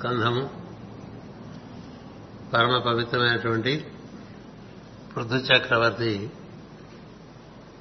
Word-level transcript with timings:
స్కంధము 0.00 0.50
పరమ 2.52 2.78
పవిత్రమైనటువంటి 2.78 3.92
పృథు 5.16 5.34
చక్రవర్తి 5.34 6.30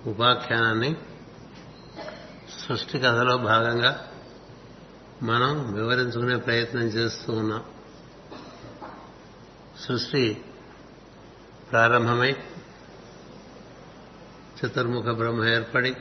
ఉపాఖ్యానాన్ని 0.06 0.98
సృష్టి 2.68 3.00
కథలో 3.00 3.38
భాగంగా 3.38 4.12
మనం 5.22 5.74
వివరించుకునే 5.74 6.36
ప్రయత్నం 6.38 6.82
చేస్తూ 6.82 7.34
ఉన్నాం. 7.34 7.64
సృష్టి 9.80 10.46
ప్రారంభమై 11.72 12.36
చతుర్ముఖ 14.60 15.06
బ్రహ్మ 15.06 15.46
ఏర్పడి 15.46 15.92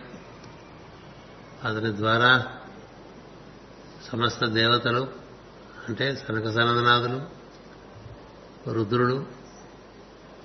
అతని 1.64 1.96
ద్వారా 1.96 2.46
సమస్త 4.02 4.44
దేవతలు 4.44 5.17
అంటే 5.88 6.14
సనక 6.14 6.48
సనందనాథులు 6.48 7.20
రుద్రులు 8.72 9.24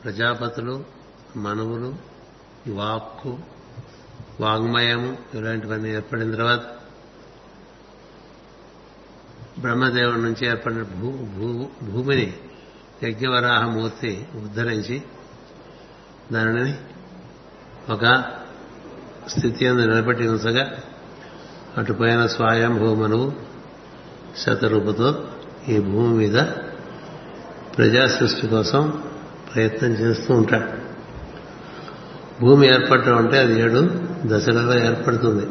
ప్రజాపతులు 0.04 0.86
మనవులు 1.36 1.94
వాక్కు 2.72 3.38
వాంగ్మయము 4.40 5.18
ఇలాంటివన్నీ 5.36 5.90
ఏర్పడిన 5.90 6.36
తర్వాత 6.36 6.62
బ్రహ్మదేవుడి 9.60 10.22
నుంచి 10.22 10.48
ఏర్పడిన 10.48 10.82
భూ 10.82 11.10
భూ 11.12 11.48
భూమిని 11.84 12.34
యజ్ఞవరాహమూర్తి 13.04 14.26
ఉద్ధరించి 14.36 15.02
దానిని 16.32 16.74
ఒక 17.92 18.06
స్థితి 19.28 19.68
అందు 19.68 19.82
నిలబెట్టి 19.82 20.28
ఉంచగా 20.28 20.66
అటుపైన 21.78 22.26
స్వయంభూమనువు 22.26 23.28
శతరూపతో 24.38 25.10
ఈ 25.70 25.80
భూమి 25.80 26.14
మీద 26.14 26.42
ప్రజా 27.78 28.08
సృష్టి 28.08 28.48
కోసం 28.48 29.04
ప్రయత్నం 29.56 29.90
చేస్తూ 29.90 30.34
ఉంటాడు. 30.34 30.84
భూమి 32.42 32.68
ఏర్పడటం 32.68 33.18
అంటే 33.18 33.38
అది 33.38 33.62
ఏడు 33.62 33.90
దశలలో 34.26 34.86
ఏర్పడుతుంది. 34.86 35.46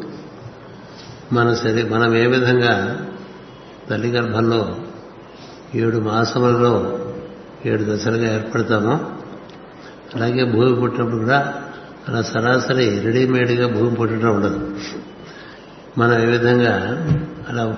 మన 1.33 1.53
శరీరం 1.53 1.91
మనం 1.91 2.15
ఏ 2.15 2.27
విధంగా 2.27 3.05
తల్లి 3.89 4.11
గర్భంలో 4.11 4.75
ఏడు 5.75 5.97
మాసములలో 5.97 6.99
ఏడు 7.65 7.83
దశలుగా 7.83 8.35
ఏర్పడతామో 8.35 8.99
అలాగే 10.15 10.43
భూమి 10.43 10.75
పుట్టినప్పుడు 10.75 11.17
కూడా 11.17 11.63
అలా 12.07 12.21
సరాసరి 12.21 12.99
రెడీమేడ్గా 12.99 13.67
భూమి 13.67 13.95
పుట్టడం 13.95 14.35
ఉండదు. 14.35 14.77
మనం 15.97 16.21
ఏ 16.21 16.25
విధంగా 16.25 16.73
అలా 17.49 17.77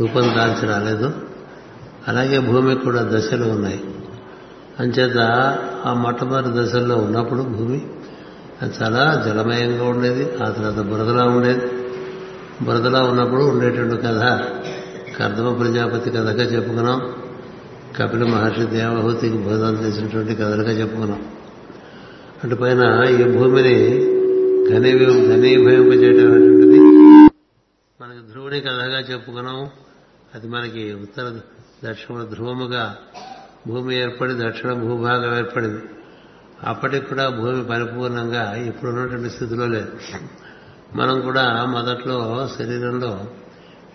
రూపం 0.00 0.22
దాల్చి 0.22 0.66
రాలేదు 0.66 1.31
అలాగే 2.08 2.38
భూమికి 2.38 2.84
కూడా 2.84 3.02
దశలు 3.12 3.44
ఉన్నాయి. 3.44 3.80
అంచేత 4.80 5.18
ఆ 5.84 5.92
మొట్టమొదటి 5.92 6.50
దశల్లో 6.58 6.96
ఉన్నప్పుడు 6.96 7.42
భూమి 7.42 7.80
అది 8.62 8.72
చాలా 8.82 9.22
జలమయంగా 9.26 9.84
ఉండేది 9.84 10.24
ఆ 10.42 10.50
తర్వాత 10.50 10.86
బురదలా 10.86 11.24
ఉండేది. 11.24 11.66
బురదలా 12.64 13.02
ఉన్నప్పుడు 13.02 13.42
ఉండేటువంటి 13.42 13.96
కథ 13.96 14.22
కర్దమ 15.18 15.48
ప్రజాపతి 15.52 16.10
కథగా 16.10 16.44
చెప్పుకున్నాం. 16.44 17.14
కపిల 17.96 18.24
మహర్షి 18.24 18.66
దేవహూతికి 18.66 19.36
బోధన 19.36 19.74
చేసినటువంటి 19.84 20.34
కథలుగా 20.34 20.70
చెప్పుకున్నాం. 20.70 21.22
అటుపైన 22.44 22.82
ఈ 23.04 23.24
భూమిని 23.38 23.76
ఘనీ 24.68 24.90
ఘనీభవింపజేయడం 25.28 26.28
అనేటువంటిది 26.34 26.78
మనకి 28.00 28.32
ధ్రువుని 28.32 28.60
కథగా 28.60 29.00
చెప్పుకున్నాం. 29.12 29.68
అది 30.34 30.48
మనకి 30.48 30.92
ఉత్తర 30.92 31.24
దక్షిణ 31.84 32.22
ధ్రువముగా 32.22 32.96
భూమి 33.66 33.96
ఏర్పడి 33.96 34.34
దక్షిణ 34.34 34.72
భూభాగం 34.72 35.38
ఏర్పడింది. 35.38 35.82
అప్పటికి 36.64 37.06
కూడా 37.06 37.28
భూమి 37.28 37.64
పరిపూర్ణంగా 37.64 38.54
ఇప్పుడున్నటువంటి 38.54 39.30
స్థితిలో 39.30 39.66
లేదు. 39.66 39.92
మనం 40.94 41.20
కూడా 41.20 41.64
మొదట్లో 41.64 42.48
శరీరంలో 42.58 43.24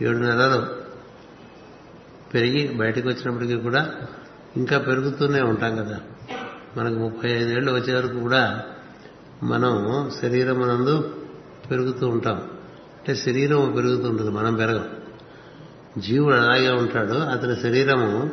ఏడు 0.02 0.18
నెలలు 0.18 0.66
పెరిగి 2.34 2.78
బయటకు 2.78 3.10
వచ్చినప్పటికీ 3.10 3.56
కూడా 3.56 3.96
ఇంకా 4.58 4.78
పెరుగుతూనే 4.78 5.42
ఉంటాం 5.42 5.76
కదా. 5.76 6.00
మనకు 6.78 6.96
ముప్పై 6.96 7.30
ఐదేళ్ళు 7.30 7.72
వచ్చే 7.72 7.96
వరకు 7.96 8.20
కూడా 8.20 8.64
మనం 9.44 10.10
శరీరం 10.22 10.68
నందు 10.68 11.16
పెరుగుతూ 11.72 12.08
ఉంటాం. 12.08 12.36
అంటే 12.98 13.16
శరీరం 13.16 13.72
పెరుగుతూ 13.76 14.10
ఉంటుంది 14.10 14.32
మనం 14.32 14.56
పెరగం. 14.56 14.86
జీవుడు 15.98 16.36
అలాగే 16.36 16.70
ఉంటాడు 16.70 17.14
అతని 17.14 17.56
శరీరము 17.56 18.30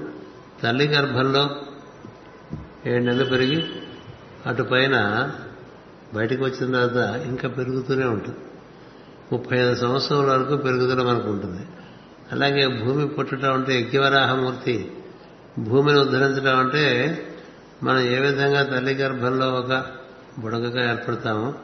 తల్లి 0.63 0.89
గర్భంలో 0.89 1.51
ఏడు 2.87 3.05
నెలలు 3.05 3.25
పెరిగి 3.25 3.67
అటు 4.47 4.63
పైన 4.63 5.31
బయటకు 6.15 6.45
వచ్చిన 6.45 6.73
తర్వాత 6.73 7.17
ఇంకా 7.17 7.49
పెరుగుతూనే 7.49 8.05
ఉంటుంది. 8.05 8.39
ముప్పై 9.33 9.59
ఐదు 9.59 9.75
సంవత్సరాల 9.75 10.37
వరకు 10.37 10.57
పెరుగుదల 10.57 11.03
మనకు 11.03 11.31
ఉంటుంది. 11.31 11.67
అలాగే 12.33 12.85
భూమి 12.85 13.09
పుట్టడం 13.09 13.53
అంటే 13.53 13.81
యజ్ఞవరాహమూర్తి 13.81 14.93
భూమిని 15.59 16.01
ఉద్ధరించడం 16.01 16.59
అంటే 16.59 16.85
మనం 17.83 18.01
ఏ 18.01 18.19
విధంగా 18.19 18.63
తల్లి 18.63 18.93
గర్భంలో 18.95 19.51
ఒక 19.51 19.85
బుడగగా 20.39 20.91
ఏర్పడతామో 20.91 21.55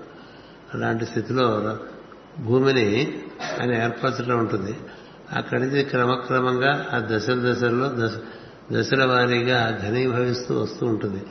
అలాంటి 0.74 1.06
స్థితిలో 1.06 1.78
భూమిని 2.38 3.18
ఆయన 3.60 3.74
ఏర్పరచడం 3.74 4.38
ఉంటుంది. 4.38 4.76
అక్కడి 5.36 5.60
నుంచి 5.60 5.82
క్రమక్రమంగా 5.82 6.86
ఆ 6.92 6.98
దశల 7.10 7.52
దశల్లో 7.52 7.88
దశ 7.94 8.12
దశల 8.72 9.04
వారీగా 9.04 9.78
ఘనీభవిస్తూ 9.88 10.60
వస్తూ 10.60 10.86
ఉంటుంది. 10.86 11.22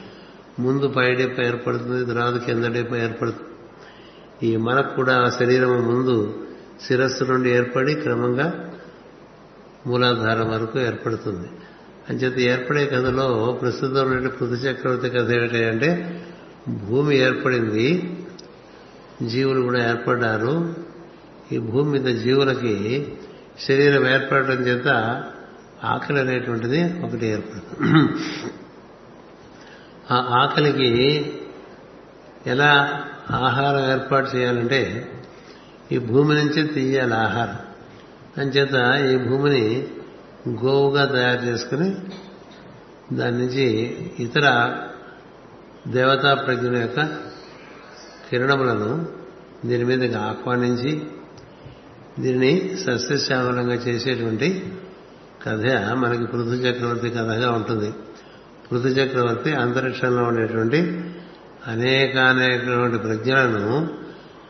ముందు 0.60 0.88
పైడేప 0.88 1.40
ఏర్పడుతుంది 1.40 2.06
తర్వాత 2.06 2.38
కిందడేప 2.38 2.96
ఏర్పడుతుంది. 2.96 3.50
ఈ 4.48 4.56
మనకు 4.56 4.96
కూడా 4.96 5.30
శరీరం 5.40 5.70
ముందు 5.70 6.46
శిరస్సు 6.88 7.24
నుండి 7.24 7.50
ఏర్పడి 7.50 7.94
క్రమంగా 7.94 8.74
మూలాధారం 9.88 10.52
వరకు 10.52 10.80
ఏర్పడుతుంది. 10.80 11.48
అంచేత 12.10 12.40
ఏర్పడే 12.40 12.86
కథలో 12.86 13.60
ప్రస్తుతం 13.62 14.02
ఉన్నటువంటి 14.02 14.38
పృథు 14.38 14.54
చక్రవర్తి 14.54 15.10
కథ 15.10 15.32
ఏమిటంటే 15.32 15.70
అంటే 15.70 16.22
భూమి 16.70 17.18
ఏర్పడింది 17.18 18.18
జీవులు 19.24 19.62
కూడా 19.62 19.90
ఏర్పడ్డారు. 19.90 20.74
ఈ 21.52 21.58
భూమి 21.58 22.00
మీద 22.00 22.20
జీవులకి 22.20 23.08
శరీరం 23.68 24.08
ఏర్పడటం 24.08 24.54
చేత 24.54 24.88
ఆకలి 25.84 26.20
అనేటువంటిది 26.20 27.00
ఒకటి 27.04 27.26
ఏర్పడుతుంది. 27.26 28.12
ఆ 30.12 30.18
ఆకలికి 30.42 30.92
ఎలా 32.48 33.04
ఆహారం 33.32 33.92
ఏర్పాటు 33.92 34.38
చేయాలంటే 34.38 35.10
ఈ 35.92 35.98
భూమి 35.98 36.36
నుంచి 36.36 36.64
తీయాలి 36.68 37.14
ఆహారం. 37.14 37.60
అంచేత 38.38 38.76
ఈ 39.12 39.18
భూమిని 39.30 39.88
గోవుగా 40.66 41.06
తయారు 41.06 41.42
చేసుకుని 41.42 41.96
దాని 43.16 43.38
నుంచి 43.38 43.66
ఇతర 44.20 44.46
దేవతా 45.88 46.34
ప్రజ్ఞ 46.34 46.78
యొక్క 46.78 47.02
కిరణములను 48.30 49.08
దీని 49.66 49.86
మీదకి 49.86 50.14
ఆహ్వానించి 50.14 50.92
దీనిని 52.20 52.78
సస్యశ్యామలంగా 52.78 53.74
చేసేటువంటి 53.74 54.64
కథ 55.48 55.66
మనకి 55.94 56.26
పృథు 56.26 56.50
చక్రవర్తి 56.50 57.10
కథగా 57.10 57.52
ఉంటుంది. 57.52 57.94
పృథు 58.72 58.88
చక్రవర్తి 58.88 59.54
అంతరిక్షంలో 59.54 60.24
ఉండేటువంటి 60.24 61.02
అనేకానేకటువంటి 61.68 62.98
ప్రజ్ఞలను 62.98 63.88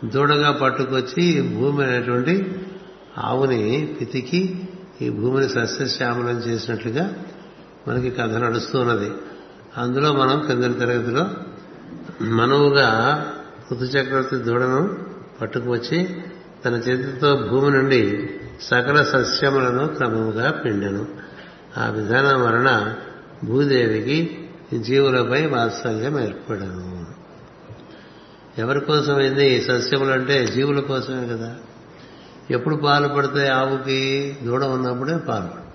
దూడగా 0.08 0.52
పట్టుకొచ్చి 0.52 1.42
భూమి 1.42 1.84
అనేటువంటి 1.84 2.56
ఆవుని 3.18 3.96
పితికి 4.02 4.68
ఈ 5.02 5.10
భూమిని 5.10 5.50
సస్యశ్యామలం 5.50 6.38
చేసినట్లుగా 6.38 7.14
మనకి 7.88 8.10
కథ 8.10 8.34
నడుస్తున్నది 8.36 9.12
అందులో 9.78 10.14
మనం 10.14 10.40
కింద 10.48 10.64
తరగతిలో 10.64 11.28
మనవుగా 12.22 12.90
పృథు 13.70 13.84
చక్రవర్తి 13.84 14.36
దూడను 14.36 14.98
పట్టుకువచ్చి 15.42 16.00
తన 16.66 16.74
చేతితో 16.74 17.36
భూమి 17.36 17.72
నుండి 17.72 18.30
సకల 18.62 19.04
సస్యములను 19.04 19.88
క్రమముగా 19.88 20.52
పిండెను. 20.52 21.08
ఆ 21.78 21.90
విధానం 21.90 22.46
వలన 22.46 22.96
భూదేవికి 23.44 24.50
జీవులపై 24.80 25.46
వాత్సల్యం 25.46 26.20
ఏర్పడను. 26.20 27.06
ఎవరి 28.58 28.80
కోసమైంది 28.80 29.48
ఈ 29.48 29.62
సస్యములు 29.62 30.12
అంటే 30.12 30.46
జీవుల 30.46 30.80
కోసమే 30.80 31.28
కదా. 31.28 31.56
ఎప్పుడు 32.52 32.76
పాలు 32.76 33.08
పడతాయి 33.08 33.50
ఆవుకి 33.50 34.38
దూడ 34.44 34.64
ఉన్నప్పుడే 34.64 35.18
పాలు. 35.18 35.70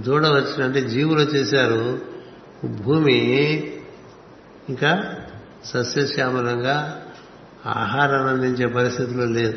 దూడ 0.00 0.26
వచ్చినంటే 0.26 0.82
జీవులు 0.82 1.20
వచ్చేసారు 1.20 1.98
భూమి 2.82 3.16
ఇంకా 4.68 5.14
సస్యశ్యామలంగా 5.64 7.02
ఆహారాన్ని 7.66 8.30
అందించే 8.30 8.66
పరిస్థితులు 8.66 9.22
లేదు. 9.22 9.54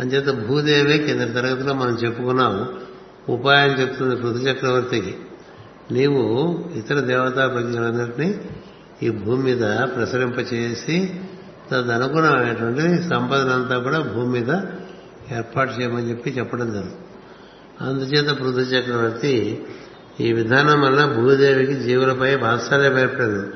అంచేత 0.00 0.46
భూదేవి 0.46 0.98
కింద 0.98 1.20
తరగతిలో 1.20 1.74
మనం 1.74 1.94
చెప్పుకున్నాం 1.94 2.68
ఉపాయం 3.28 3.70
చెప్తుంది 3.70 4.16
పృథు 4.16 4.38
చక్రవర్తికి. 4.38 5.16
నీవు 5.90 6.22
ఇతర 6.74 7.00
దేవతా 7.00 7.48
ప్రజలందరినీ 7.48 8.40
ఈ 9.02 9.10
భూమి 9.10 9.42
మీద 9.42 9.60
ప్రసరింపచేసి 9.96 11.20
తదనుగుణమైనటువంటి 11.70 13.08
సంపదనంతా 13.08 13.78
కూడా 13.78 13.98
భూమి 14.00 14.40
మీద 14.40 14.54
ఏర్పాటు 15.36 15.80
చేయమని 15.80 16.10
చెప్పి 16.10 16.30
చెప్పడం 16.30 16.72
జరుగుతుంది. 16.72 16.94
అందుచేత 17.80 18.38
పృథు 18.38 18.60
చక్రవర్తి 18.60 19.64
ఈ 20.20 20.32
విధానం 20.32 20.80
వల్ల 20.80 21.06
భూదేవికి 21.06 21.74
జీవులపై 21.74 22.34
వాత్సల్యం 22.34 22.98
ఏర్పడింది 22.98 23.46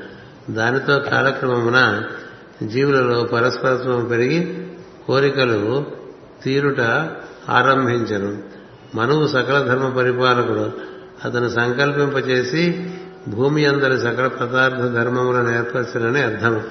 దానితో 0.53 0.99
కాలక్రమమున 0.99 2.03
జీవులలో 2.67 3.23
పరస్పరత్వం 3.23 4.05
పెరిగి 4.05 4.67
కోరికలు 5.07 5.85
తీరుట 6.43 6.81
ఆరంభించను. 7.49 8.37
మనువు 8.95 9.27
సకల 9.27 9.63
ధర్మ 9.67 9.89
పరిపాలకుడు. 9.89 10.71
అతను 11.25 11.49
సంకల్పింపచేసి 11.49 12.89
భూమి 13.27 13.65
అందరి 13.65 13.97
సకల 13.99 14.27
పదార్థ 14.27 14.75
ధర్మములను 14.75 15.57
ఏర్పరచనని 15.57 16.21
అర్థం 16.21 16.61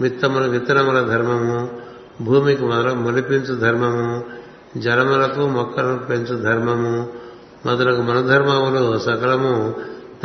మిత్తముల 0.00 0.46
విత్తనముల 0.46 1.00
ధర్మము 1.00 1.68
భూమికి 2.20 2.64
మొదల 2.64 2.92
మొలిపించు 2.92 3.54
ధర్మము 3.54 4.24
జలములకు 4.76 5.48
మొక్కలను 5.48 5.98
పెంచు 5.98 6.36
ధర్మము 6.36 7.08
మొదలగు 7.66 8.02
మనధర్మములు 8.02 8.98
సకలము 8.98 9.74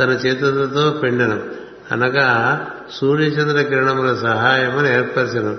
తన 0.00 0.10
చేతులతో 0.10 0.90
పెండనం. 0.90 1.42
అనగా 1.92 2.66
సూర్యచంద్ర 2.90 3.62
కిరణముల 3.62 4.14
సహాయమును 4.14 4.86
ఏర్పరచను. 4.86 5.56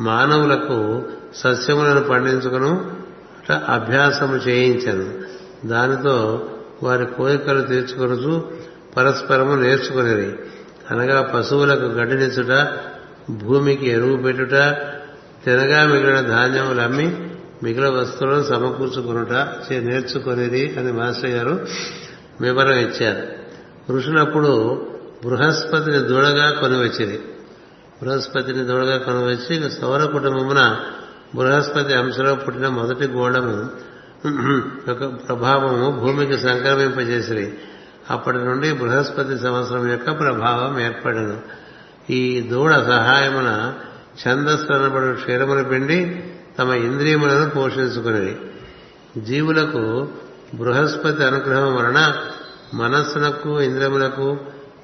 మానవులకు 0.00 1.02
సస్యములను 1.34 2.00
పండించుకును 2.00 2.90
అభ్యాసము 3.68 4.36
చేయించను. 4.36 5.30
దానితో 5.68 6.46
వారి 6.82 7.06
కోరికలు 7.06 7.60
తీర్చుకొనుచు 7.60 8.50
పరస్పరము 8.96 9.54
నేర్చుకునేది 9.54 10.38
అనగా 10.90 11.22
పశువులకు 11.22 11.84
గడ్డినిచ్చుట 11.84 12.68
భూమికి 13.30 13.90
ఎరువు 13.90 14.16
పెట్టుట 14.16 14.54
తినగా 15.44 15.86
మిగిలిన 15.86 16.20
ధాన్యములు 16.20 16.80
అమ్మి 16.80 17.30
మిగిలిన 17.62 17.88
వస్తువులను 17.88 18.42
సమకూర్చుకునుట 18.42 19.32
నేర్చుకునేది 19.70 20.74
అని 20.78 20.92
మాస్టర్ 20.92 21.30
గారు 21.30 21.66
వివరం 22.40 22.78
ఇచ్చారు. 22.78 23.40
ఋషులప్పుడు 23.92 24.86
బృహస్పతిని 25.24 25.98
దూడగా 25.98 26.50
కొనివచ్చింది. 26.50 27.20
బృహస్పతిని 28.02 28.64
దూడగా 28.64 28.98
కొనవచ్చి 28.98 29.70
సౌర 29.70 30.04
కుటుంబమున 30.04 30.76
బృహస్పతి 31.34 31.94
అంశలో 31.94 32.34
పుట్టిన 32.34 32.68
మొదటి 32.68 33.06
గోళము 33.06 33.70
యొక్క 34.88 35.06
ప్రభావము 35.06 35.90
భూమికి 35.90 36.38
సంక్రమింపజేసిరి. 36.38 37.54
అప్పటి 38.10 38.38
నుండి 38.38 38.72
బృహస్పతి 38.72 39.38
సంవత్సరం 39.38 39.90
యొక్క 39.90 40.20
ప్రభావం 40.20 40.80
ఏర్పడను. 40.80 41.40
ఈ 42.10 42.48
దూడ 42.50 42.72
సహాయమున 42.72 43.74
ఛందస్సనబడు 44.28 45.32
అనబడు 45.32 45.68
పిండి 45.68 46.24
తమ 46.58 46.72
ఇంద్రియములను 46.72 47.50
పోషించుకునేవి 47.50 48.38
జీవులకు 49.20 50.08
బృహస్పతి 50.54 51.24
అనుగ్రహం 51.24 51.76
వలన 51.76 52.14
మనస్సునకు 52.74 53.60
ఇంద్రియములకు 53.60 54.36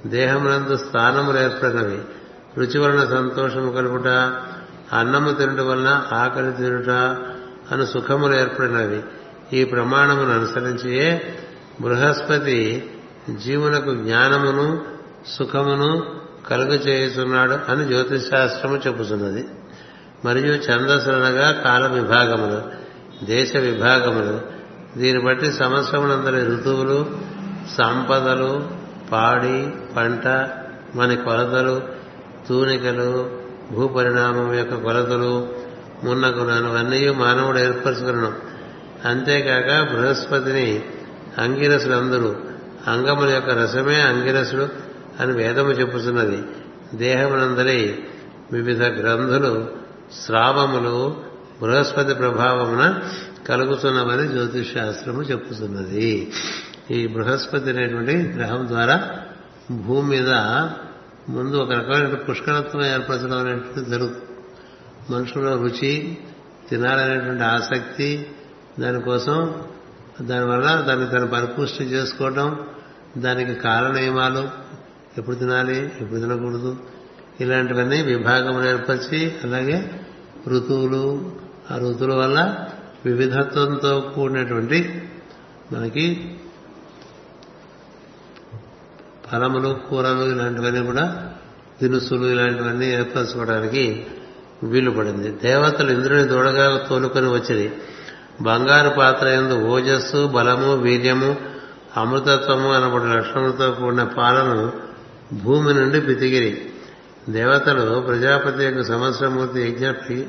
దేహమునందు 0.09 0.77
స్థానములు 0.77 1.39
ఏర్పడినవి. 1.39 2.03
రుచి 2.57 2.79
వలన 2.79 3.05
సంతోషము 3.05 3.73
కలుగుట 3.73 4.09
అన్నము 4.93 5.33
తినుట 5.33 5.61
వలన 5.61 6.03
ఆకలి 6.13 6.53
తినుట 6.53 6.91
అను 7.73 7.85
సుఖములు 7.85 8.35
ఏర్పడినవి. 8.35 9.03
ఈ 9.53 9.65
ప్రమాణమును 9.65 10.33
అనుసరించియే 10.35 11.35
బృహస్పతి 11.81 12.91
జీవులకు 13.45 13.95
జ్ఞానమును 13.95 14.85
సుఖమును 15.27 16.07
కలుగు 16.51 16.75
చేయుచున్నాడు 16.75 17.73
అని 17.73 17.85
జ్యోతిశాస్త్రము 17.85 18.77
చెబుతున్నది 18.87 19.49
మరియు 20.25 20.53
ఛందసులనగా 20.53 21.51
కాల 21.53 21.87
విభాగములు 21.87 22.63
దేశ 23.25 23.57
విభాగములు. 23.57 24.41
దీన్ని 24.99 25.25
బట్టి 25.25 25.53
సంవత్సరములందరి 25.53 26.47
ఋతువులు 26.53 27.07
సంపదలు 27.79 28.86
పాడి 29.13 29.59
పంట 29.97 30.27
మన 30.95 31.15
కొలతలు 31.15 31.77
తూనికలు 32.49 33.11
భూపరిణామం 33.73 34.55
యొక్క 34.55 34.75
కొలతలు 34.75 35.33
మున్నగుణాలవన్నీ 36.05 37.11
మానవుడు 37.15 37.59
ఏర్పరచుకున్నాం 37.59 38.35
అంతేకాక 39.05 39.71
బృహస్పతిని 39.93 40.69
అంగిరసులందరూ 41.39 42.31
అంగముల 42.87 43.29
యొక్క 43.31 43.51
రసమే 43.51 44.01
అంగిరసుడు 44.01 44.67
అని 45.21 45.33
వేదము 45.33 45.71
చెప్పుతున్నది 45.71 46.39
దేహమునందరి 46.95 47.79
వివిధ 48.53 48.83
గ్రంథులు 48.99 49.53
స్రావములు 50.25 50.97
బృహస్పతి 51.63 52.15
ప్రభావమున 52.15 52.85
కలుగుతున్నవని 53.49 54.29
జ్యోతిష్ 54.29 54.75
శాస్త్రము 54.75 55.23
చెప్పుతున్నది 55.23 56.11
ఈ 56.91 57.07
బృహస్పతి 57.07 57.71
అనేటువంటి 57.71 58.13
గ్రహం 58.13 58.69
ద్వారా 58.69 58.97
భూమి 59.71 60.09
మీద 60.09 60.31
ముందు 61.29 61.57
ఒక 61.57 61.73
రకమైన 61.73 62.15
పుష్కరత్వం 62.15 62.83
ఏర్పరచడం 62.83 63.39
అనేటువంటి 63.39 63.91
జరుగుతుంది 63.91 64.23
మనుషుల్లో 65.11 65.63
రుచి 65.63 66.19
తినాలనేటువంటి 66.69 67.43
ఆసక్తి 67.43 68.29
దానికోసం 68.79 69.65
దానివల్ల 70.23 70.81
దాన్ని 70.81 71.07
తను 71.07 71.27
పరిపుష్టి 71.27 71.85
చేసుకోవడం 71.85 72.67
దానికి 73.17 73.55
కాల 73.55 73.93
నియమాలు 73.93 74.49
ఎప్పుడు 75.19 75.37
తినాలి 75.37 75.93
ఎప్పుడు 76.01 76.21
తినకూడదు 76.21 76.77
ఇలాంటివన్నీ 77.41 78.03
విభాగం 78.03 78.65
ఏర్పరిచి 78.67 79.37
అలాగే 79.45 79.91
ఋతువులు 80.49 81.33
ఆ 81.71 81.77
ఋతువుల 81.77 82.15
వల్ల 82.15 82.57
వివిధత్వంతో 83.05 84.13
కూడినటువంటి 84.15 85.03
మనకి 85.73 86.37
ఫలములు 89.33 89.79
కూరలు 89.91 90.25
ఇలాంటివన్నీ 90.25 90.83
కూడా 90.83 91.33
దినుసులు 91.83 92.27
ఇలాంటివన్నీ 92.27 92.93
ఏర్పరచుకోవడానికి 92.93 94.07
వీలు 94.63 94.91
పడింది 94.91 95.31
దేవతలు 95.43 95.91
ఇంద్రుని 95.91 96.25
దూడగా 96.25 96.87
తోలుకొని 96.91 97.29
వచ్చింది. 97.29 97.73
బంగారు 98.41 98.89
పాత్ర 98.89 99.27
ఎందు 99.27 99.55
ఓజస్సు 99.55 100.27
బలము 100.27 100.75
వీర్యము 100.75 101.37
అమృతత్వము 101.97 102.73
అనబడి 102.73 103.17
లక్షణములతో 103.17 103.71
కూడిన 103.71 104.05
పాలను 104.05 104.73
భూమి 105.33 105.75
నుండి 105.75 106.01
పితిగిరి 106.01 106.67
దేవతలు 107.29 108.01
ప్రజాపతి 108.01 108.65
యొక్క 108.65 108.83
సంవత్సరమూర్తి 108.83 109.61
యజ్ఞ 109.61 109.87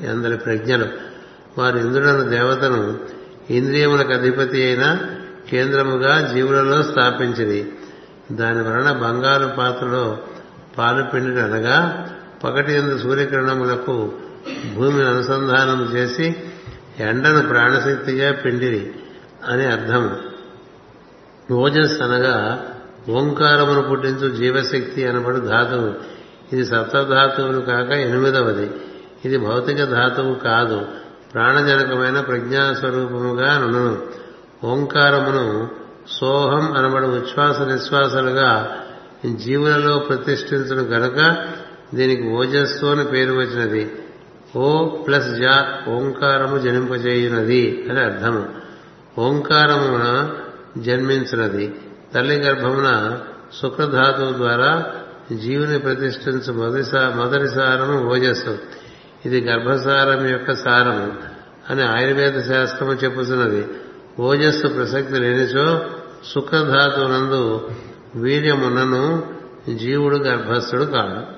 అందరి 0.09 0.37
ప్రజ్ఞలు. 0.37 0.87
వారి 1.57 1.79
ఇంద్రులను 1.79 2.29
దేవతను 2.29 2.99
ఇంద్రియములకు 3.49 4.13
అధిపతి 4.13 4.63
అయిన 4.63 4.97
కేంద్రముగా 5.49 6.33
జీవులలో 6.33 6.83
స్థాపించింది 6.83 7.71
దాని 8.31 8.61
వలన 8.61 8.91
బంగారు 8.91 9.55
పాత్రలో 9.57 10.17
పాలు 10.77 11.03
పిండిని 11.03 11.41
అనగా 11.41 12.07
పగటి 12.43 12.73
ఎందు 12.73 12.97
సూర్యకిరణములకు 12.97 14.11
భూమిని 14.75 15.07
అనుసంధానం 15.09 15.91
చేసి 15.93 16.35
ఎండను 16.99 17.47
ప్రాణశక్తిగా 17.47 18.31
పిండిరి 18.31 18.91
అని 19.47 19.65
అర్థము 19.65 20.17
ఓజస్ 21.53 22.01
అనగా 22.01 22.65
ఓంకారమును 23.09 23.81
పుట్టించు 23.81 24.35
జీవశక్తి 24.35 25.07
అనబడు 25.07 25.37
ధాతువు. 25.37 25.93
ఇది 26.53 26.65
సప్తధాతువులు 26.65 27.59
కాక 27.59 27.89
ఎనిమిదవది. 27.89 28.71
ఇది 29.25 29.37
భౌతిక 29.37 29.83
ధాతువు 29.83 30.35
కాదు. 30.35 30.85
ప్రాణజనకమైన 31.33 32.19
ప్రజ్ఞాస్వరూపముగా 32.19 33.57
నును 33.57 33.97
ఓంకారమును 34.63 35.69
సోహం 36.11 36.71
అనబడి 36.71 37.05
ఉచ్ఛ్వాస 37.05 37.61
నిశ్వాసాలుగా 37.61 38.77
జీవులలో 39.35 39.99
ప్రతిష్ఠించడం 39.99 40.85
గనక 40.97 41.37
దీనికి 41.93 42.29
ఓజస్సు 42.29 42.85
అని 42.85 43.03
పేరు 43.03 43.33
వచ్చినది. 43.33 43.91
ఓ 44.55 44.85
ప్లస్ 44.85 45.29
జా 45.29 45.67
ఓంకారము 45.87 46.57
జనింపజేయునది 46.57 47.87
అని 47.89 47.99
అర్థము. 47.99 48.45
ఓంకారమున 49.17 50.29
జన్మించినది. 50.77 51.75
తల్లి 52.13 52.35
గర్భమున 52.35 53.19
శుక్రధాతువు 53.61 54.33
ద్వారా 54.33 54.85
జీవుని 55.33 55.79
ప్రతిష్ఠించు 55.79 56.53
మొదటి 57.15 57.49
సారము 57.49 58.09
ఓజస్సు. 58.09 58.57
ఇది 59.25 59.41
గర్భసారం 59.41 60.27
యొక్క 60.27 60.53
సారము 60.53 61.13
అని 61.69 61.83
ఆయుర్వేద 61.83 62.47
శాస్త్రము 62.47 62.91
చెప్పుతున్నది 62.91 63.67
ఓజస్సు 64.19 64.67
ప్రసక్తి 64.67 65.13
లేనిచో 65.13 65.85
సుఖధాతువునందు 66.25 67.69
వీర్యమున్నను 68.15 69.23
జీవుడు 69.75 70.17
గర్భస్థుడు 70.17 70.83
కాడు. 70.83 71.37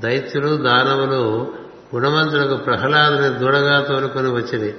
దైత్యులు 0.00 0.56
దానవులు 0.56 1.54
గుణవంతులకు 1.94 2.56
ప్రహ్లాదుని 2.56 3.38
దూడగా 3.38 3.80
తోలుకొని 3.80 4.30
వచ్చింది 4.30 4.76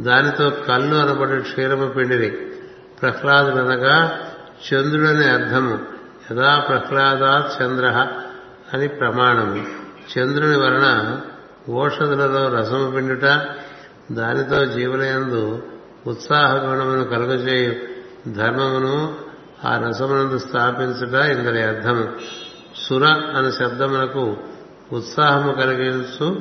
దానితో 0.00 0.50
కళ్ళు 0.50 0.96
అనబడి 0.96 1.42
క్షీరము 1.42 1.86
పిండిరి. 1.86 2.30
ప్రహ్లాదుడనగా 3.02 4.18
చంద్రుడని 4.72 5.24
అర్థము. 5.24 5.78
యథా 6.32 6.58
ప్రహ్లాదా 6.68 7.50
చంద్ర 7.62 8.08
అని 8.74 8.88
ప్రమాణము. 8.88 9.66
చంద్రుని 10.18 10.56
వలన 10.58 11.20
ఓషధులలో 11.68 12.48
రసము 12.48 12.90
పిండుట 12.90 13.24
దానితో 14.12 14.64
జీవులందు 14.64 15.62
ఉత్సాహ 16.06 16.54
గుణమును 16.54 17.04
కలుగజేయు 17.04 17.95
ధర్మమును 18.32 19.14
ఆ 19.64 19.78
రసమునందు 19.88 20.38
స్థాపించుట 20.38 21.12
ఇందరి 21.12 21.62
అర్థము. 21.62 22.08
సుర 22.76 23.06
అనే 23.06 23.50
శబ్దమునకు 23.50 24.36
ఉత్సాహము 24.92 25.52
కలిగించు 25.52 26.40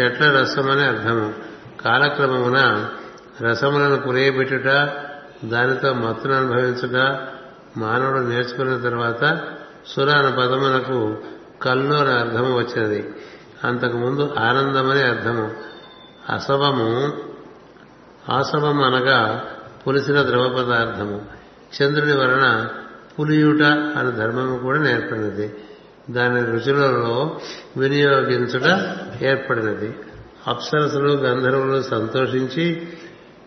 చెట్ల 0.00 0.40
రసమని 0.40 0.86
అర్థము. 0.86 1.34
కాలక్రమమున 1.84 2.88
రసములను 3.42 3.96
పురియబెట్టుట 3.96 4.66
దానితో 5.44 5.92
మత్తును 5.92 6.34
అనుభవించుట 6.34 7.20
మానవుడు 7.76 8.18
నేర్చుకున్న 8.18 8.76
తర్వాత 8.76 9.40
సుర 9.86 10.10
అనే 10.10 10.30
పదమునకు 10.30 11.18
కళ్ళు 11.62 11.94
అనే 11.94 12.12
అర్థము 12.12 12.58
వచ్చినది. 12.58 13.14
అంతకుముందు 13.64 14.34
ఆనందమని 14.38 15.02
అర్థము. 15.02 15.50
అసవము 16.32 17.12
ఆసవం 18.32 18.82
అనగా 18.82 19.44
పులిసిన 19.86 20.22
ద్రవ 20.22 20.48
పదార్థము 20.48 21.20
చంద్రుని 21.82 22.16
వలన 22.16 22.68
పులియుట 23.18 23.62
అనే 23.62 24.10
ధర్మము 24.10 24.58
కూడా 24.58 24.78
నేర్పడినది. 24.78 25.54
దాని 26.10 26.44
రుచులలో 26.44 27.40
వినియోగించుట 27.76 28.62
ఏర్పడినది. 29.22 29.98
అప్సరసులు 30.46 31.12
గంధర్వులు 31.12 31.82
సంతోషించి 31.82 32.88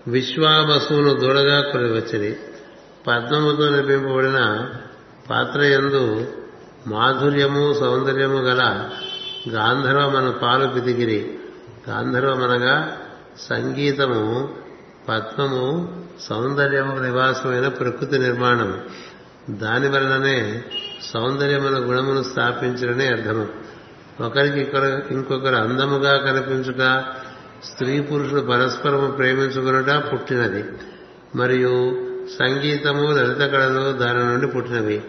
విశ్వావసువును 0.08 1.13
దూడగా 1.13 1.62
కొనివచ్చిరి. 1.62 2.38
పద్మముతో 3.08 3.69
నిర్మింపబడిన 3.69 4.69
పాత్ర 5.29 5.62
ఎందు 5.62 6.34
మాధుర్యము 6.88 7.74
సౌందర్యము 7.74 8.38
గల 8.38 8.89
గాంధర్వమన 9.50 10.29
పాలు 10.29 10.67
పితికిరి. 10.67 11.39
గాంధర్వమనగా 11.89 12.98
సంగీతము 13.39 14.50
పద్మము 15.09 15.95
సౌందర్యము 16.21 16.99
నివాసమైన 16.99 17.67
ప్రకృతి 17.67 18.19
నిర్మాణం. 18.19 18.79
దాని 19.49 19.89
వలననే 19.89 20.63
సౌందర్యమైన 21.13 21.73
గుణమును 21.73 22.23
స్థాపించడని 22.23 23.07
అర్థము. 23.07 23.47
ఒకరికి 24.21 24.71
ఇంకొకరు 25.11 25.55
అందముగా 25.55 26.17
కనిపించుట 26.17 27.03
స్త్రీ 27.63 28.01
పురుషుడు 28.01 28.41
పరస్పరము 28.41 29.11
ప్రేమించుకునుట 29.11 30.13
పుట్టినది. 30.13 30.63
మరియు 31.35 31.91
సంగీతము 32.39 33.03
లలిత 33.03 33.51
కళలు 33.51 33.91
దాని 33.91 34.19
నుండి 34.19 34.47
పుట్టినవి. 34.47 35.03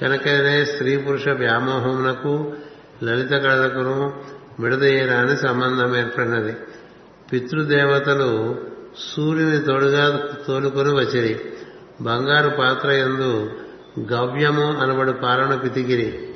కనుకనే 0.00 0.64
స్త్రీ 0.64 0.96
పురుష 0.96 1.28
వ్యామోహమునకు 1.28 2.52
లలిత 3.04 3.30
కళలకును 3.30 4.22
విడదీయరాని 4.60 5.36
సంబంధం 5.36 5.96
ఏర్పడినది. 5.96 6.56
పితృదేవతలు 7.32 8.58
సూర్యుని 8.98 9.58
తోడుగా 9.58 10.28
తోలుకొని 10.48 10.94
వచ్చిరి. 10.94 11.40
బంగారు 12.00 12.48
పాత్ర 12.48 12.90
ఎందు 12.90 13.50
గవ్యము 14.12 14.76
అనబడు 14.76 15.12
పాలన 15.12 15.54
పితికిరి. 15.54 16.28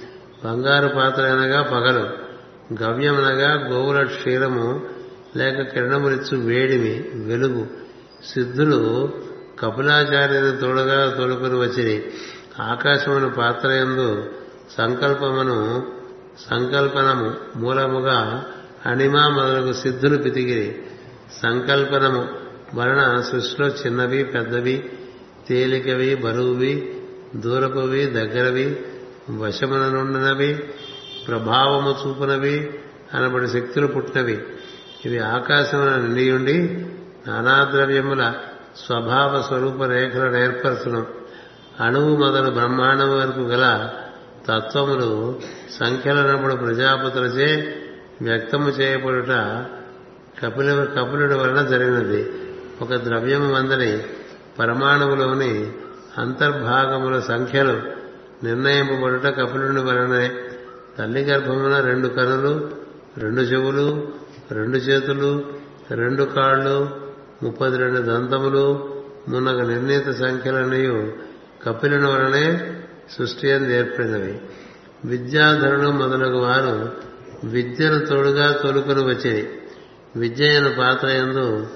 బంగారు 0.44 0.88
పాత్ర 0.88 1.22
అనగా 1.22 1.62
పగలు. 1.62 2.28
గవ్యమనగా 2.82 3.68
గోవుల 3.68 4.02
క్షీరము 4.02 4.86
లేక 5.36 5.60
కిరణములిచ్చు 5.62 6.38
వేడిమి 6.38 7.10
వెలుగు. 7.14 7.66
సిద్ధులు 8.34 9.10
కపిలాచార్యుని 9.60 10.56
తోడుగా 10.56 11.14
తోలుకొని 11.18 11.58
వచ్చిరి. 11.58 12.04
ఆకాశమును 12.60 13.30
పాత్ర 13.30 13.70
ఎందు 13.70 14.30
సంకల్పమును 14.78 15.86
సంకల్పనము 16.50 17.34
మూలముగా 17.56 18.46
అణిమ 18.86 19.18
మొదలగు 19.28 19.72
సిద్ధులు 19.72 20.16
పితికిరి. 20.16 20.82
సంకల్పనము 21.42 22.47
వలన 22.74 23.20
సృష్టిలో 23.20 23.68
చిన్నవి 23.68 24.24
పెద్దవి 24.24 24.90
తేలికవి 25.48 26.14
బరువువి 26.14 26.96
దూరపువి 27.36 28.06
దగ్గరవి 28.06 28.76
వశమున 29.36 29.88
నుండినవి 29.88 30.62
ప్రభావము 31.28 31.96
చూపునవి 32.06 32.70
అనబడి 33.14 33.48
శక్తులు 33.48 33.86
పుట్టినవి. 33.86 34.42
ఇవి 35.06 35.18
ఆకాశమున 35.18 35.96
నిండియుండి 35.96 36.86
నానాద్రవ్యముల 37.26 38.32
స్వభావ 38.76 39.44
స్వరూప 39.48 39.82
రేఖలను 39.82 40.36
ఏర్పరచును. 40.36 41.06
అణువు 41.80 42.16
మొదలు 42.16 42.50
బ్రహ్మాండం 42.50 43.18
వరకు 43.18 43.40
గల 43.40 43.90
తత్వములు 44.48 45.40
సంఖ్యలనప్పుడు 45.70 46.54
ప్రజాపతులచే 46.54 47.76
వ్యక్తము 48.22 48.68
చేయబడుట 48.68 49.30
కపిల 50.42 50.84
కపిలుడి 50.84 51.34
వలన 51.34 51.66
జరిగినది. 51.66 52.32
ఒక 52.82 52.94
ద్రవ్యము 52.94 53.52
వందని 53.52 54.02
పరమాణువులోని 54.58 55.72
అంతర్భాగముల 56.18 57.18
సంఖ్యలు 57.20 57.82
నిర్ణయింపబడుట 58.44 59.26
కపిలుని 59.26 59.80
వలనే 59.80 60.30
తల్లి 60.98 61.20
గర్భమున 61.20 61.80
రెండు 61.80 62.08
కనులు 62.08 62.70
రెండు 63.18 63.40
చెవులు 63.40 64.12
రెండు 64.50 64.76
చేతులు 64.76 65.44
రెండు 65.90 66.22
కాళ్ళు 66.22 66.90
ముప్పది 67.42 67.76
రెండు 67.78 68.00
దంతములు 68.00 68.64
మునగ 69.28 69.68
నిర్ణీత 69.68 70.10
సంఖ్యలనియు 70.10 71.12
కపిలుని 71.66 72.08
వలనే 72.08 72.74
సృష్టి 73.18 73.52
అని 73.52 73.78
ఏర్పడినవి. 73.78 74.40
విద్యాధరుడు 75.04 75.88
మొదలగు 75.88 76.38
వారు 76.38 76.92
విద్యను 77.44 78.06
తోడుగా 78.06 78.52
తొలుకుని 78.52 79.02
వచ్చేది 79.04 79.62
విద్య 80.16 80.44
అయిన 80.44 80.68
పాత్ర 80.78 81.08
ఎందు 81.08 81.66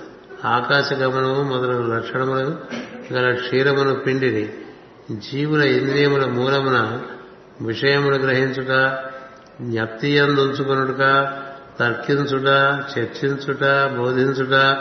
ఆకాశగమనము 0.45 1.43
మొదలగు 1.43 1.97
లక్షణములు 1.97 2.59
గల 3.13 3.33
క్షీరమును 3.33 3.95
పిండిని 3.95 4.53
జీవుల 5.13 5.63
ఇంద్రియముల 5.63 6.25
మూలమున 6.25 7.01
విషయములు 7.61 8.17
గ్రహించుట 8.17 8.99
జ్ఞప్తియందుంచుకునుట 9.63 10.99
తర్కించుట 11.79 12.47
చర్చించుట 12.99 13.65
బోధించుట 13.97 14.77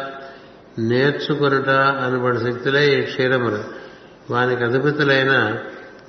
నేర్చుకొనుట 0.79 1.69
అనబడి 1.69 2.39
శక్తులే 2.39 2.99
ఈ 2.99 3.01
క్షీరములు. 3.01 3.63
వానికి 4.33 4.63
అధిపతులైన 4.63 5.57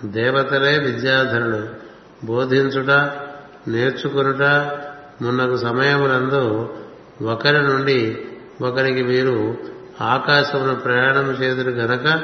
దేవతలే 0.05 0.79
విద్యాధరులు. 0.79 1.69
బోధించుట 2.27 2.91
నేర్చుకొనుట 3.69 4.43
మున్నకు 5.23 5.57
సమయములందు 5.57 6.75
ఒకరి 7.23 7.63
నుండి 7.63 8.29
ఒకరికి 8.63 9.03
వీరు 9.03 9.57
ఆకాశమును 10.01 10.75
ప్రయాణం 10.75 11.31
చేదురు 11.31 11.71
గనక 11.71 12.23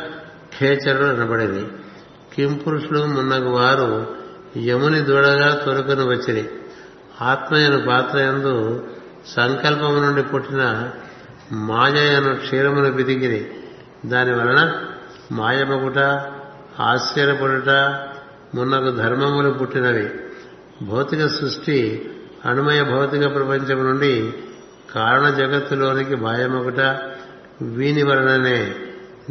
ఖేచరుడు 0.58 1.08
అనబడింది. 1.08 1.66
కింపురుషులు 2.34 3.04
మున్నగు 3.04 3.48
వారు 3.48 4.06
యముని 4.58 5.00
దూడగా 5.00 5.62
తొలుకుని 5.66 6.04
వచ్చిరి. 6.08 6.48
ఆత్మయను 7.22 7.86
పాత్ర 7.86 8.18
ఎందు 8.18 8.86
సంకల్పము 9.26 10.00
నుండి 10.00 10.22
పుట్టిన 10.22 10.90
మాయను 11.52 12.36
క్షీరమును 12.36 12.92
బిదిగిరి 12.92 13.50
దాని 14.06 14.32
వలన 14.32 14.84
మాయమగుట 15.32 15.98
ఆశ్చర్యపడుట 16.80 17.68
మున్నగు 18.54 18.90
ధర్మములు 18.90 19.50
పుట్టినవి. 19.50 20.10
భౌతిక 20.82 21.26
సృష్టి 21.26 22.10
అణుమయ 22.44 22.82
భౌతిక 22.82 23.34
ప్రపంచం 23.34 23.84
నుండి 23.84 24.32
కారణ 24.94 25.30
జగత్తులోనికి 25.30 26.16
మాయమొకట 26.16 26.80
వీని 27.62 28.02
వలననే 28.02 28.74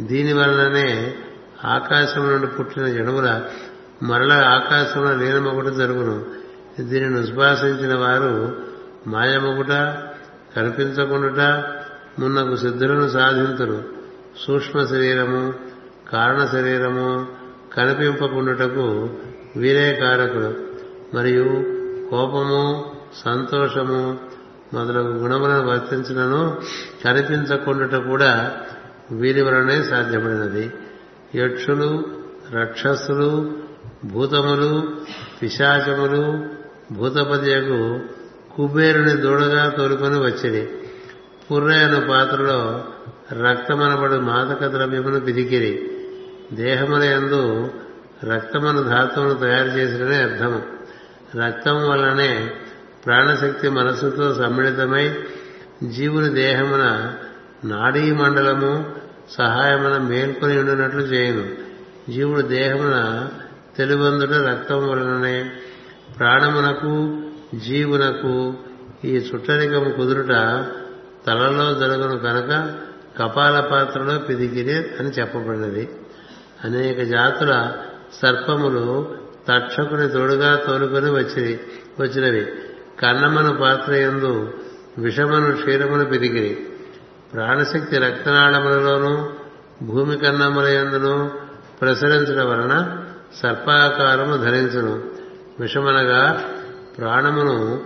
దీని 0.00 0.32
వలననే 0.32 1.14
ఆకాశం 1.64 2.28
నుండి 2.28 2.46
పుట్టిన 2.46 2.86
జనుముల 2.86 3.42
మరల 4.02 4.32
ఆకాశంలో 4.32 5.12
లీనమొకటి 5.12 5.74
జరుగును. 5.74 6.24
దీనిని 6.80 7.18
ఉద్భాసించిన 7.20 7.94
వారు 7.94 8.56
మాయమొకట 9.06 9.72
కనిపించకుండుట 10.56 11.40
మున్నకు 12.18 12.56
సిద్ధులను 12.56 13.08
సాధింతురు. 13.08 13.84
సూక్ష్మ 14.46 14.84
శరీరము 14.84 15.54
కారణ 16.12 16.48
శరీరము 16.52 17.26
కనిపింపకుండుటకు 17.74 19.10
వీరే 19.56 19.94
కారకుడు 19.94 20.54
మరియు 21.16 21.44
కోపము 22.10 22.92
సంతోషము 23.24 24.27
మొదలగు 24.74 25.18
గుణములను 25.18 25.66
వర్తించడను 25.66 26.60
కనిపించకుండుట 27.04 27.94
కూడా 27.94 28.56
వీరి 29.10 29.42
వలనే 29.42 29.82
సాధ్యపడినది. 29.82 30.72
యక్షులు 31.34 32.06
రక్షసులు 32.52 33.52
భూతములు 34.04 34.88
పిశాచములు 35.42 36.44
భూతపదియకు 36.94 38.00
కుబేరుని 38.56 39.16
దూడగా 39.16 39.68
తోలుకొని 39.68 40.18
వచ్చింది 40.18 40.62
పుర్ర 41.50 41.72
అను 41.72 42.00
పాత్రలో 42.08 42.84
రక్తమనబడు 43.44 44.14
మాదక 44.14 44.66
ద్రవ్యమును 44.66 45.20
పిదికిరి 45.20 45.90
దేహముల 46.52 47.04
యందు 47.04 47.70
రక్తమను 48.24 48.82
ధాతువును 48.82 49.34
తయారు 49.34 49.68
చేసిననే 49.68 50.16
అర్థము. 50.16 50.62
రక్తం 51.38 51.88
వల్లనే 51.88 52.50
ప్రాణశక్తి 53.06 53.68
మనస్సుతో 53.68 54.34
సమ్మిళితమై 54.34 55.14
జీవుని 55.84 56.28
దేహమున 56.28 57.14
నాడీ 57.64 58.12
మండలము 58.12 58.90
సహాయమున 59.30 59.98
మేల్కొని 59.98 60.58
ఉండినట్లు 60.58 61.00
చేయను. 61.00 61.68
జీవుడు 62.12 62.40
దేహమున 62.40 63.28
తెలుబందుట 63.76 64.30
రక్తం 64.30 64.88
వలననే 64.88 65.50
ప్రాణమునకు 66.18 67.22
జీవునకు 67.58 68.54
ఈ 69.04 69.16
చుట్టరికము 69.16 69.90
కుదురుట 69.90 70.32
తలలో 71.26 71.74
జరుగును 71.74 72.18
కనుక 72.18 72.74
కపాల 73.18 73.60
పాత్రలో 73.60 74.18
పిదిగిరి 74.18 74.74
అని 74.74 75.08
చెప్పబడినది. 75.08 75.88
అనేక 76.64 77.02
జాతుల 77.02 77.72
సర్పములు 78.22 79.16
తక్షకుని 79.48 80.08
తోడుగా 80.08 80.56
తోలుకొని 80.56 81.10
వచ్చి 81.10 81.60
వచ్చినవి. 82.00 82.46
కన్నమను 83.00 83.56
పాత్ర 83.56 83.92
ఎందు 83.92 84.52
విషమను 84.98 85.56
క్షీరమును 85.56 86.04
పిదిగిరి 86.04 86.66
ప్రాణశక్తి 87.34 87.98
రక్తనాళములలోనూ 87.98 89.28
భూమి 89.82 90.18
కన్నముల 90.18 90.64
ఎందును 90.64 91.30
ప్రసరించడం 91.82 92.50
వలన 92.50 93.02
సర్పాకారము 93.42 94.36
ధరించును. 94.36 95.02
విషమనగా 95.60 96.44
ప్రాణమును 96.98 97.80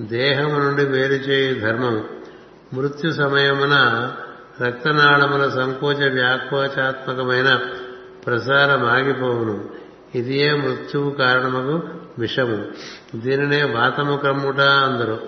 దేహము 0.00 0.58
నుండి 0.58 0.84
వేరు 0.84 1.12
చేయు 1.12 1.60
ధర్మము. 1.60 2.04
మృత్యు 2.74 3.10
సమయమున 3.10 4.08
రక్తనాళముల 4.60 5.48
సంకోచ 5.48 6.08
వ్యాకోచాత్మకమైన 6.08 7.60
ప్రసారం 8.26 8.84
ఆగిపోవును 8.84 9.64
ఇదియే 10.14 10.54
మృత్యువు 10.54 11.10
కారణముకు 11.10 11.88
విషము. 12.18 12.66
దీనినే 13.16 13.62
వాతము 13.62 14.16
కమ్ముట 14.16 14.60
అందరు. 14.60 15.20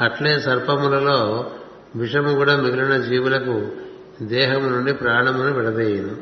అట్లే 0.00 0.40
సర్పములలో 0.40 1.50
విషము 1.96 2.34
కూడా 2.34 2.56
మిగిలిన 2.56 2.96
జీవులకు 2.96 3.68
దేహము 4.22 4.68
నుండి 4.68 4.92
ప్రాణమును 4.92 5.52
విడదీయను. 5.52 6.16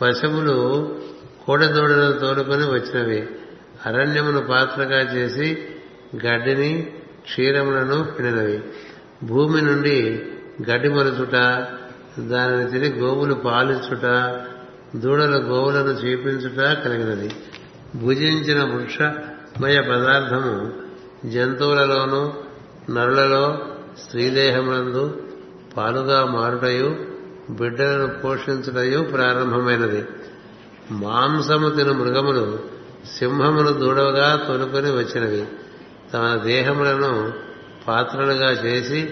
పశువులు 0.00 0.98
కోడెదోడలను 1.46 2.12
తోలుకొని 2.12 2.64
వచ్చినవి. 2.64 3.28
అరణ్యమును 3.86 4.40
పాత్రగా 4.40 5.00
చేసి 5.00 5.68
గడ్డిని 6.26 6.92
క్షీరములను 7.22 8.04
పిండినవి. 8.04 8.60
భూమి 9.22 9.62
నుండి 9.62 10.22
గడ్డి 10.70 10.88
మలుచుట 10.88 11.32
దానిని 12.18 12.70
తిని 12.70 12.88
గోవులు 12.88 13.34
పాలించుట 13.34 14.04
దూడలు 14.96 15.36
గోవులను 15.36 15.90
చూపించుట 15.90 16.60
కలిగినది. 16.84 17.30
భుజించిన 17.96 18.64
వృక్షమయ 18.64 19.80
పదార్థము 19.80 20.72
జంతువులలోనూ 21.28 22.32
నరులలో 22.94 23.58
స్త్రీదేహములందు 23.98 25.22
పాలుగా 25.76 26.24
మారుటయు 26.24 26.96
బిడ్డలను 27.50 28.20
పోషించుటయు 28.20 29.00
ప్రారంభమైనది. 29.00 30.04
మాంసము 30.90 31.68
తిను 31.68 31.92
మృగములు 31.92 32.58
సింహమును 33.18 33.72
దూడవుగా 33.72 34.44
తొలుకొని 34.48 34.90
వచ్చినవి. 34.90 35.46
తమ 36.12 36.40
దేహములను 36.44 37.32
పాత్రలుగా 37.88 38.50
చేసి 38.50 39.10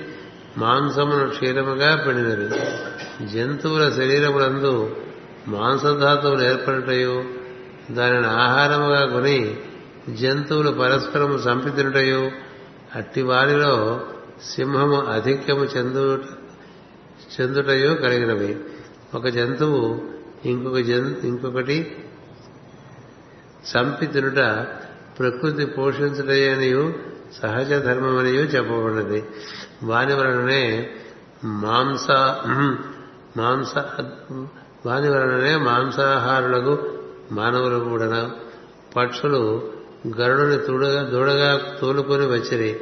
మాంసమును 0.58 1.28
క్షీరముగా 1.28 1.96
పెడినవి. 1.96 2.48
జంతువుల 3.28 3.88
శరీరములందు 3.90 4.96
మాంసధాతువులు 5.48 6.42
ఏర్పడుటయు 6.42 7.39
దానిని 7.90 8.26
ఆహారముగా 8.26 9.06
కొని 9.06 9.58
జంతువులు 10.08 10.70
పరస్పరము 10.70 11.34
చంపితినుటయు 11.34 12.30
అట్టి 12.94 13.22
వారిలో 13.22 14.00
సింహము 14.42 14.96
అధిక్యము 15.00 15.64
చెందు 15.64 16.22
చెందుటయు 17.34 17.94
కలిగినవి. 17.94 18.58
ఒక 19.14 19.26
జంతువు 19.26 20.00
ఇంకొక 20.44 20.76
ఇంకొకటి 21.24 22.04
చంపి 23.70 24.06
తినుట 24.06 24.66
ప్రకృతి 25.18 25.66
పోషించుటయనియు 25.66 26.94
సహజ 27.42 27.68
ధర్మమనియు 27.68 28.40
చెప్పబడినది. 28.40 29.24
వాని 29.82 30.14
వలననే 30.14 30.90
మాంస 31.44 32.10
మాంస 33.36 33.78
వాని 34.86 35.08
వలననే 35.10 35.56
మాంసాహారులకు 35.56 36.74
మానవులు 37.30 37.78
కూడా 37.78 38.30
పక్షులు 38.96 39.72
గరుడుని 40.20 40.58
తుడగా 40.58 41.02
దూడగా 41.02 41.78
తోలుకొని 41.80 42.26
వచ్చిరి. 42.26 42.80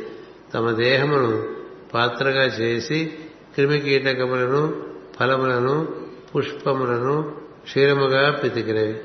తమ 0.54 0.70
దేహమును 0.70 1.46
పాత్రగా 1.94 2.44
చేసి 2.44 3.12
క్రిమికీటకములను 3.54 4.82
ఫలములను 5.20 5.88
పుష్పములను 6.37 7.37
క్షీరముగా 7.62 8.30
పితికినవి 8.30 9.00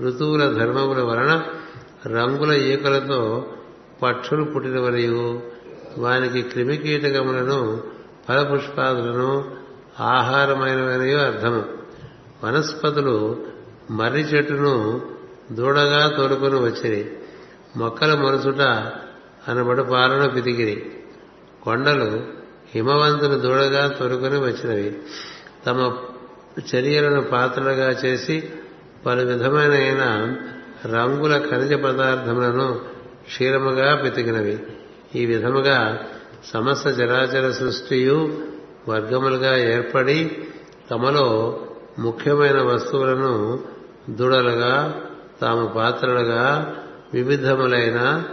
ఋతువుల 0.00 0.52
ధర్మముల 0.52 1.02
వలన 1.02 1.44
రంగుల 2.06 2.52
ఈకలతో 2.52 3.46
పక్షులు 4.02 4.44
పుట్టిన 4.44 4.80
వలయు 4.80 5.40
వానికి 5.98 6.42
క్రిమికీటకములను 6.42 7.82
ఫలపుష్పాదులను 8.28 9.44
ఆహారమైనవనయో 10.00 11.18
అర్థము. 11.18 11.64
వనస్పతులు 12.44 13.36
మర్రి 13.90 14.20
చెట్టును 14.20 15.00
దూడగా 15.52 16.14
తోలుకొని 16.16 16.58
వచ్చిరి. 16.60 17.10
మొక్కల 17.76 18.14
మొరచుట 18.14 18.60
అనబడు 19.48 19.82
పాలను 19.82 20.28
పితికిరి. 20.28 20.90
కొండలు 21.62 22.22
హిమవంతుని 22.74 23.40
దూడగా 23.40 23.88
తొలుకొని 23.88 24.38
వచ్చినవి. 24.38 24.98
తమ 25.66 25.96
చర్యలను 26.74 27.22
పాత్రలుగా 27.22 27.90
చేసి 27.90 28.48
పలు 29.06 29.26
విధమైన 29.26 30.36
రంగుల 30.86 31.38
ఖనిజ 31.50 31.72
పదార్థములను 31.72 32.80
క్షీరముగా 33.26 33.94
పితికినవి. 33.94 34.58
ఈ 35.14 35.26
విధముగా 35.26 35.98
సమస్త 36.44 36.88
జరాచర 36.88 37.50
సృష్టియు 37.50 38.42
వర్గములుగా 38.88 39.56
ఏర్పడి 39.58 40.38
తమలో 40.90 41.60
ముఖ్యమైన 41.98 42.62
వస్తువులను 42.62 43.60
దుడలుగా 44.10 45.00
తాము 45.40 45.66
పాత్రలుగా 45.66 46.74
వివిధములైన 47.14 48.24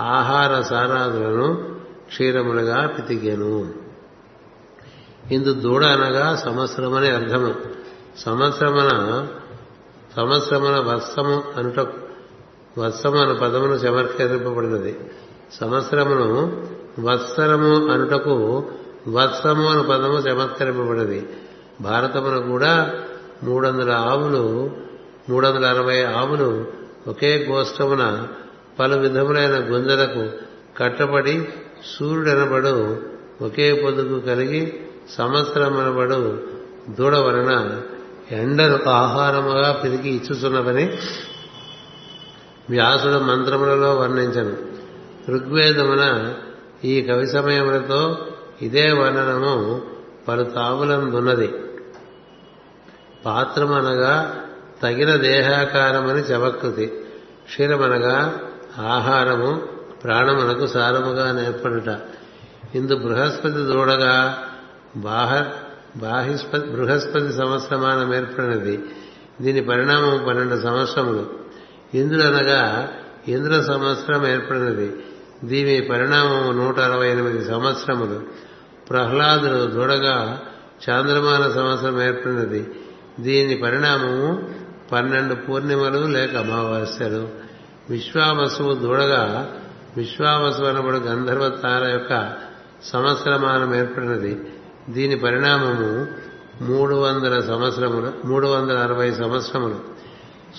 ఆహార 0.00 0.62
సారాదులను 0.62 1.76
క్షీరములుగా 2.06 2.86
పితికెను. 2.86 3.74
ఇందు 5.30 5.52
దూడ 5.52 5.84
అనగా 5.84 6.36
సంవత్సరమని 6.36 7.08
అర్థము. 7.10 7.54
సంవత్సరమున 8.18 9.26
సంవత్సరమున 10.16 10.78
వత్సము 10.78 11.42
అనుట 11.56 11.80
వత్సము 12.78 13.16
అను 13.16 13.34
పదమును 13.34 13.78
సమర్కరింపబడినది 13.78 14.98
సంవత్సరమును 15.60 16.66
వత్సరము 17.00 17.92
అనుటకు 17.92 18.64
వత్సము 19.08 19.68
అను 19.68 19.82
పదము 19.82 20.18
చమత్కరింపబడినది 20.18 21.28
భారతమున 21.80 22.38
కూడా 22.38 22.90
మూడు 23.42 23.68
వందల 23.68 23.92
ఆవులు 23.92 24.70
మూడు 25.28 25.46
వందల 25.46 25.66
అరవై 25.66 26.02
ఆవులు 26.04 26.66
ఒకే 27.08 27.46
గోష్టమున 27.50 28.28
పలు 28.78 28.96
విధములైన 28.96 29.56
గుంజలకు 29.58 30.30
కట్టబడి 30.76 31.48
సూర్యుడనబడు 31.96 33.00
ఒకే 33.42 33.72
పొదుగు 33.72 34.20
కలిగి 34.20 34.80
సంవత్సరమనబడు 35.10 36.42
దూడ 36.98 37.16
వలన 37.16 37.80
ఎండలు 38.30 38.88
ఆహారముగా 38.88 39.72
పిరికి 39.72 40.08
ఇచ్చుచున్నవని 40.08 40.98
వ్యాసుడు 42.70 43.18
మంత్రములలో 43.18 43.94
వర్ణించను. 43.94 44.56
ఋగ్వేదమున 45.30 46.34
ఈ 46.84 47.02
కవి 47.02 47.26
సమయములతో 47.26 48.18
ఇదే 48.62 48.92
వర్ణనము 48.92 49.82
పలు 50.28 50.42
తావులందున్నది 50.42 51.54
పాత్రమనగా 53.26 54.44
తగిన 54.82 55.16
దేహాకారమని 55.16 56.20
చవకృతి. 56.20 56.86
క్షీరమనగా 57.44 58.38
ఆహారము 58.78 59.62
ప్రాణమునకు 60.04 60.66
సారముగా 60.66 61.32
నేర్పడుట. 61.32 61.98
ఇందు 62.74 62.96
బృహస్పతి 62.96 63.54
దూడగా 63.54 64.44
బాహ 64.96 65.46
బాహిస్పతి 65.96 66.70
బృహస్పతి 66.70 67.32
సంవత్సరమానం 67.32 68.14
ఏర్పడినది 68.14 68.84
దీని 69.40 69.60
పరిణామం 69.60 70.24
పన్నెండు 70.28 70.62
సంవత్సరములు. 70.62 71.30
ఇంద్రుడనగా 71.94 72.88
ఇంద్ర 73.28 73.62
సంవత్సరం 73.62 74.26
ఏర్పడినది. 74.26 74.96
దీని 75.44 75.88
పరిణామం 75.88 76.56
నూట 76.56 76.78
అరవై 76.78 77.08
ఎనిమిది 77.08 77.44
సంవత్సరములు. 77.44 78.22
ప్రహ్లాదుడు 78.90 79.70
దూడగా 79.70 80.42
చాంద్రమాన 80.90 81.50
సంవత్సరం 81.50 82.02
ఏర్పడినది. 82.02 82.70
దీని 83.20 83.56
పరిణామము 83.56 84.57
పన్నెండు 84.92 85.34
పూర్ణిమలు 85.34 86.06
లేక 86.06 86.36
అమావాస్యలు. 86.36 87.28
విశ్వావసువు 87.90 88.74
దూడగా 88.74 89.52
విశ్వావసు 89.96 90.62
అనబడు 90.62 90.96
గంధర్వ 90.96 91.48
తార 91.48 91.90
యొక్క 91.90 92.32
సంవత్సరమానం 92.84 93.74
ఏర్పడినది. 93.74 94.40
దీని 94.90 95.16
పరిణామము 95.16 96.06
మూడు 96.64 96.94
వందల 96.94 97.40
సంవత్సరములు 97.40 98.12
మూడు 98.24 98.48
వందల 98.48 98.78
అరవై 98.78 99.12
సంవత్సరములు. 99.12 99.80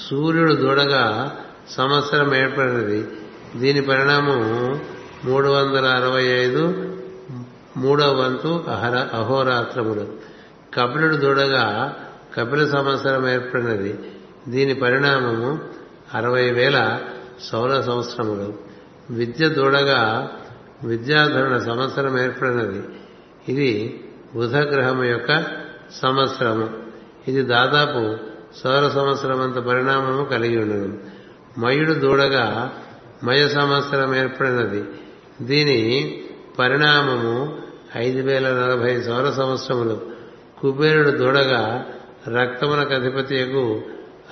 సూర్యుడు 0.10 0.54
దూడగా 0.54 1.36
సంవత్సరం 1.70 2.36
ఏర్పడినది. 2.36 3.08
దీని 3.56 3.82
పరిణామం 3.82 4.82
మూడు 5.26 5.48
వందల 5.48 5.86
అరవై 5.86 6.24
ఐదు 6.24 6.96
మూడవ 7.78 8.22
వంతు 8.22 8.64
అహర 8.68 9.08
అహోరాత్రములు. 9.14 10.08
కపిలుడు 10.74 11.16
దూడగా 11.16 11.96
కపిల 12.38 12.66
సంవత్సరం 12.66 13.30
ఏర్పడినది. 13.30 14.00
దీని 14.50 14.74
పరిణామము 14.74 15.60
అరవై 16.14 16.52
వేల 16.52 17.00
సౌర 17.42 17.82
సంవత్సరములు. 17.82 18.54
విద్య 19.10 19.50
దూడగా 19.50 20.32
విద్యాధరణ 20.84 21.58
సంవత్సరం 21.58 22.20
ఏర్పడినది. 22.20 22.84
ఇది 23.50 24.04
బుధగ్రహము 24.36 25.04
యొక్క 25.04 25.44
సంవత్సరము. 26.02 26.70
ఇది 27.28 27.42
దాదాపు 27.42 28.18
సౌర 28.64 28.90
సంవత్సరం 28.90 29.42
అంత 29.42 29.56
పరిణామము 29.56 30.24
కలిగి 30.24 30.62
ఉండను 30.62 31.00
మయుడు 31.60 31.94
దూడగా 31.94 32.74
మయ 33.24 33.48
సంవత్సరం 33.48 34.16
ఏర్పడినది. 34.16 34.84
దీని 35.42 36.22
పరిణామము 36.60 37.60
ఐదు 37.98 38.22
వేల 38.22 38.48
నలభై 38.50 39.02
సౌర 39.02 39.32
సంవత్సరములు. 39.32 40.02
కుబేరుడు 40.62 41.10
దూడగా 41.10 41.86
రక్తమునకు 42.28 42.94
అధిపతియకు 42.94 43.82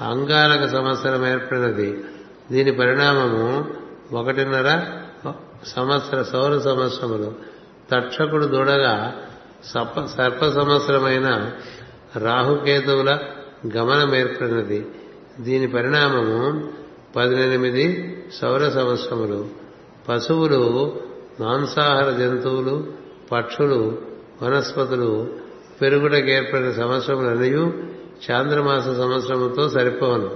అంగారక 0.01 0.67
సంవత్సరం 0.67 1.27
ఏర్పడినది. 1.27 2.03
దీని 2.51 2.71
పరిణామము 2.71 3.65
ఒకటిన్నర 4.11 4.81
సంవత్సర 5.65 6.21
సౌర 6.21 6.57
సంవత్సరములు. 6.59 7.35
తక్షకుడు 7.91 8.45
దూడగా 8.45 9.13
సర్ప 9.63 10.05
సర్ప 10.05 10.45
సంవత్సరమైన 10.49 11.51
రాహుకేతువుల 12.15 13.19
గమనం 13.77 14.15
ఏర్పడినది. 14.15 14.87
దీని 15.39 15.67
పరిణామము 15.67 16.71
పదినెనిమిది 17.15 18.17
సౌర 18.41 18.69
సంవత్సరములు. 18.69 19.47
పశువులు 20.09 21.01
మాంసాహార 21.39 22.11
జంతువులు 22.11 22.93
పక్షులు 23.31 23.97
వనస్పతులు 24.43 25.27
పెరుగుటకు 25.81 26.27
ఏర్పడిన 26.27 26.71
సంవత్సరములన్నీ 26.71 27.49
చాంద్రమాస 28.23 28.83
సంవత్సరముతో 28.83 29.69
సరిపోవను 29.69 30.31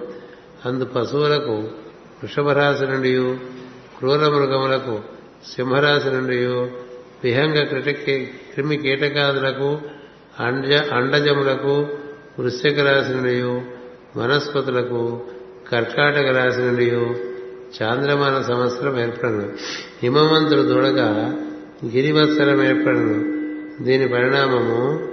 అందు 0.66 0.86
పశువులకు 0.86 1.52
వృషభరాశి 2.22 2.86
నుండి 2.86 3.38
క్రూర 3.98 4.28
మృగములకు 4.28 5.00
సింహరాశి 5.56 6.10
నుండి 6.10 6.46
విహంగ 7.24 7.64
క్రిమి 8.54 8.78
కీటకాదులకు 8.78 9.80
అండ 10.40 10.74
అండజములకు 10.94 11.88
వృశ్చిక 12.40 12.80
రాశి 12.80 13.12
నుండి 13.12 13.42
వనస్పతులకు 14.20 15.22
కర్కాటక 15.72 16.26
రాశి 16.26 16.62
నుండి 16.62 16.90
చాంద్రమాన 17.82 18.42
సంవత్సరం 18.42 19.00
ఏర్పడను. 19.00 19.50
హిమవంతుడు 20.04 20.62
దూడగా 20.62 21.38
గిరివత్సరం 21.86 22.64
ఏర్పడను. 22.64 23.42
దీని 23.84 24.08
పరిణామము 24.08 25.10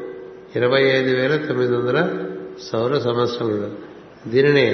ఇరవై 0.57 0.83
ఐదు 0.83 1.17
వేల 1.17 1.37
తొమ్మిది 1.37 1.77
వందల 1.77 2.28
సౌర 2.67 2.99
సంవత్సరములు 2.99 3.69
దీనినే 4.29 4.69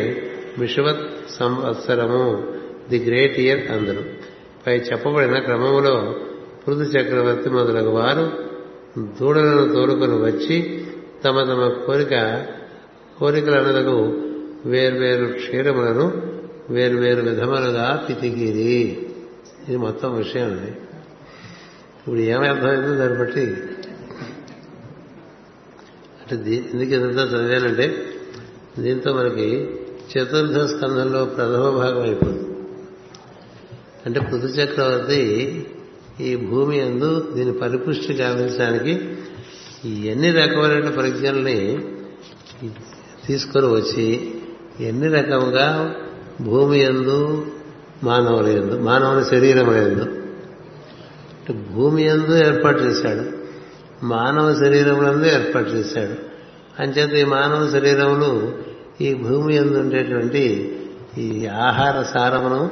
విషవత్ 0.59 1.05
సంవత్సరము 1.31 2.23
ది 2.91 2.99
గ్రేట్ 2.99 3.39
ఇయర్ 3.39 3.63
అందరు. 3.73 4.03
పై 4.67 4.75
చెప్పబడిన 4.79 5.39
క్రమములో 5.39 5.95
పృథు 6.63 6.85
చక్రవర్తి 6.93 7.51
మొదలగు 7.51 7.91
వారు 7.91 8.25
దూడలను 9.19 9.75
తోలుకొని 9.75 10.17
వచ్చి 10.23 10.57
తమ 11.25 11.43
తమ 11.45 11.69
కోరిక 11.87 12.15
కోరికలనలకు 13.19 13.97
వేర్వేరు 14.67 15.27
క్షీరములను 15.33 16.07
వేర్వేరు 16.71 17.23
విధములుగా 17.23 18.05
పితికిరి 18.09 18.79
ఇది 19.69 19.77
మొత్తం 19.77 20.17
విషయం 20.17 20.47
అండి 20.47 20.71
ఇప్పుడు 21.99 22.21
ఏమర్థమైందో 22.29 22.95
దాన్ని 22.95 23.19
బట్టి 23.19 23.45
అంటే 26.33 26.71
ఎందుకు 26.75 26.91
ఇదంతా 26.91 27.23
చదివానంటే 27.23 28.05
దీంతో 28.79 29.13
మనకి 29.13 29.71
చతుర్థ 30.13 30.59
స్కంధంలో 30.59 31.25
ప్రథమ 31.25 31.71
భాగం 31.71 32.03
అయిపోతుంది. 32.03 32.55
అంటే 34.07 34.21
పృథు 34.21 34.47
చక్రవర్తి 34.47 35.21
ఈ 36.21 36.37
భూమి 36.37 36.81
అందు 36.81 37.33
దీని 37.35 37.53
పరిపుష్టి 37.53 38.13
గావించడానికి 38.13 38.93
ఎన్ని 40.09 40.31
రకమైన 40.31 40.89
ప్రజ్ఞల్ని 40.89 41.79
తీసుకొని 43.27 43.67
వచ్చి 43.67 44.35
ఎన్ని 44.81 45.09
రకముగా 45.09 45.95
భూమి 46.41 46.79
ఎందు 46.79 47.47
మానవుల 48.05 48.47
ఎందు 48.47 48.79
మానవుని 48.79 49.25
శరీరం 49.25 49.75
ఎందు 49.75 50.03
అంటే 51.39 51.53
భూమి 51.75 52.03
ఎందు 52.05 52.33
ఏర్పాటు 52.47 52.83
చేశాడు. 52.83 53.34
మానవ 54.05 54.55
శరీరములందు 54.55 55.27
ఏర్పాటు 55.27 55.69
చేశాడు. 55.69 56.15
అంచేత 56.83 57.13
ఈ 57.13 57.25
మానవ 57.25 57.71
శరీరములు 57.71 58.59
ఈ 59.01 59.15
భూమి 59.15 59.57
ఎందు 59.57 59.79
ఉండేటువంటి 59.79 60.77
ఈ 61.19 61.47
ఆహార 61.47 62.03
సారమును 62.03 62.71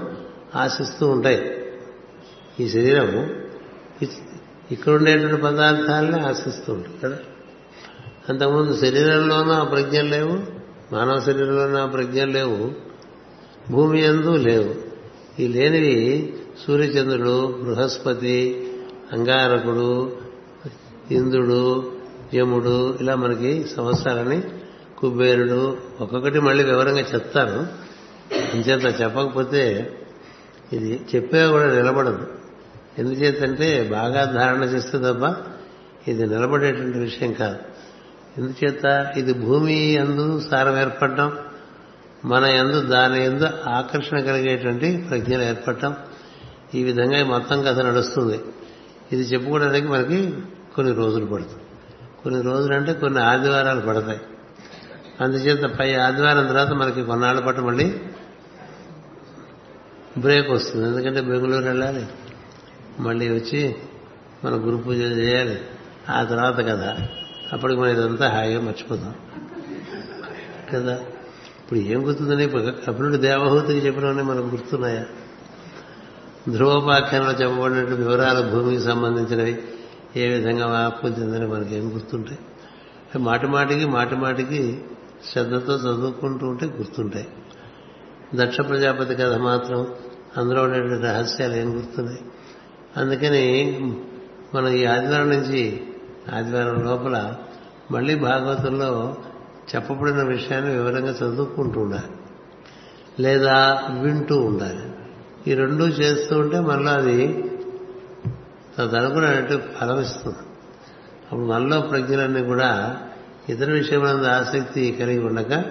ఆశిస్తూ 0.55 1.09
ఉంటాయి. 1.09 1.51
ఈ 2.61 2.68
శరీరము 2.68 3.29
ఇక్కడ 4.73 4.92
ఉండేటువంటి 4.92 5.42
పదార్థాలని 5.42 6.27
ఆశిస్తూ 6.27 6.73
ఉంటుంది 6.73 6.99
కదా. 7.05 7.18
అంతకుముందు 8.29 8.77
శరీరంలోనూ 8.77 9.53
ఆ 9.53 9.64
ప్రజ్ఞలు 9.64 10.09
లేవు 10.09 10.38
మానవ 10.95 11.21
శరీరంలోనూ 11.21 11.79
ఆ 11.79 11.87
ప్రజ్ఞలు 11.87 12.31
లేవు 12.31 12.73
భూమి 13.71 14.03
ఎందు 14.03 14.37
లేవు. 14.37 14.75
ఈ 15.42 15.49
లేనివి 15.49 16.35
సూర్యచంద్రుడు 16.66 17.61
బృహస్పతి 17.62 18.68
అంగారకుడు 19.12 20.22
ఇంద్రుడు 21.11 21.93
యముడు 22.35 22.99
ఇలా 23.01 23.15
మనకి 23.15 23.65
సంవత్సరాలని 23.77 24.43
కుబేరుడు 24.99 25.77
ఒక్కొక్కటి 26.01 26.41
మళ్ళీ 26.41 26.65
వివరంగా 26.65 27.01
చెప్తాను. 27.01 27.67
ఇంచేత 28.57 29.01
చెప్పకపోతే 29.01 29.93
ఇది 30.73 31.01
చెప్పే 31.15 31.47
కూడా 31.47 31.75
నిలబడదు. 31.75 32.27
ఎందుచేతంటే 32.99 33.88
బాగా 33.93 34.25
ధారణ 34.25 34.62
చేస్తే 34.65 34.99
తప్ప 34.99 35.37
ఇది 36.09 36.27
నిలబడేటువంటి 36.27 36.99
విషయం 36.99 37.33
కాదు. 37.33 37.59
ఎందుచేత 38.38 39.12
ఇది 39.17 39.33
భూమి 39.33 39.75
ఎందు 39.75 40.41
సారం 40.51 40.81
ఏర్పడటం 40.81 41.33
మన 42.25 42.45
ఎందు 42.45 42.81
దాని 42.81 43.25
ఎందు 43.25 43.49
ఆకర్షణ 43.67 44.21
కలిగేటువంటి 44.21 45.07
ప్రజ్ఞలు 45.09 45.43
ఏర్పడటం 45.43 45.97
ఈ 46.75 46.83
విధంగా 46.83 47.25
మొత్తం 47.25 47.62
కథ 47.62 47.81
నడుస్తుంది. 47.81 48.41
ఇది 49.12 49.23
చెప్పుకోవడానికి 49.23 49.88
మనకి 49.88 50.35
కొన్ని 50.77 50.93
రోజులు 50.93 51.27
పడుతుంది. 51.27 51.63
కొన్ని 52.23 52.43
రోజులు 52.43 52.75
అంటే 52.75 52.93
కొన్ని 52.93 53.21
ఆదివారాలు 53.21 53.81
పడతాయి. 53.81 54.21
అందుచేత 55.21 55.79
పై 55.79 55.95
ఆదివారం 55.95 56.47
తర్వాత 56.47 56.69
మనకి 56.69 57.05
కొన్నాళ్ళ 57.05 57.41
పాటు 57.41 57.61
మళ్ళీ 57.61 58.01
బ్రేక్ 60.19 60.51
వస్తుంది. 60.51 60.89
ఎందుకంటే 60.89 61.21
బెంగళూరు 61.21 61.65
వెళ్ళాలి. 61.65 62.07
మళ్ళీ 63.01 63.29
వచ్చి 63.29 63.77
మన 64.45 64.53
గురు 64.53 64.77
పూజ 64.77 64.97
చేయాలి. 64.97 65.61
ఆ 66.11 66.25
తర్వాత 66.25 66.59
కదా 66.59 66.97
అప్పటికి 67.53 67.81
మనం 67.81 67.91
ఇదంతా 67.91 68.29
హాయిగా 68.29 68.61
మర్చిపోతాం. 68.61 69.15
కదా? 70.73 70.95
ఇప్పుడు 71.63 71.79
ఏం 71.79 72.09
గుర్తుందని 72.09 72.49
కపిలుడు 72.87 73.17
దేవహూతికి 73.17 73.87
చెప్పినవన్నీ 73.87 74.23
మనకు 74.23 74.47
గుర్తున్నాయా? 74.47 75.05
ధ్రువోపాఖ్యానంలో 76.53 77.33
చెప్పబడినట్టు 77.33 77.95
వివరాలు 77.95 78.51
భూమికి 78.51 78.83
సంబంధించినవి. 78.83 79.63
ఏ 80.16 80.29
విధంగా 80.29 80.66
మార్పు 80.66 81.20
మనకి 81.20 81.46
మనకేం 81.46 81.94
గుర్తుంటాయి? 81.94 82.38
మాటి 83.18 83.46
మాటికి 83.46 83.87
మాటి 83.87 84.16
మాటికి 84.16 84.85
శ్రద్ధతో 85.33 85.77
చదువుకుంటూ 85.77 86.46
ఉంటే 86.46 86.66
గుర్తుంటాయి. 86.66 87.29
దక్ష 88.35 88.61
ప్రజాపతి 88.61 89.14
కథ 89.14 89.35
మాత్రం 89.35 89.87
అందులో 90.37 90.62
ఉండేటువంటి 90.62 91.05
రహస్యాలు 91.05 91.55
ఏం 91.55 91.77
గుర్తున్నాయి? 91.77 92.18
అందుకని 92.96 93.79
మనం 94.55 94.68
ఈ 94.68 94.85
ఆదివారం 94.85 95.31
నుంచి 95.31 95.83
ఆదివారం 96.35 96.85
లోపల 96.85 97.35
మళ్ళీ 97.90 98.14
భాగవతంలో 98.14 99.16
చెప్పబడిన 99.75 100.22
విషయాన్ని 100.22 100.72
వివరంగా 100.72 101.11
చదువుకుంటూ 101.11 101.81
ఉండాలి. 101.81 102.11
లేదా 103.22 103.83
వింటూ 104.01 104.40
ఉండాలి. 104.40 104.90
ఈ 105.51 105.55
రెండూ 105.55 105.87
చేస్తూ 105.87 106.38
ఉంటే 106.38 106.61
మళ్ళీ 106.61 106.90
అది 106.90 107.52
తదనుకున్నట్టు 108.79 109.63
ఫలమిస్తుంది. 109.81 110.39
అప్పుడు 111.23 111.47
మనలో 111.47 111.81
ప్రజ్ఞలన్నీ 111.81 112.43
కూడా 112.43 112.99
ఇతర 113.49 113.71
విషయములందు 113.71 114.27
ఆసక్తి 114.27 114.97
కలిగి 115.01 115.19
ఉండక 115.19 115.65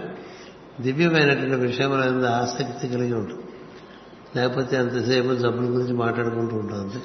దివ్యమైనటువంటి 0.82 1.56
విషయములందు 1.56 2.26
ఆసక్తి 2.26 2.88
కలిగి 2.88 3.14
ఉంటుంది 3.14 3.42
లేకపోతే 4.36 4.78
అంతసేపు 4.78 5.34
జబ్బుల 5.34 5.66
గురించి 5.66 5.94
మాట్లాడుకుంటూ 5.94 6.56
ఉంటాం 6.56 6.80
అంతే. 6.80 7.00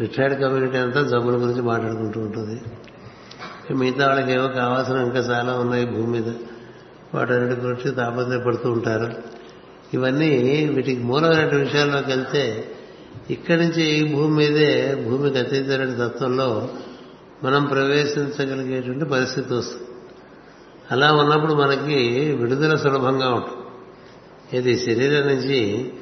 రిటైర్డ్ 0.00 0.40
కమ్యూనిటీ 0.40 0.78
అంతా 0.78 1.02
జబ్బుల 1.02 1.34
గురించి 1.34 1.62
మాట్లాడుకుంటూ 1.62 2.20
ఉంటుంది. 2.20 2.62
మిగతా 3.74 4.06
వాళ్ళకి 4.06 4.32
ఏవో 4.32 4.48
కావాల్సిన 4.48 4.96
ఇంకా 4.96 5.18
చాలా 5.18 5.58
ఉన్నాయి 5.58 5.86
భూమి 5.86 6.20
మీద. 6.20 6.34
వాటన్నిటి 7.14 7.60
గురించి 7.60 7.90
తాపత్రయపడుతూ 7.90 8.72
ఉంటారు. 8.72 9.12
ఇవన్నీ 9.94 10.64
వీటికి 10.74 11.02
మూలమైనటువంటి 11.02 11.56
విషయాల్లోకి 11.56 12.10
వెళ్తే 12.10 12.72
ఇక్కడి 13.30 13.60
నుంచి 13.60 13.82
ఈ 13.82 14.14
భూమి 14.14 14.36
మీదే 14.36 14.94
భూమికి 15.08 15.38
అతీతమైన 15.38 16.06
తత్వంలో 16.06 16.68
మనం 17.44 17.64
ప్రవేశించగలిగేటువంటి 17.64 19.04
పరిస్థితి 19.04 19.54
వస్తుంది. 19.54 19.82
అలా 20.90 21.12
ఉన్నప్పుడు 21.12 21.54
మనకి 21.54 22.32
విడుదల 22.32 22.76
సులభంగా 22.76 23.34
ఉంటుంది. 23.34 23.66
ఇది 24.56 24.78
శరీరం 24.78 25.26
నుంచి 25.26 25.92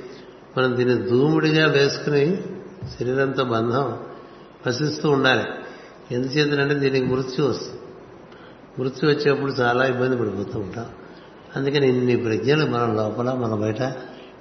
మనం 0.59 0.77
దీన్ని 0.77 1.09
దూముడిగా 1.09 1.69
వేసుకుని 1.69 2.37
శరీరంతో 2.99 3.45
బంధం 3.45 3.99
వసిస్తూ 4.67 5.11
ఉండాలి. 5.11 5.45
ఎందుచేతనంటే 6.15 6.75
దీనికి 6.75 7.07
మృత్యు 7.07 7.45
వస్తుంది. 7.45 7.81
మృత్యు 8.79 9.11
వచ్చేప్పుడు 9.11 9.53
చాలా 9.53 9.87
ఇబ్బంది 9.87 10.17
పడిపోతూ 10.17 10.59
ఉంటాం. 10.59 10.87
అందుకని 11.57 11.89
ఇన్ని 11.89 12.17
ప్రజ్ఞలు 12.17 12.67
మన 12.67 12.93
లోపల 12.93 13.33
మన 13.33 13.55
బయట 13.55 13.83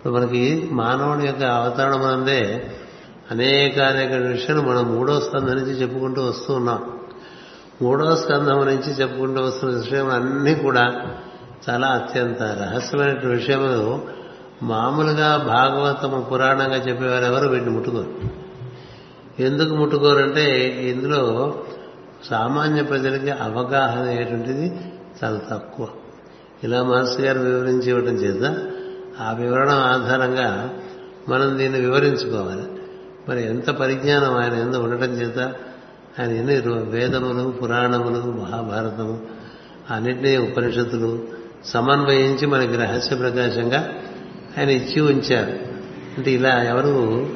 ఇప్పుడు 0.04 0.20
మనకి 0.20 0.70
మానవుని 0.72 1.26
యొక్క 1.26 1.44
అవతరణం 1.44 2.06
అందే 2.06 2.72
అనేక 3.32 3.80
అనేక 3.80 4.14
విషయాలు 4.14 4.62
మనం 4.62 4.96
మూడో 4.96 5.20
స్కంధం 5.20 5.56
నుంచి 5.56 5.72
చెప్పుకుంటూ 5.72 6.22
వస్తూ 6.22 6.54
ఉన్నాం. 6.54 7.00
మూడో 7.82 8.16
స్కంధం 8.16 8.66
నుంచి 8.66 8.92
చెప్పుకుంటూ 8.92 9.42
వస్తున్న 9.42 9.76
విషయం 9.76 10.10
అన్నీ 10.10 10.56
కూడా 10.56 11.02
చాలా 11.70 11.88
అత్యంత 11.88 12.44
రహస్యమైన 12.44 13.28
విషయములు. 13.28 14.02
మామూలుగా 14.64 15.38
భాగవతము 15.38 16.22
పురాణంగా 16.22 16.76
చెప్పేవారు 16.76 17.26
ఎవరు? 17.26 17.50
వీటిని 17.50 17.72
ముట్టుకోరు. 17.72 18.14
ఎందుకు 19.40 19.76
ముట్టుకోరంటే 19.76 20.68
ఇందులో 20.90 21.56
సామాన్య 22.30 22.84
ప్రజలకి 22.84 23.30
అవగాహన 23.30 24.08
అయ్యేటువంటిది 24.08 24.82
చాలా 25.24 25.42
తక్కువ. 25.52 25.88
ఇలా 26.64 26.84
మాస్టర్ 26.84 27.26
గారు 27.26 27.40
వివరించి 27.40 27.90
ఇవ్వడం 27.90 28.14
చేద్దాం 28.14 28.73
ఆ 29.22 29.32
వివరణ 29.34 29.70
ఆధారంగా 29.70 30.74
మనం 31.30 31.58
దీన్ని 31.58 31.80
వివరించుకోవాలి. 31.80 32.62
మరి 33.30 33.46
ఎంత 33.46 33.70
పరిజ్ఞానం 33.70 34.34
ఆయన 34.34 34.54
ఎందు 34.54 34.78
ఉండటం 34.78 35.12
చేత 35.12 35.40
ఆయన 36.20 36.32
ఎన్ని 36.32 36.62
వేదములు 36.74 37.50
పురాణములు 37.50 38.20
మహాభారతము 38.20 39.22
అన్నింటినీ 39.92 40.38
ఉపనిషత్తులు 40.38 41.28
సమన్వయించి 41.66 42.48
మనకి 42.48 42.78
రహస్య 42.78 43.16
ప్రకాశంగా 43.16 43.90
ఆయన 44.58 44.70
ఇచ్చి 44.70 45.02
ఉంచారు. 45.02 45.52
అంటే 46.18 46.32
ఇలా 46.32 46.64
ఎవరు 46.64 47.30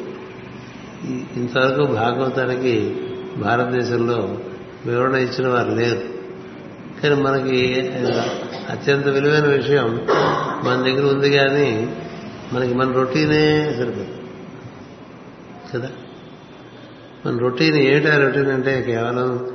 ఇంతవరకు 1.36 1.86
భాగవతానికి 1.86 2.96
భారతదేశంలో 3.38 4.38
వివరణ 4.86 5.16
ఇచ్చిన 5.16 5.48
వారు 5.48 5.70
లేరు. 5.70 6.18
కానీ 7.02 7.22
మనకి 7.22 7.74
అత్యంత 8.70 9.08
విలువైన 9.08 9.46
విషయం. 9.46 10.08
మన 10.64 10.84
దగ్గర 10.86 11.14
ఉంది 11.14 11.38
కానీ 11.38 11.98
మనకి 12.54 12.74
మన 12.74 12.92
రొటీనే 12.92 13.74
సరిపోదు. 13.78 14.08
కదా? 15.74 15.90
మన 17.26 17.38
రొటీన్ 17.38 17.76
ఏమిటా? 17.76 18.18
రొటీన్ 18.18 18.48
అంటే 18.48 18.82
కేవలం 18.82 19.50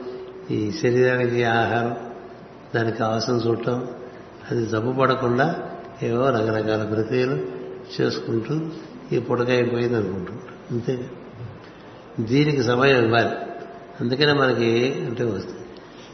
ఈ 0.50 0.70
శరీరానికి 0.70 1.44
ఆహారం 1.44 1.96
దానికి 2.74 2.98
కావాల్సిన 2.98 3.34
చూడటం 3.34 3.88
అది 4.50 4.66
జబ్బు 4.66 4.92
పడకుండా 4.92 5.70
ఏవో 6.02 6.30
రకరకాల 6.30 6.82
ప్రక్రియలు 6.94 7.42
చేసుకుంటూ 8.00 8.60
ఈ 9.16 9.20
పుడక 9.20 9.50
అయిపోయింది 9.50 9.96
అనుకుంటుంటాం 9.96 10.48
అంతే. 10.70 11.10
దీనికి 12.20 12.62
సమయం 12.62 13.04
ఇవ్వాలి. 13.04 13.30
అందుకనే 14.00 14.32
మనకి 14.32 14.94
అంటే 15.06 15.24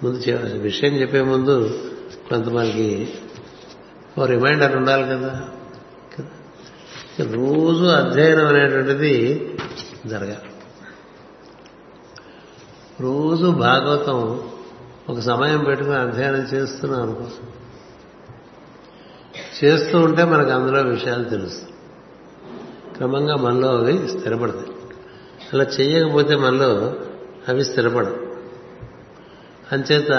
ముందు 0.05 0.37
విషయం 0.59 0.93
చెప్పే 0.93 1.23
ముందు 1.23 1.81
కొంత 2.29 2.49
మనకి 2.49 3.15
ఓ 4.19 4.27
రిమైండర్ 4.27 4.77
ఉండాలి 4.77 5.03
కదా. 5.03 5.49
రోజు 7.21 7.85
అధ్యయనం 7.85 8.47
అనేటువంటిది 8.47 9.55
జరగాలి. 10.07 10.51
రోజు 13.01 13.47
భాగవతం 13.47 14.49
ఒక 15.09 15.21
సమయం 15.21 15.65
పెట్టుకుని 15.65 15.97
అధ్యయనం 15.97 16.41
చేస్తున్నాం 16.41 17.03
అనుకో. 17.03 17.25
చేస్తూ 19.65 20.01
ఉంటే 20.01 20.25
మనకు 20.25 20.51
అందులో 20.51 20.83
విషయాలు 20.83 21.25
తెలుస్తాయి. 21.25 21.73
క్రమంగా 22.97 23.37
మనలో 23.37 23.69
అవి 23.69 24.09
స్థిరపడతాయి. 24.09 24.69
అలా 25.53 25.65
చేయకపోతే 25.65 26.37
మనలో 26.37 26.95
అవి 27.49 27.65
స్థిరపడవు. 27.65 28.17
అంచేత 29.73 30.11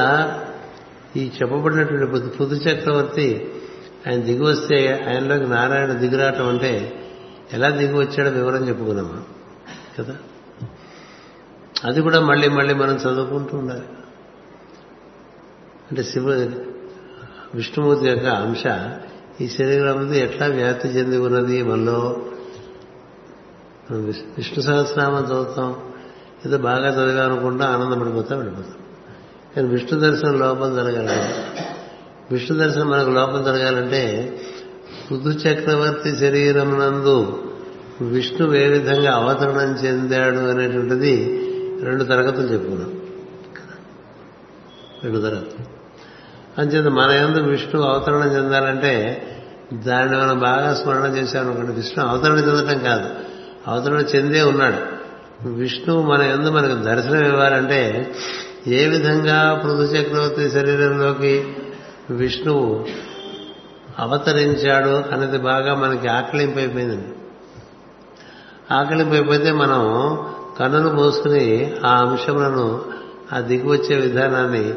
ఈ 1.15 1.31
చెప్పబడినటువంటి 1.41 2.37
పుదు 2.37 2.55
చక్రవర్తి 2.55 3.53
ఆయన 4.07 4.21
దిగి 4.21 4.43
వస్తే 4.43 5.05
ఆయనలోకి 5.07 5.45
నారాయణ 5.45 5.93
దిగురాటం 5.93 6.49
అంటే 6.49 7.03
ఎలా 7.53 7.69
దిగి 7.69 7.93
వచ్చాడో 7.93 8.29
వివరం 8.29 8.67
చెప్పుకున్నామా 8.67 9.23
కదా? 9.99 10.15
అది 11.83 12.01
కూడా 12.01 12.19
మళ్ళీ 12.19 12.49
మళ్ళీ 12.49 12.73
మనం 12.73 12.95
చదువుకుంటూ 12.95 13.57
ఉండాలి. 13.57 13.83
అంటే 15.91 16.03
శివ 16.03 16.29
విష్ణుమూర్తి 17.55 18.07
యొక్క 18.07 18.25
అంశ 18.25 18.63
ఈ 19.41 19.49
శరీరం 19.49 20.13
ఎట్లా 20.13 20.47
వ్యాప్తి 20.47 20.87
చెంది 20.87 21.17
ఉన్నది? 21.17 21.63
మనలో 21.63 22.25
విష్ణు 24.11 24.61
సహస్రనామం 24.61 25.25
చదువుతాం. 25.25 25.93
ఏదో 26.45 26.57
బాగా 26.57 26.89
చదివా 26.89 27.23
అనుకుంటా 27.23 27.65
ఆనందపడిపోతా 27.65 28.35
వెళ్ళిపోతాం. 28.35 28.88
కానీ 29.55 29.67
విష్ణు 29.67 29.99
దర్శనం 29.99 30.39
లోపం 30.39 30.75
జరగాలి. 30.75 31.33
విష్ణు 32.31 32.57
దర్శనం 32.57 32.89
మనకు 32.89 33.09
లోపం 33.09 33.43
జరగాలంటే 33.43 34.35
పృథు 35.09 35.29
చక్రవర్తి 35.29 36.15
శరీరం 36.15 36.79
నందు 36.79 37.43
విష్ణు 38.01 38.55
ఏ 38.55 38.67
విధంగా 38.67 39.15
అవతరణం 39.15 39.75
చెందాడు 39.75 40.37
అనేటువంటిది 40.37 41.15
రెండు 41.83 42.03
తరగతులు 42.03 42.47
చెప్పుకున్నాం. 42.47 43.01
రెండు 45.03 45.19
తరగతులు. 45.19 45.79
అంచేత 46.61 46.85
మన 46.85 47.11
ఎందు 47.11 47.41
విష్ణు 47.41 47.81
అవతరణం 47.81 48.35
చెందాలంటే 48.35 49.25
దాన్ని 49.73 50.17
మనం 50.17 50.39
బాగా 50.39 50.73
స్మరణ 50.73 51.05
చేశామనుకోండి. 51.05 51.71
విష్ణు 51.71 52.05
అవతరణ 52.05 52.37
చెందటం 52.37 52.79
కాదు. 52.79 53.09
అవతరణ 53.67 53.97
చెందే 53.97 54.41
ఉన్నాడు. 54.41 54.99
విష్ణువు 55.49 56.03
మన 56.03 56.21
ఎందు 56.21 56.49
మనకు 56.49 56.75
దర్శనం 56.75 57.25
ఇవ్వాలంటే 57.25 58.11
ఏ 58.67 58.87
విధంగా 58.87 59.61
పృథు 59.63 59.81
చక్రవర్తి 59.81 60.49
శరీరంలోకి 60.49 61.55
విష్ణువు 62.09 62.85
అవతరించాడు 63.99 65.15
అనేది 65.15 65.37
బాగా 65.37 65.75
మనకి 65.75 66.07
ఆకలింపైపోయింది. 66.07 67.07
ఆకలింపైపోతే 68.71 69.51
మనం 69.51 70.17
కన్నులు 70.59 70.89
మూసుకుని 70.89 71.73
ఆ 71.85 71.89
అంశములను 71.89 72.81
ఆ 73.33 73.39
దిగువచ్చే 73.39 73.95
విధానాన్ని 73.95 74.73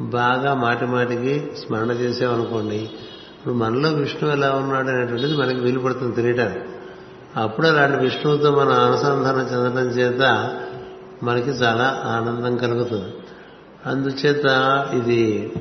బాగా 0.00 0.54
మాటి 0.54 0.86
మాటికి 0.86 1.50
స్మరణ 1.58 1.90
చేసామనుకోండి 1.90 2.76
ఇప్పుడు 2.76 3.54
మనలో 3.54 3.88
విష్ణువు 3.88 4.34
ఎలా 4.34 4.50
ఉన్నాడు 4.50 4.88
అనేటువంటిది 4.88 5.36
మనకి 5.36 5.60
వీలుపడుతుంది 5.60 6.16
తెలియటానికి. 6.16 6.60
అప్పుడు 7.36 7.66
అలాంటి 7.66 7.98
విష్ణువుతో 7.98 8.50
మనం 8.50 8.72
అనుసంధానం 8.72 9.40
చెందడం 9.40 9.88
చేత 9.88 10.20
మనకి 11.22 11.50
చాలా 11.50 12.02
ఆనందం 12.04 12.56
కలుగుతుంది. 12.56 13.14
అందుచేత 13.86 14.44
ఇది 14.94 15.52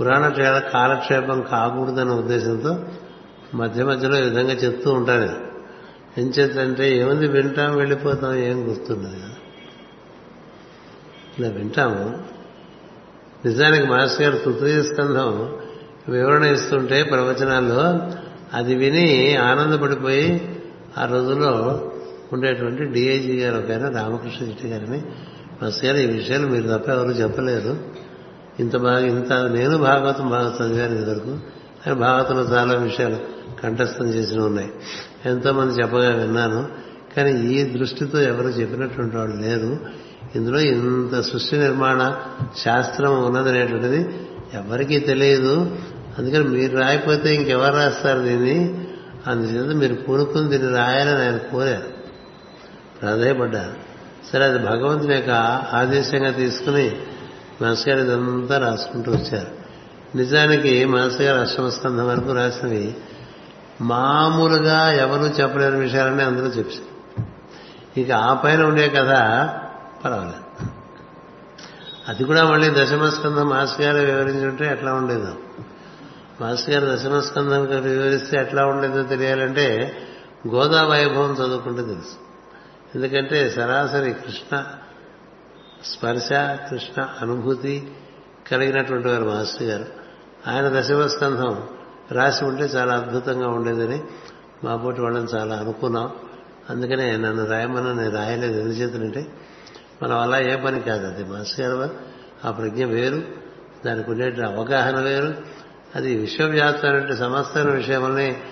పురాణ 0.00 0.28
కాలక్షేపం 0.58 1.42
కాకూడదనే 1.42 2.10
ఉద్దేశంతో 2.10 2.78
మధ్య 3.54 3.84
మధ్యలో 3.84 4.18
ఈ 4.18 4.22
విధంగా 4.22 4.52
చెప్తూ 4.52 4.92
ఉంటాను 4.92 5.52
ఎంచేతంటే 6.20 6.98
ఏముంది 6.98 7.28
వింటాం 7.28 7.76
వెళ్ళిపోతాం 7.76 8.34
ఏం 8.34 8.68
గుర్తున్నది 8.70 9.16
కదా. 9.16 9.34
ఇలా 11.38 11.48
వింటాము. 11.48 12.22
నిజానికి 13.44 13.86
మాస్టర్ 13.86 14.22
గారు 14.22 14.38
తృతీయ 14.38 14.82
స్కంధం 14.82 15.56
వివరణ 16.08 16.44
ఇస్తుంటే 16.44 17.02
ప్రవచనాల్లో 17.02 18.10
అది 18.54 18.74
విని 18.74 19.36
ఆనందపడిపోయి 19.36 20.58
ఆ 20.98 21.04
రోజుల్లో 21.04 21.91
ఉండేటువంటి 22.32 22.84
డిఐజీ 22.84 23.38
గారు 23.38 23.62
ఒక 23.62 23.70
ఆయన 23.70 23.88
రామకృష్ణ 23.88 24.46
చిట్టి 24.46 24.68
గారిని. 24.68 25.02
మాస్టర్ 25.62 25.84
గారు 25.84 25.96
ఈ 25.96 26.06
విషయాలు 26.06 26.46
మీరు 26.46 26.78
తప్ప 26.78 26.88
ఎవరు 26.88 27.08
చెప్పలేరు 27.08 27.78
ఇంత 28.60 28.76
బాగా 28.76 28.98
ఇంత 28.98 29.32
నేను 29.32 29.78
భాగవతం 29.78 30.30
బాగా 30.30 30.56
చదివాను 30.62 30.94
ఇదివరకు. 30.94 31.38
కానీ 31.86 31.94
భాగవతంలో 31.94 32.56
చాలా 32.56 32.74
విషయాలు 32.74 33.16
కంఠస్థం 33.62 34.06
చేసిన 34.06 34.40
ఉన్నాయి. 34.40 34.70
ఎంతోమంది 35.26 35.82
చెప్పగా 35.82 36.10
విన్నాను. 36.10 36.68
కానీ 37.16 37.54
ఈ 37.54 37.62
దృష్టితో 37.62 38.20
ఎవరు 38.20 38.48
చెప్పినటువంటి 38.48 39.16
వాడు 39.16 39.32
లేరు. 39.32 39.76
ఇందులో 40.36 40.60
ఇంత 40.60 41.20
సృష్టి 41.20 41.56
నిర్మాణ 41.56 42.16
శాస్త్రం 42.64 43.24
ఉన్నదనేటువంటిది 43.24 44.08
ఎవరికీ 44.54 44.98
తెలియదు. 44.98 45.76
అందుకని 46.18 46.44
మీరు 46.44 46.78
రాయకపోతే 46.78 47.34
ఇంకెవరు 47.34 47.74
రాస్తారు 47.74 48.20
దీన్ని? 48.20 48.84
అందుచేత 49.26 49.76
మీరు 49.76 49.94
పూనుకుని 49.94 50.48
దీన్ని 50.48 50.76
రాయాలని 50.76 51.22
ఆయన 51.22 51.36
కోరారు. 51.36 51.91
ప్రాధాయపడ్డారు 53.02 53.92
సరే 54.32 54.44
అది 54.44 54.58
భగవంతుని 54.58 55.14
యొక్క 55.14 55.30
ఆదేశంగా 55.74 56.30
తీసుకుని 56.30 56.96
మనసు 57.62 57.88
గారు 57.88 58.00
ఇదంతా 58.00 58.58
రాసుకుంటూ 58.58 59.12
వచ్చారు. 59.12 59.62
నిజానికి 60.16 60.84
మనసు 60.84 61.22
గారు 61.22 61.40
అష్టమస్కంధం 61.40 62.08
వరకు 62.08 62.32
రాసినవి 62.32 62.96
మామూలుగా 63.80 64.92
ఎవరు 64.92 65.22
చెప్పలేని 65.22 65.76
విషయాలని 65.76 66.22
అందరూ 66.22 66.46
చెప్పారు. 66.46 66.92
ఇక 68.00 68.10
ఆ 68.12 68.34
పైన 68.34 68.64
ఉండే 68.64 68.88
కథ 68.88 69.08
పర్వాలేదు. 70.04 70.66
అది 72.08 72.24
కూడా 72.24 72.44
మళ్ళీ 72.44 72.70
దశమస్కంధం 72.70 73.48
మాస్ 73.48 73.80
గారు 73.80 73.96
వివరించుంటే 73.96 74.66
ఎట్లా 74.66 74.94
ఉండేదో. 74.94 75.34
మాస్ 76.40 76.70
గారు 76.70 76.96
దశమస్కంధం 76.96 77.82
వివరిస్తే 77.82 78.38
ఎట్లా 78.38 78.66
ఉండేదో 78.66 79.02
తెలియాలంటే 79.02 79.96
గోదా 80.48 80.84
వైభవం 80.84 81.32
చదువుకుంటే 81.32 81.82
తెలుసు. 81.82 82.31
ఎందుకంటే 82.94 83.50
సరాసరి 83.50 84.12
కృష్ణ 84.12 84.64
స్పర్శ 85.84 86.32
కృష్ణ 86.70 87.08
అనుభూతి 87.20 87.92
కలిగినటువంటి 88.50 89.08
వారు 89.08 89.24
మాస్టర్ 89.24 89.62
గారు. 89.62 89.86
ఆయన 90.46 90.80
దశమస్కంధం 90.80 91.68
రాసి 92.12 92.44
ఉంటే 92.44 92.62
చాలా 92.62 92.94
అద్భుతంగా 92.94 93.48
ఉండేదని 93.48 94.02
మా 94.64 94.76
పోటీ 94.76 95.00
వాళ్ళని 95.00 95.24
చాలా 95.24 95.56
అనుకున్నాం. 95.56 96.10
అందుకనే 96.70 97.16
నన్ను 97.16 97.46
రాయమని 97.46 97.96
నేను 97.96 98.10
రాయలేదు. 98.10 98.60
ఎందుచేతనంటే 98.60 99.26
మనం 100.02 100.18
అలా 100.18 100.38
ఏ 100.38 100.56
పని 100.56 100.80
కాదు. 100.80 101.06
అది 101.06 101.24
మాస్టర్ 101.24 101.66
గారు 101.66 101.90
ఆ 102.44 102.50
ప్రజ్ఞ 102.50 102.84
వేరు. 102.84 103.22
దానికి 103.86 104.10
ఉండేటువంటి 104.10 104.52
అవగాహన 104.52 105.00
వేరు. 105.00 105.34
అది 105.94 106.16
విశ్వవ్యాప్తమైన 106.16 107.14
సమస్తమైన 107.14 107.74
విషయమని 107.74 108.42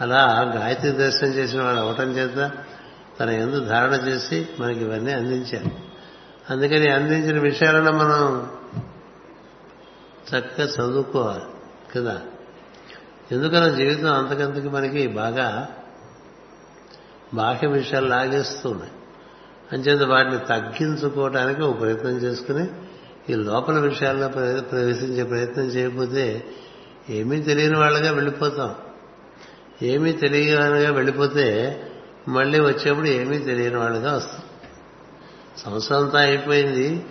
అలా 0.00 0.52
గాయత్రి 0.56 0.90
దర్శనం 0.90 1.30
చేసిన 1.30 1.62
వాడు 1.62 1.76
అవటం 1.76 2.12
చేత 2.12 2.52
తన 3.20 3.30
ఎందు 3.30 3.64
ధారణ 3.64 3.94
చేసి 3.94 4.48
మనకి 4.60 4.80
ఇవన్నీ 4.80 5.12
అందించారు. 5.12 5.70
అందుకని 6.50 6.90
అందించిన 6.90 7.38
విషయాలను 7.38 7.92
మనం 7.92 8.50
చక్కగా 10.30 10.66
చదువుకోవాలి 10.66 11.42
కదా? 11.94 12.20
ఎందుకన్నా 13.32 13.68
జీవితం 13.68 14.14
అంతకంతకి 14.14 14.68
మనకి 14.68 15.06
బాగా 15.06 15.68
బాహ్య 17.34 17.68
విషయాలు 17.68 18.06
లాగేస్తున్నాయి 18.06 18.92
అంచేత 19.72 20.02
వాటిని 20.02 20.38
తగ్గించుకోవడానికి 20.38 21.62
ఒక 21.62 21.80
ప్రయత్నం 21.80 22.10
చేసుకుని 22.10 22.68
ఈ 23.30 23.34
లోపల 23.34 23.78
విషయాల్లో 23.78 24.28
ప్రవేశించే 24.60 25.24
ప్రయత్నం 25.24 25.64
చేయకపోతే 25.64 26.44
ఏమీ 27.10 27.40
తెలియని 27.42 27.78
వాళ్ళగా 27.78 28.12
వెళ్ళిపోతాం. 28.12 28.74
ఏమీ 29.82 30.12
తెలియనిగా 30.12 30.90
వెళ్ళిపోతే 30.90 31.76
మళ్ళీ 32.28 32.60
వచ్చేప్పుడు 32.60 33.06
ఏమీ 33.06 33.38
తెలియని 33.38 33.76
వాళ్ళుగా 33.76 34.16
వస్తాం. 34.16 34.42
సంవత్సరం 35.58 35.98
అంతా 35.98 36.18
అయిపోయింది 36.18 37.04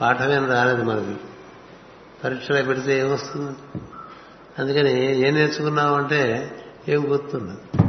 పాఠమేం 0.00 0.50
రాలేదు 0.50 0.82
మనకి. 0.82 1.16
పరీక్షలు 2.24 2.62
పెడితే 2.62 3.00
ఏమొస్తుంది 3.00 3.56
అందుకని 4.58 5.16
ఏం 5.28 5.34
నేర్చుకున్నామంటే 5.34 6.52
ఏం 6.88 7.12
గుర్తుండదు. 7.12 7.88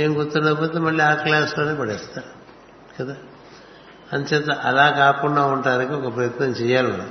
ఏం 0.00 0.18
గుర్తుండకపోతే 0.18 0.78
మళ్ళీ 0.78 1.04
ఆ 1.04 1.14
క్లాస్లోనే 1.14 1.74
పడేస్తారు 1.74 2.26
కదా? 3.02 3.16
అందుచేత 4.12 4.50
అలా 4.50 4.90
కాకుండా 4.90 5.42
ఉండటానికి 5.42 5.92
ఒక 5.92 6.16
ప్రయత్నం 6.16 6.48
చేయాలి 6.48 6.92
మనం. 6.92 7.10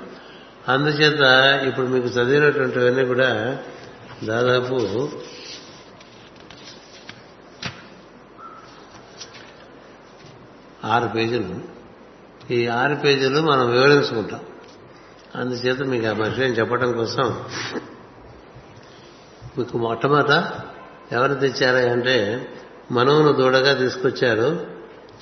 అందుచేత 0.68 1.22
ఇప్పుడు 1.68 1.86
మీకు 1.86 2.08
చదివినటువంటివన్నీ 2.08 3.06
కూడా 3.06 3.58
దాదాపు 4.24 5.10
ఆరు 10.88 11.08
పేజీలు. 11.08 11.78
ఈ 12.54 12.68
ఆరు 12.68 12.96
పేజీలు 12.96 13.42
మనం 13.42 13.72
వివరించుకుంటాం. 13.72 14.40
అందుచేత 15.36 15.82
మీకు 15.82 16.08
ఆ 16.08 16.12
విషయం 16.12 16.52
చెప్పడం 16.52 16.92
కోసం 16.94 17.44
మీకు 19.58 19.78
మొట్టమొదట 19.78 20.44
ఎవరు 21.12 21.34
తెచ్చారు 21.34 21.92
అంటే 21.92 22.48
మనవును 22.92 23.32
దూడగా 23.32 23.74
తీసుకొచ్చారు. 23.74 24.68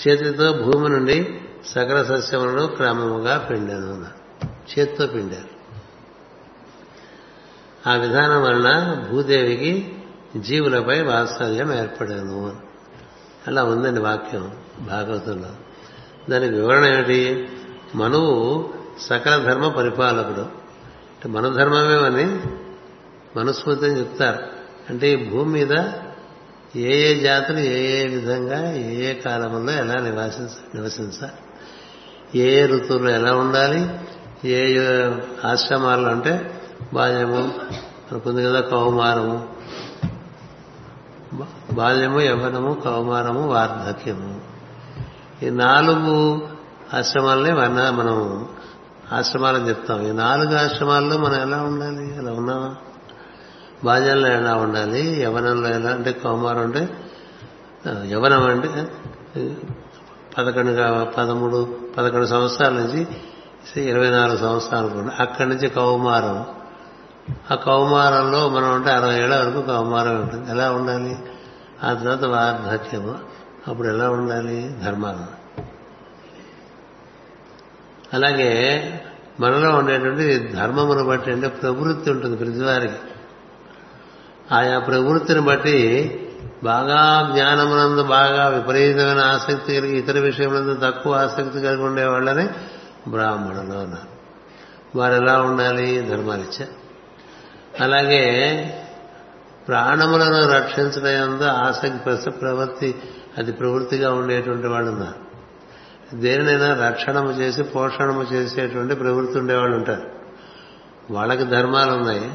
చేతితో 0.08 0.54
భూమి 0.54 0.90
నుండి 0.90 1.40
సకల 1.66 2.04
సస్యములను 2.04 2.68
క్రమముగా 2.68 3.38
పిండాను 3.38 4.06
చేతితో 4.72 5.08
పిండారు. 5.08 5.56
ఆ 7.90 7.96
విధానం 7.96 8.44
వలన 8.44 9.06
భూదేవికి 9.12 9.96
జీవులపై 10.38 11.02
వాత్సల్యం 11.02 11.74
ఏర్పడాను 11.74 12.56
అలా 13.48 13.64
ఉందండి 13.64 14.00
వాక్యం. 14.00 14.52
భాగవతంలో 14.80 15.50
దానికి 16.30 16.54
వివరణ 16.54 16.86
ఏమిటి? 16.86 17.50
మనువు 17.96 18.70
సకల 19.02 19.38
ధర్మ 19.38 19.68
పరిపాలకుడు. 19.68 20.42
అంటే 20.42 21.30
మన 21.30 21.50
ధర్మమేమని 21.50 22.40
మనుస్మృతి 23.40 23.86
అని 23.86 24.00
చెప్తారు. 24.00 24.40
అంటే 24.90 25.12
ఈ 25.12 25.30
భూమి 25.30 25.52
మీద 25.52 25.72
ఏ 26.76 27.12
ఏ 27.12 27.20
జాతులు 27.20 27.60
ఏ 27.60 28.02
ఏ 28.02 28.08
విధంగా 28.08 28.74
ఏ 28.74 28.96
ఏ 28.96 29.14
కాలంలో 29.14 29.72
ఎలా 29.72 29.94
నివాసించ 29.94 30.48
నివసించాలి? 30.76 31.32
ఏ 32.40 32.64
ఏ 32.64 32.66
ఋతువుల్లో 32.66 33.10
ఎలా 33.10 33.36
ఉండాలి? 33.36 33.90
ఏ 34.50 34.74
ఏ 34.74 35.12
ఆశ్రమాల్లో 35.46 36.10
అంటే 36.10 36.62
బాల్యము 36.94 37.54
అనుకుంది 38.12 38.44
కదా 38.44 38.62
కౌమారము 38.62 39.55
బాల్యము 41.74 42.22
యవ్వనము 42.22 42.74
కౌమారము 42.74 43.48
వార్ధక్యము. 43.48 44.42
ఈ 45.44 45.50
నాలుగు 45.50 46.48
ఆశ్రమాలని 46.94 47.52
వర్ణ 47.52 47.90
మనం 47.90 48.48
ఆశ్రమాలని 49.12 49.70
చెప్తాం. 49.70 50.08
ఈ 50.08 50.12
నాలుగు 50.12 50.56
ఆశ్రమాల్లో 50.56 51.18
మనం 51.18 51.42
ఎలా 51.42 51.58
ఉండాలి? 51.58 52.18
ఎలా 52.18 52.32
ఉన్నామా 52.32 52.76
బాల్యంలో 53.84 54.28
ఎలా 54.28 54.56
ఉండాలి? 54.56 55.22
యవనంలో 55.22 55.70
ఎలా 55.70 55.90
అంటే 55.90 56.12
కౌమారం 56.12 56.62
అంటే 56.62 56.90
యవనం 57.88 58.44
అంటే 58.44 58.88
పదకొండు 60.38 61.12
పదమూడు 61.12 61.78
పదకొండు 61.98 62.26
సంవత్సరాల 62.26 62.74
నుంచి 62.74 63.08
ఇరవై 63.90 64.10
నాలుగు 64.10 64.38
సంవత్సరాలు 64.38 65.22
అక్కడి 65.22 65.50
నుంచి 65.50 65.70
కౌమారం. 65.70 66.55
ఆ 67.52 67.56
కౌమారంలో 67.56 68.50
మనం 68.50 68.76
ఉంటే 68.76 68.92
అరవై 68.92 69.16
ఏళ్ళ 69.16 69.46
వరకు 69.46 69.62
కౌమారం 69.62 70.22
ఉంటుంది. 70.22 70.52
ఎలా 70.52 70.72
ఉండాలి? 70.72 71.18
ఆ 71.84 71.94
తర్వాత 71.94 72.26
వార్ధక్యము. 72.26 73.16
అప్పుడు 73.68 73.88
ఎలా 73.88 74.10
ఉండాలి? 74.10 74.76
ధర్మాలు. 74.84 75.46
అలాగే 78.14 78.82
మనలో 79.40 79.76
ఉండేటువంటి 79.76 80.38
ధర్మమును 80.38 81.04
బట్టి 81.04 81.32
అంటే 81.32 81.48
ప్రవృత్తి 81.48 82.12
ఉంటుంది 82.12 82.38
ప్రతివారికి. 82.38 82.94
ఆయా 84.52 84.80
ప్రవృత్తిని 84.80 85.42
బట్టి 85.42 86.12
బాగా 86.64 87.30
జ్ఞానమునందు 87.34 88.04
బాగా 88.04 88.48
విపరీతమైన 88.48 89.20
ఆసక్తి 89.20 89.76
కలిగి 89.76 89.98
ఇతర 89.98 90.20
విషయములందు 90.20 90.80
తక్కువ 90.84 91.16
ఆసక్తి 91.16 91.62
కలిగి 91.62 91.84
ఉండే 91.84 92.06
వాళ్ళని 92.06 92.50
బ్రాహ్మణులు 93.10 93.78
అన్నారు. 93.78 94.16
వారు 94.98 95.14
ఎలా 95.14 95.42
ఉండాలి? 95.42 96.02
ధర్మాలిచ్చా 96.02 96.66
అలాగే 97.80 98.32
ప్రాణములను 99.68 100.52
రక్షించడం 100.52 101.44
ఆసక్తి 101.44 102.30
ప్రవృత్తి 102.30 102.96
అది 103.38 103.52
ప్రవృత్తిగా 103.52 104.14
ఉండేటువంటి 104.14 104.68
వాళ్ళు 104.68 104.92
ఉన్నారు 104.92 105.26
దేనినైనా 106.16 106.88
రక్షణము 106.88 107.32
చేసి 107.32 107.64
పోషణము 107.64 108.24
చేసేటువంటి 108.24 108.96
ప్రవృత్తి 108.96 109.40
ఉండేవాళ్ళు 109.40 109.78
ఉంటారు. 109.78 110.12
వాళ్ళకి 111.12 111.44
ధర్మాలు 111.44 111.92
ఉన్నాయి. 111.92 112.32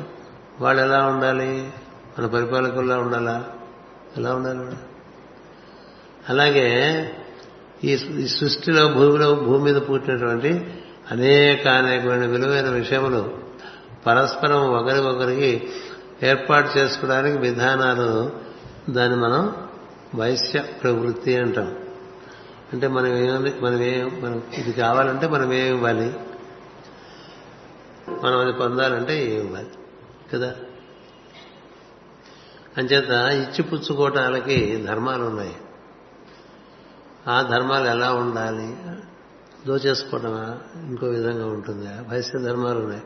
వాళ్ళు 0.61 0.83
ఎలా 0.83 1.07
ఉండాలి? 1.07 1.73
మన 2.19 2.27
పరిపాలకుల్లా 2.27 2.99
ఉండాలా? 2.99 3.45
ఎలా 4.17 4.35
ఉండాలి 4.35 4.59
వాళ్ళు? 4.59 4.77
అలాగే 6.29 7.11
ఈ 7.85 7.97
సృష్టిలో 8.27 8.89
భూమిలో 8.89 9.35
భూమి 9.35 9.73
మీద 9.73 9.83
పుట్టినటువంటి 9.83 10.75
అనేక 11.11 11.69
అనేకమైన 11.69 12.27
విలువైన 12.27 12.69
విషయములు 12.69 13.40
పరస్పరం 14.07 14.73
ఒకరి 14.73 15.01
ఒకరికి 15.01 15.71
ఏర్పాటు 16.23 16.79
చేసుకోవడానికి 16.79 17.39
విధానాలు 17.39 18.33
దాన్ని 18.91 19.17
మనం 19.21 19.69
వైశ్య 20.15 20.61
ప్రవృత్తి 20.61 21.37
అంటాం. 21.37 21.79
అంటే 22.73 22.89
మనం 22.89 23.07
ఏమి 23.07 23.61
మనం 23.61 23.83
ఏ 23.83 24.05
మనం 24.05 24.43
ఇది 24.59 24.73
కావాలంటే 24.73 25.27
మనం 25.27 25.53
ఏమి 25.53 25.69
ఇవ్వాలి? 25.69 26.15
మనం 28.23 28.39
అది 28.39 28.53
పొందాలంటే 28.53 29.25
ఏమి 29.25 29.35
ఇవ్వాలి? 29.35 29.69
కదా? 30.35 30.55
అంచేత 32.79 33.11
ఇచ్చి 33.11 33.63
పుచ్చుకోవటాలకి 33.63 34.85
ధర్మాలు 34.87 35.25
ఉన్నాయి. 35.25 35.57
ఆ 37.29 37.43
ధర్మాలు 37.43 37.89
ఎలా 37.89 38.13
ఉండాలి? 38.13 38.77
దోచేసుకోవటమా? 39.67 40.59
ఇంకో 40.89 41.07
విధంగా 41.07 41.47
ఉంటుందా? 41.47 42.05
వైశ్య 42.09 42.39
ధర్మాలు 42.39 42.79
ఉన్నాయి. 42.79 43.03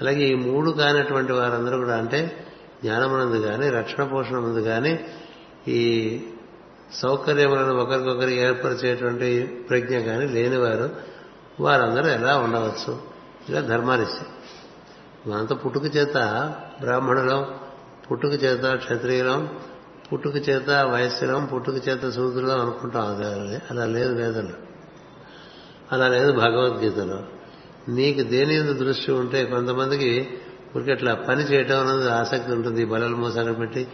అలాగే 0.00 0.22
ఈ 0.22 0.34
మూడు 0.34 0.70
కానటువంటి 0.70 1.32
వారందరూ 1.32 1.78
కూడా 1.78 1.96
అంటే 1.96 2.46
జ్ఞానమునందు 2.82 3.36
కానీ 3.36 3.70
రక్షణ 3.70 4.04
పోషణ 4.04 4.38
ముందు 4.38 4.60
కానీ 4.60 5.04
ఈ 5.68 6.20
సౌకర్యములను 6.92 7.74
ఒకరికొకరు 7.74 8.28
ఏర్పరిచేటువంటి 8.28 9.46
ప్రజ్ఞ 9.70 9.98
కానీ 9.98 10.26
లేనివారు 10.26 10.90
వారందరూ 11.60 12.06
ఎలా 12.06 12.38
ఉండవచ్చు? 12.38 12.98
ఇలా 13.48 13.60
ధర్మాలిస్తాయి 13.60 14.28
మనంత 15.30 15.52
పుట్టుక 15.52 15.96
చేత 15.96 16.16
బ్రాహ్మణులం 16.80 17.54
పుట్టుక 18.10 18.44
చేత 18.44 18.74
క్షత్రియులం 18.74 19.58
పుట్టుక 20.12 20.48
చేత 20.48 20.70
వైశ్యులం 20.70 21.44
పుట్టుక 21.44 21.88
చేత 21.88 22.10
శూద్రులం 22.10 22.60
అనుకుంటాం. 22.60 23.06
అది 23.06 23.60
అలా 23.70 23.86
లేదు 23.86 24.14
వేదంలో. 24.14 24.54
అలా 25.92 26.08
లేదు 26.08 26.32
భగవద్గీతలో. 26.32 27.22
నీకు 27.88 28.22
దేని 28.22 28.58
దృష్టి 28.58 29.12
ఉంటే 29.12 29.44
కొంతమందికి 29.44 30.28
ఊరికి 30.76 30.90
అట్లా 30.90 31.14
పని 31.14 31.42
చేయటం 31.42 31.86
అనేది 31.86 32.10
ఆసక్తి 32.10 32.52
ఉంటుంది. 32.52 32.82
ఈ 32.82 32.84
బలలు 32.84 33.16
మోస 33.16 33.38
అక్కడ 33.38 33.58
పెట్టి 33.58 33.88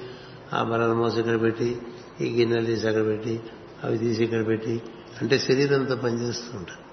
ఆ 0.55 0.63
బలలు 0.63 0.95
మోస 0.95 1.17
ఇక్కడ 1.17 1.41
పెట్టి 1.41 1.79
ఈ 2.21 2.41
గిన్నెలు 2.41 2.67
తీసి 2.67 2.89
అక్కడ 2.89 3.07
పెట్టి 3.07 3.41
అవి 3.85 3.99
తీసి 3.99 4.25
ఇక్కడ 4.25 4.47
పెట్టి 4.47 4.83
అంటే 5.23 5.39
శరీరంతో 5.39 5.97
పనిచేస్తూ 5.97 6.59
ఉంటారు. 6.59 6.85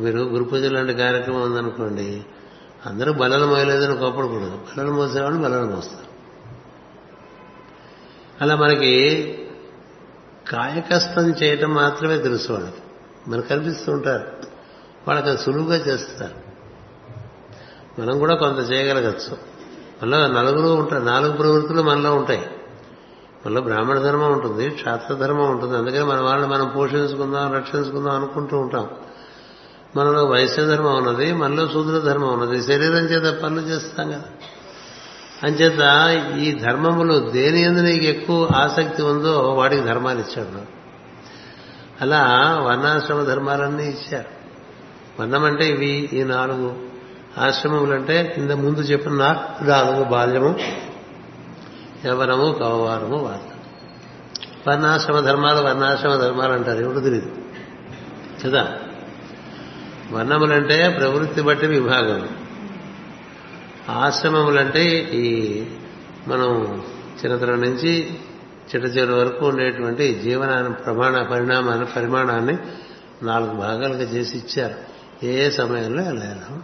మీరు 0.00 0.18
గురు 0.18 0.44
పూజ 0.44 0.64
లాంటి 0.64 0.94
కార్యక్రమం 0.94 1.42
ఉందనుకోండి 1.42 2.24
అందరూ 2.86 3.12
బలలు 3.12 3.46
మోయలేదని 3.46 3.96
కోపడకూడదు. 3.96 4.58
బలలు 4.78 4.92
మోసేవాళ్ళు 4.92 5.42
బలలు 5.42 5.66
మోస్తారు. 5.66 6.06
అలా 8.40 8.56
మనకి 8.56 8.92
కాయకష్టం 10.48 11.30
చేయటం 11.30 11.74
మాత్రమే 11.74 12.18
తెలుసు 12.18 12.52
వాళ్ళకి. 12.52 12.76
మనకు 13.30 13.48
కనిపిస్తూ 13.48 13.92
ఉంటారు. 13.92 14.45
వాళ్ళకి 15.08 15.28
అది 15.28 15.38
సులువుగా 15.38 15.76
చేస్తారు. 15.76 16.46
మనం 18.00 18.18
కూడా 18.18 18.34
కొంత 18.34 18.72
చేయగలగచ్చు. 18.72 19.36
మనలో 20.02 20.26
నలుగురు 20.26 20.80
ఉంటాయి 20.80 21.04
నాలుగు 21.04 21.32
ప్రవృత్తులు 21.32 21.82
మనలో 21.82 22.14
ఉంటాయి. 22.14 22.50
మనలో 23.46 23.60
బ్రాహ్మణ 23.60 23.98
ధర్మం 23.98 24.32
ఉంటుంది 24.32 24.70
క్షాత్ర 24.70 25.14
ధర్మం 25.14 25.50
ఉంటుంది. 25.50 25.76
అందుకని 25.76 26.04
మన 26.04 26.20
వాళ్ళని 26.20 26.52
మనం 26.52 26.72
పోషించుకుందాం 26.76 27.54
రక్షించుకుందాం 27.54 28.16
అనుకుంటూ 28.16 28.58
ఉంటాం. 28.58 28.90
మనలో 29.96 30.24
వైశ్య 30.24 30.64
ధర్మం 30.64 30.96
ఉన్నది 30.96 31.32
మనలో 31.32 31.68
శూద్ర 31.68 32.08
ధర్మం 32.08 32.38
ఉన్నది. 32.38 32.62
శరీరం 32.62 33.04
చేత 33.04 33.42
పనులు 33.42 33.60
చేస్తాం 33.60 34.08
కదా. 34.08 34.22
అంచేత 35.44 35.80
ఈ 36.38 36.52
ధర్మములు 36.52 37.30
దేని 37.30 37.60
ఎందు 37.60 37.80
నీకు 37.80 38.04
ఎక్కువ 38.04 38.48
ఆసక్తి 38.56 39.02
ఉందో 39.02 39.38
వాడికి 39.38 39.82
ధర్మాలు 39.82 40.18
ఇచ్చాడు. 40.18 40.60
అలా 42.00 42.56
వర్ణాశ్రమ 42.60 43.22
ధర్మాలన్నీ 43.22 43.84
ఇచ్చారు. 43.84 44.35
వర్ణం 45.20 45.44
అంటే 45.44 45.70
ఇవి 45.70 46.10
ఈ 46.12 46.24
నాలుగు 46.24 46.76
ఆశ్రమములు 47.38 47.92
అంటే 47.92 48.32
కింద 48.34 48.50
ముందు 48.50 48.80
చెప్పిన 48.80 49.12
నాలుగు 49.62 50.04
బాల్యము 50.04 50.56
యవనము 52.06 52.52
కౌవారము 52.52 53.16
వాత 53.16 53.40
వర్ణాశ్రమ 54.68 55.20
ధర్మాలు 55.20 55.66
వర్ణాశ్రమ 55.66 56.14
ధర్మాలు 56.14 56.52
అంటారు 56.52 56.84
ఎవరు 56.84 57.00
తెలియదు 57.00 57.32
కదా? 58.44 58.74
వర్ణములంటే 60.12 60.96
ప్రవృత్తి 60.98 61.42
బట్టి 61.42 61.66
విభాగం. 61.66 62.28
ఆశ్రమములంటే 63.88 64.84
ఈ 64.98 65.62
మనం 66.28 66.82
చిన్నతనం 67.24 67.60
నుంచి 67.60 68.14
చిట్ట 68.74 68.96
చివరి 68.96 69.14
వరకు 69.14 69.46
ఉండేటువంటి 69.46 70.14
జీవనాన్ని 70.14 70.72
ప్రమాణ 70.72 71.22
పరిణామాన్ని 71.22 71.86
పరిమాణాన్ని 71.86 72.56
నాలుగు 73.22 73.50
భాగాలుగా 73.50 74.02
చేసి 74.02 74.38
ఇచ్చారు. 74.38 74.95
ఏ 75.22 75.50
సమయంలో 75.50 76.02
ఎలా 76.02 76.60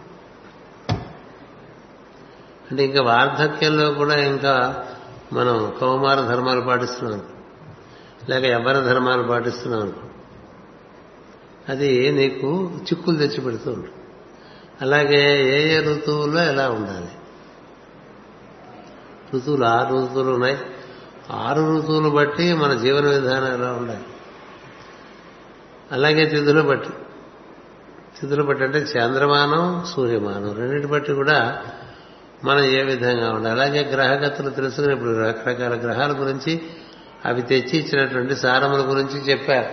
అంటే 2.71 2.85
ఇంకా 2.85 3.01
వార్ధక్యంలో 3.01 3.91
కూడా 3.91 4.15
ఇంకా 4.15 4.85
మనం 5.33 5.73
కౌమార 5.81 6.21
ధర్మాలు 6.21 6.61
పాటిస్తున్నాం. 6.61 7.21
లేక 8.29 8.43
ఎవరి 8.43 8.85
ధర్మాలు 8.85 9.23
పాటిస్తున్నాం. 9.23 9.93
అది 11.69 12.11
నీకు 12.11 12.71
చిక్కులు 12.83 13.15
తెచ్చి 13.15 13.41
పెడుతూ 13.41 13.71
ఉంటుంది 13.71 13.93
అలాగే 14.81 15.45
ఏ 15.45 15.77
ఏ 15.77 15.79
ఋతువుల్లో 15.81 16.43
ఎలా 16.43 16.69
ఉండాలి? 16.69 17.09
ఋతువులు 19.35 19.65
ఆరు 19.65 19.95
ఋతువులు 19.95 20.31
ఉన్నాయి. 20.31 20.57
ఆరు 21.31 21.77
ఋతువులు 21.77 22.09
బట్టి 22.09 22.53
మన 22.53 22.73
జీవన 22.73 23.05
విధానం 23.05 23.53
ఎలా 23.53 23.73
ఉండాలి? 23.73 24.03
అలాగే 25.91 26.25
తిథులు 26.25 26.61
బట్టి. 26.61 26.89
తిథులు 28.23 28.43
బట్టి 28.43 28.63
అంటే 28.63 28.79
చంద్రమానం 28.79 29.85
సూర్యమానం. 29.95 30.55
రెండింటి 30.55 30.87
బట్టి 30.87 31.13
కూడా 31.13 31.61
మనం 32.45 32.63
ఏ 32.63 32.83
విధంగా 32.83 33.33
ఉండాలి? 33.33 33.61
అలాగే 33.61 33.91
గ్రహగతులు 33.91 34.49
తెలుసుకుని 34.49 34.93
ఇప్పుడు 34.93 35.09
రకరకాల 35.09 35.73
గ్రహాల 35.73 36.11
గురించి 36.11 36.61
అవి 37.25 37.41
తెచ్చి 37.41 37.79
ఇచ్చినటువంటి 37.79 38.35
సారముల 38.35 38.79
గురించి 38.79 39.19
చెప్పారు. 39.29 39.65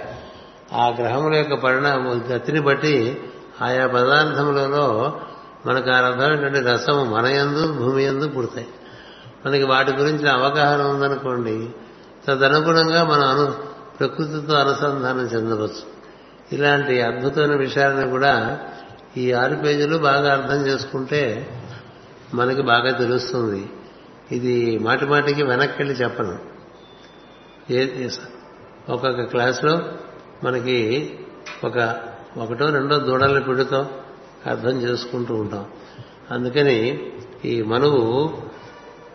ఆ 0.74 0.88
గ్రహముల 0.88 1.34
యొక్క 1.34 1.55
పరిణామ 1.55 2.20
గతిని 2.32 2.61
బట్టి 2.61 3.22
ఆయా 3.62 3.86
పదార్థములలో 3.86 5.20
మనకు 5.66 5.90
ఆ 5.90 6.09
రకమైనటువంటి 6.09 6.61
రసము 6.61 7.05
మన 7.05 7.26
యందు 7.26 7.72
భూమి 7.72 8.05
యందు 8.05 8.28
పుడతాయి. 8.28 8.68
మనకి 9.46 9.62
వాటి 9.62 9.92
గురించిన 9.92 10.28
అవగాహన 10.28 10.82
ఉందనుకోండి 10.82 11.68
తదనుగుణంగా 12.28 13.05
మనం 13.05 13.22
అను 13.22 13.55
ప్రకృతితో 14.01 14.55
అనుసంధానం 14.55 15.20
చెందవచ్చు. 15.20 15.99
ఇలాంటి 16.53 17.03
అద్భుతమైన 17.03 17.57
విషయాలను 17.57 18.11
కూడా 18.11 18.59
ఈ 19.16 19.32
ఆరు 19.32 19.55
పేజీలు 19.55 19.96
బాగా 19.96 20.32
అర్థం 20.32 20.66
చేసుకుంటే 20.66 21.48
మనకి 22.34 22.62
బాగా 22.62 22.90
తెలుస్తుంది. 22.90 23.70
ఇది 24.32 24.78
మాటి 24.78 25.05
మాటికి 25.05 25.42
వెనక్కి 25.42 25.82
వెళ్ళి 25.82 26.05
చెప్పను. 26.05 26.38
ఏ 27.72 28.09
ఒక్కొక్క 28.88 29.22
క్లాసులో 29.22 29.82
మనకి 30.44 31.11
ఒక 31.64 32.01
ఒకటో 32.36 32.70
రెండో 32.70 32.98
దూడల్ని 32.98 33.44
పెడుతాం 33.44 33.88
అర్థం 34.46 34.82
చేసుకుంటూ 34.82 35.34
ఉంటాం. 35.34 35.66
అందుకని 36.30 37.12
ఈ 37.44 37.62
మనువు 37.62 38.38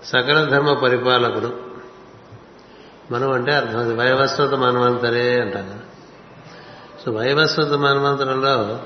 సకల 0.03 0.43
ధర్మ 0.43 0.73
పరిపాలకుడు. 0.73 1.59
మనం 3.11 3.31
అంటే 3.31 3.51
అర్థం 3.51 3.97
వైవస్వత 3.97 4.53
మనవంతరే 4.53 5.41
అంటాం 5.41 5.67
కదా 5.67 5.79
సో 7.05 7.11
వైవస్వత 7.11 7.67
మనవంతరంలో 7.67 8.79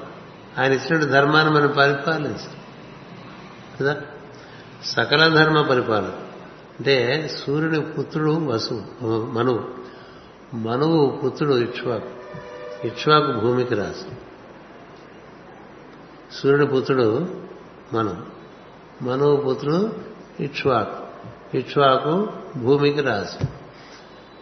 ఆయన 0.58 0.74
ఇచ్చినట్టు 0.74 1.08
ధర్మాన్ని 1.08 1.54
మనం 1.54 1.74
పరిపాలించాలి. 1.78 2.36
కదా? 3.80 4.02
సకల 4.86 5.28
ధర్మ 5.28 5.62
పరిపాలన. 5.62 6.12
అంటే 6.80 7.28
సూర్యుడి 7.28 7.80
పుత్రుడు 7.80 8.32
వసు 8.32 8.84
మనువు 9.04 9.68
మనువు 10.56 11.22
పుత్రుడు 11.26 11.54
ఇక్ష్వాకు. 11.54 12.10
ఇక్ష్వాకు 12.88 13.32
భూమికి 13.32 13.76
రాసు 13.76 14.12
సూర్యుడి 16.36 16.66
పుత్రుడు 16.66 17.28
మనం. 17.94 18.26
మనువు 19.02 19.36
పుత్రుడు 19.36 19.94
ఇక్ష్వాకు. 20.40 20.98
ఇక్ష్వాకు 21.58 22.30
భూమికి 22.58 23.02
రాసు 23.02 23.46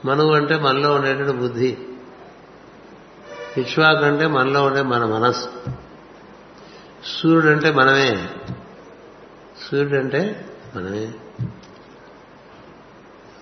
మనువు 0.06 0.34
అంటే 0.34 0.58
మనలో 0.58 0.94
ఉండేటువంటి 0.94 1.34
బుద్ధి. 1.34 1.78
ఇక్ష్వాకు 3.58 4.00
అంటే 4.00 4.28
మనలో 4.28 4.64
ఉండే 4.64 4.82
మన 4.82 5.06
మనస్సు. 5.06 5.50
సూర్యుడు 7.06 7.48
అంటే 7.48 7.72
మనమే. 7.72 8.30
సూర్యుడు 9.72 9.96
అంటే 9.96 10.46
మనమే. 10.76 11.14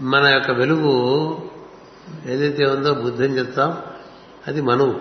మన 0.01 0.28
యొక్క 0.28 0.51
వెలుగు 0.51 1.38
ఏదైతే 2.26 2.66
ఉందో 2.66 2.93
బుద్ధిని 2.93 3.38
చెప్తాం 3.38 3.78
అది 4.47 4.61
మనువు 4.61 4.99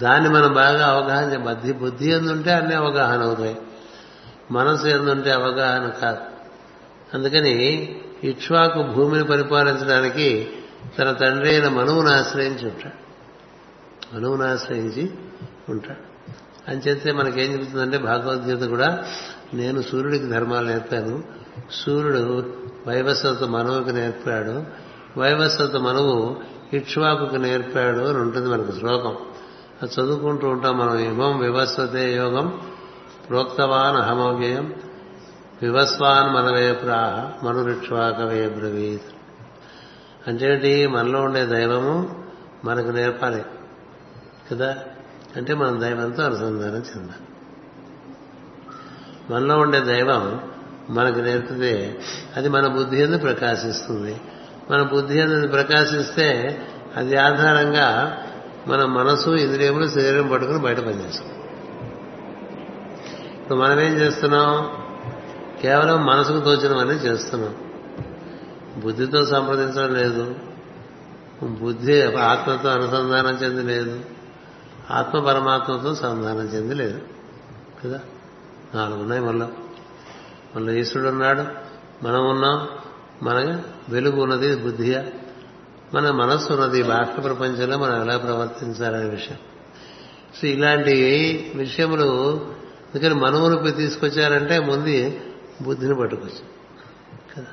దాన్ని 0.00 0.30
మనం 0.30 0.54
బాగా 0.54 0.86
అవగాహన 0.86 1.36
బుద్ధి 1.36 1.72
బుద్ధి 1.72 2.10
ఎందుంటే 2.10 2.52
అన్నీ 2.52 2.74
అవగాహన 2.74 3.22
అవుతాయి. 3.22 3.56
మనసు 4.50 4.86
ఎందుంటే 4.86 5.30
అవగాహన 5.30 5.88
కాదు. 5.88 6.18
అందుకని 7.14 7.52
ఇక్ష్వాకు 8.24 8.82
భూమిని 8.82 9.24
పరిపాలించడానికి 9.24 10.50
తన 10.98 11.12
తండ్రి 11.12 11.48
అయిన 11.48 11.68
మనువును 11.68 12.10
ఆశ్రయించి 12.10 12.90
ఉంటాడు 14.14 14.44
ఆశ్రయించి 14.44 15.10
ఉంటాడు. 15.68 16.30
అంచేతే 16.70 17.12
మనకేం 17.12 17.52
చెబుతుందంటే 17.52 17.98
భగవద్గీత 17.98 18.68
కూడా 18.68 19.04
నేను 19.54 19.82
సూర్యుడికి 19.82 20.26
ధర్మాలు 20.26 20.66
నేర్పాను. 20.66 21.22
సూర్యుడు 21.72 22.52
వైవస్వత 22.86 23.42
మనువుకి 23.42 23.92
నేర్పాడు. 23.92 24.64
వైవస్వత 25.20 25.76
మనవు 25.76 26.36
ఇక్ష్వాకు 26.72 27.36
నేర్పాడు 27.36 27.98
అని 27.98 28.18
ఉంటుంది 28.18 28.48
మనకు 28.48 28.72
శ్లోకం. 28.78 29.16
అది 29.82 30.00
చదువుకుంటూ 30.00 30.48
ఉంటాం 30.48 30.78
మనం. 30.78 30.98
ఇమం 30.98 31.38
వివస్వతే 31.38 32.16
యోగం 32.16 32.60
ప్రోక్తవాన్ 33.28 33.96
అహమవ్యయం. 33.96 34.74
వివస్వాన్ 35.62 36.34
మనవే 36.34 36.72
ప్రాహ 36.72 37.46
మనురిక్ష్వాకవే 37.46 38.48
బ్రవీత్. 38.48 39.14
అంటే 40.28 40.86
మనలో 40.86 41.22
ఉండే 41.22 41.46
దైవము 41.46 42.24
మనకు 42.64 42.88
నేర్పాలి. 42.88 43.42
కదా? 44.52 44.76
అంటే 45.36 45.54
మనం 45.54 45.80
దైవంతో 45.80 46.22
అనుసంధానం 46.22 46.76
చెందాలి 46.76 47.26
మనలో 49.30 49.58
ఉండే 49.58 49.80
దైవం 49.80 50.40
మనకు 50.90 51.18
నేర్పితే 51.18 52.00
అది 52.36 52.48
మన 52.48 52.66
బుద్ధి 52.66 53.02
ఎందు 53.02 53.18
ప్రకాశిస్తుంది. 53.18 54.20
మన 54.70 54.82
బుద్ధి 54.82 55.18
ఎందు 55.18 55.48
ప్రకాశిస్తే 55.48 56.62
అది 56.96 57.16
ఆధారంగా 57.16 58.22
మన 58.66 58.84
మనసు 58.84 59.30
ఇంద్రియములు 59.30 59.88
శరీరం 59.88 60.28
పట్టుకుని 60.28 60.58
బయట 60.58 60.80
పనిచేస్తాం 60.80 61.28
ఇప్పుడు 63.42 63.58
మనం 63.58 63.80
ఏం 63.80 63.92
చేస్తున్నాం? 63.92 64.70
కేవలం 65.62 66.06
మనసుకు 66.06 66.40
తోచినవన్నీ 66.40 66.94
చేస్తున్నాం. 66.94 67.54
బుద్ధితో 68.80 69.24
సంప్రదించడం 69.24 69.94
లేదు. 69.94 70.34
బుద్ధి 71.42 72.02
ఆత్మతో 72.02 72.68
అనుసంధానం 72.68 73.34
చెంది 73.34 73.62
లేదు. 73.62 74.00
ఆత్మ 74.90 75.18
పరమాత్మతో 75.18 75.94
సంధానం 75.94 76.40
చెంది 76.40 76.74
లేదు. 76.74 77.00
కదా? 77.84 78.00
నాలుగు 78.74 79.00
ఉన్నాయి 79.00 79.22
మళ్ళా. 79.22 79.50
మళ్ళీ 80.56 80.80
ఈశ్వరుడు 80.80 81.10
ఉన్నాడు 81.10 81.44
మనం 82.04 82.26
ఉన్నాం 82.30 82.68
మన 83.22 83.62
వెలుగు 83.88 84.22
ఉన్నది 84.22 84.56
బుద్ధిగా 84.56 85.06
మన 85.94 86.10
మనస్సు 86.10 86.52
ఉన్నది 86.52 86.82
బాహ్య 86.82 87.22
ప్రపంచంలో 87.22 87.78
మనం 87.78 88.00
ఎలా 88.00 88.18
ప్రవర్తించాలనే 88.18 89.08
విషయం. 89.08 89.38
సో 90.40 90.46
ఇలాంటి 90.46 90.92
విషయములు 91.54 92.40
అందుకని 92.94 93.14
మనవులు 93.14 93.70
తీసుకొచ్చారంటే 93.70 94.58
ముందు 94.58 95.12
బుద్ధిని 95.62 95.94
పట్టుకొచ్చారు 95.94 97.34
కదా? 97.36 97.46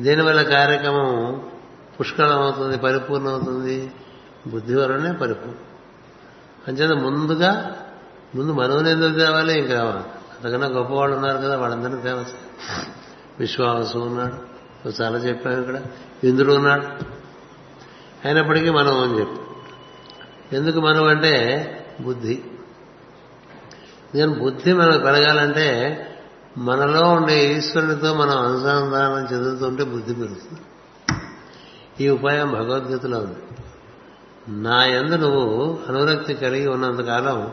దీనివల్ల 0.00 0.42
కార్యక్రమం 0.42 1.42
పుష్కళమవుతుంది 2.00 2.78
పరిపూర్ణమవుతుంది. 2.78 3.92
బుద్ధి 4.50 4.74
వలనే 4.74 5.12
పరిపూర్ణం 5.12 5.54
అంచేత 6.68 7.02
ముందుగా 7.02 7.76
ముందు 8.34 8.52
మనవుని 8.52 8.90
ఎందుకు 8.90 9.18
తేవాలి 9.18 9.58
ఇంకా 9.58 10.04
అంతకన్నా 10.36 10.66
గొప్పవాళ్ళు 10.66 11.16
ఉన్నారు 11.16 11.36
కదా 11.36 11.58
వాళ్ళందరినీ 11.58 12.02
తేవచ్చు 12.02 12.48
విశ్వాసం 13.40 14.00
ఉన్నాడు. 14.00 14.48
చాలా 15.02 15.18
చెప్పాను 15.18 15.60
ఇక్కడ. 15.60 15.80
ఇంద్రుడు 16.24 16.54
ఉన్నాడు. 16.54 16.86
అయినప్పటికీ 18.24 18.70
మనం 18.70 19.02
అని 19.02 19.20
చెప్పి. 19.20 19.40
ఎందుకు 20.56 20.80
మనం 20.80 21.04
అంటే 21.04 21.34
బుద్ధి. 22.00 22.44
నేను 24.14 24.34
బుద్ధి 24.34 24.72
మనకు 24.72 25.02
పెరగాలంటే 25.02 26.04
మనలో 26.58 27.08
ఉండే 27.08 27.56
ఈశ్వరునితో 27.56 28.14
మనం 28.14 28.38
అనుసంధానం 28.38 29.24
చెందుతుంటే 29.32 29.84
బుద్ధి 29.84 30.14
పెరుగుతుంది. 30.14 30.60
ఈ 32.04 32.08
ఉపాయం 32.08 32.52
భగవద్గీతలో 32.52 33.18
ఉంది. 33.18 33.47
నా 34.48 34.84
ఎందు 34.84 35.14
నువ్వు 35.14 35.78
అనురక్తి 35.88 36.34
కలిగి 36.34 36.68
ఉన్నంతకాలం 36.68 37.52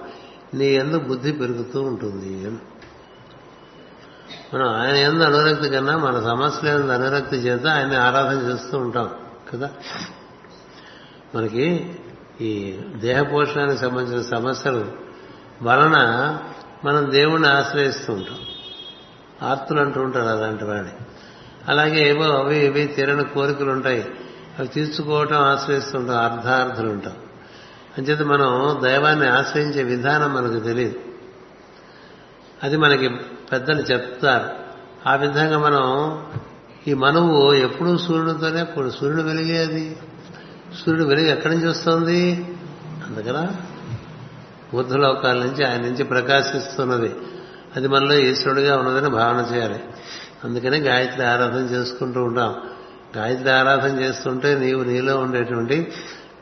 నీ 0.53 0.65
ఎందు 0.65 0.99
బుద్ధి 0.99 1.31
పెరుగుతూ 1.31 1.81
ఉంటుంది. 1.81 2.47
అని 2.47 2.57
మనం 4.53 4.69
ఆయన 4.69 4.95
ఎందు 4.95 5.23
అనురక్తి 5.23 5.69
కన్నా 5.69 5.97
మన 5.97 6.23
సమస్యల 6.23 6.79
ఎందు 6.79 6.91
అనురక్తి 6.91 7.35
చేత 7.35 7.67
ఆయన్ని 7.67 7.95
ఆరాధన 7.95 8.51
చేస్తూ 8.51 8.77
ఉంటాం 8.77 9.09
కదా. 9.53 9.69
మనకి 11.35 11.95
ఈ 12.41 12.79
దేహ 12.95 13.21
పోషణానికి 13.21 13.77
సంబంధించిన 13.77 14.21
సమస్యలు 14.21 14.91
వలన 15.61 15.97
మనం 16.85 17.11
దేవుణ్ణి 17.11 17.47
ఆశ్రయిస్తూ 17.47 18.13
ఉంటాం. 18.13 18.37
ఆర్తులు 19.49 19.81
అంటూ 19.81 20.01
ఉంటారు 20.01 20.25
అలాంటి 20.25 20.65
వాడిని. 20.65 20.91
అలాగే 21.67 22.09
ఏవో 22.09 22.23
అవి 22.23 22.57
ఇవి 22.57 22.87
తీరని 22.87 23.23
కోరికలు 23.23 23.71
ఉంటాయి. 23.71 24.13
అవి 24.59 24.67
తీర్చుకోవటం 24.67 25.35
ఆశ్రయిస్తుంటాం 25.35 26.17
అర్ధార్థులు 26.17 26.91
ఉంటాం 26.91 27.13
అంచేత 27.97 28.21
మనం 28.21 28.79
దైవాన్ని 28.83 29.27
ఆశ్రయించే 29.27 29.83
విధానం 29.83 30.33
మనకు 30.33 30.59
తెలియదు. 30.59 30.99
అది 32.63 32.77
మనకి 32.77 33.09
పెద్దలు 33.51 33.81
చెప్తారు. 33.81 34.49
ఆ 35.09 35.15
విధంగా 35.15 35.59
మనం 35.59 36.21
ఈ 36.87 36.93
మనవు 36.93 37.53
ఎప్పుడూ 37.53 37.97
సూర్యుడితోనే 37.97 38.89
సూర్యుడు 38.89 39.21
వెలిగేది 39.21 39.97
సూర్యుడు 40.85 41.09
వెలుగు 41.09 41.25
ఎక్కడి 41.25 41.55
నుంచి 41.55 41.67
వస్తుంది? 41.67 42.55
అందుకన? 43.07 43.47
బుద్ధలోకాల 44.73 45.37
నుంచి 45.37 45.65
ఆయన 45.65 45.81
నుంచి 45.81 46.03
ప్రకాశిస్తున్నది. 46.03 47.15
అది 47.75 47.87
మనలో 47.87 48.13
ఈశ్వరుడిగా 48.13 48.77
ఉన్నదని 48.77 49.09
భావన 49.09 49.55
చేయాలి. 49.55 49.83
అందుకనే 50.43 50.77
గాయత్రి 50.77 51.25
ఆరాధన 51.25 51.61
చేసుకుంటూ 51.61 52.23
ఉంటాం. 52.23 52.55
గాయత్రి 53.15 53.51
ఆరాధన 53.51 53.99
చేస్తుంటే 53.99 54.55
నీవు 54.55 54.83
నీలో 54.83 55.17
ఉండేటువంటి 55.17 55.91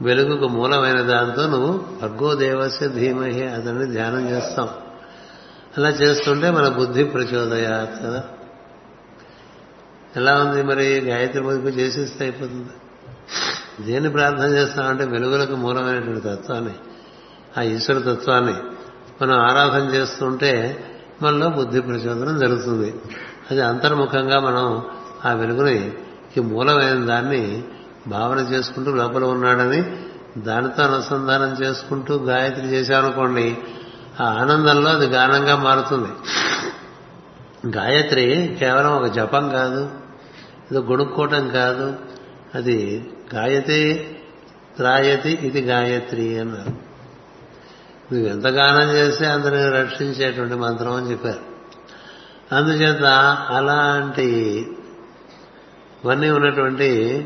వెలుగుకు 0.01 0.47
మూలమైన 0.47 1.01
దాంతో 1.01 1.47
నువ్వు 1.47 1.83
భర్గో 2.01 2.35
దేవస్య 2.35 2.87
ధీమహి 2.87 3.47
అతన్ని 3.47 3.85
ధ్యానం 3.85 4.29
చేస్తాం 4.29 4.69
అలా 5.77 5.89
చేస్తుంటే 5.89 6.51
మన 6.51 6.67
బుద్ధి 6.67 7.03
ప్రచోదయాత్ 7.03 8.03
కదా. 8.03 8.23
ఎలా 10.15 10.43
ఉంది 10.43 10.63
మరి 10.63 10.99
గాయత్రి 10.99 11.43
పొదుపు 11.43 11.67
చేసేస్తే 11.67 12.25
అయిపోతుంది. 12.25 12.69
దేన్ని 13.85 14.11
ప్రార్థన 14.11 14.45
చేస్తామంటే 14.45 15.05
వెలుగులకు 15.05 15.55
మూలమైనటువంటి 15.55 16.19
తత్వాన్ని 16.19 16.73
ఆ 17.57 17.61
ఈశ్వర 17.61 18.13
తత్వాన్ని 18.13 18.55
మనం 19.21 19.39
ఆరాధన 19.39 19.85
చేస్తుంటే 19.95 20.83
మనలో 21.21 21.49
బుద్ధి 21.49 21.81
ప్రచోదనం 21.81 22.39
జరుగుతుంది. 22.39 22.95
అది 23.51 23.61
అంతర్ముఖంగా 23.61 24.39
మనం 24.39 24.85
ఆ 25.25 25.33
వెలుగుని 25.33 25.93
ఈ 26.37 26.41
మూలమైన 26.41 27.05
దాన్ని 27.05 27.63
భావన 28.07 28.39
చేసుకుంటూ 28.39 28.91
లోపల 28.91 29.23
ఉన్నాడని 29.23 29.95
దానితో 30.37 30.83
అనుసంధానం 30.83 31.53
చేసుకుంటూ 31.63 32.15
గాయత్రి 32.15 32.65
చేశామనుకోండి 32.67 33.57
ఆ 34.21 34.25
ఆనందంలో 34.25 34.89
అది 34.89 35.05
గానంగా 35.05 35.55
మారుతుంది. 35.55 36.09
గాయత్రి 37.77 38.55
కేవలం 38.59 38.91
ఒక 38.91 39.05
జపం 39.05 39.49
కాదు 39.49 39.91
ఇది 40.71 40.79
గొడుక్కోవటం 40.79 41.49
కాదు 41.49 41.95
అది 42.55 43.09
గాయతి 43.35 44.17
త్రాయతి 44.77 45.29
ఇది 45.29 45.61
గాయత్రి 45.61 46.39
అన్నారు. 46.39 46.69
నువ్వు 48.13 48.27
ఎంత 48.29 48.47
గానం 48.47 48.91
చేస్తే 48.91 49.25
అందరిని 49.25 49.69
రక్షించేటువంటి 49.69 50.55
మంత్రం 50.55 50.93
అని 50.93 51.11
చెప్పారు. 51.11 51.53
అందుచేత 52.55 53.03
అలాంటి 53.49 54.67
ఇవన్నీ 56.05 56.29
ఉన్నటువంటి 56.29 57.21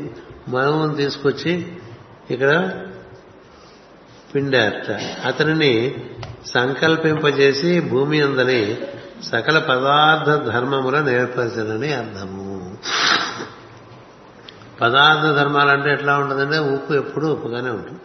మనవుని 0.48 0.96
తీసుకొచ్చి 0.96 1.76
ఇక్కడ 2.30 2.78
పిండారట. 4.34 4.90
అతనిని 5.26 6.04
సంకల్పింపజేసి 6.46 7.80
భూమి 7.80 8.20
అందని 8.20 8.78
సకల 9.22 9.58
పదార్థ 9.58 10.44
ధర్మముల 10.50 11.00
నేర్పరచనని 11.00 11.92
అర్థము. 11.92 12.76
పదార్థ 14.80 15.36
ధర్మాలంటే 15.36 15.92
ఎట్లా 15.92 16.18
ఉంటుందంటే 16.18 16.58
ఉప్పు 16.58 16.92
ఎప్పుడు 16.92 17.26
ఉప్పుగానే 17.26 17.70
ఉంటుంది. 17.70 18.00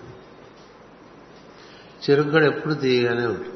చెరుకు 2.09 2.29
కూడా 2.29 2.45
ఎప్పుడు 2.45 2.73
తీయగానే 2.73 3.25
ఉంటుంది. 3.25 3.49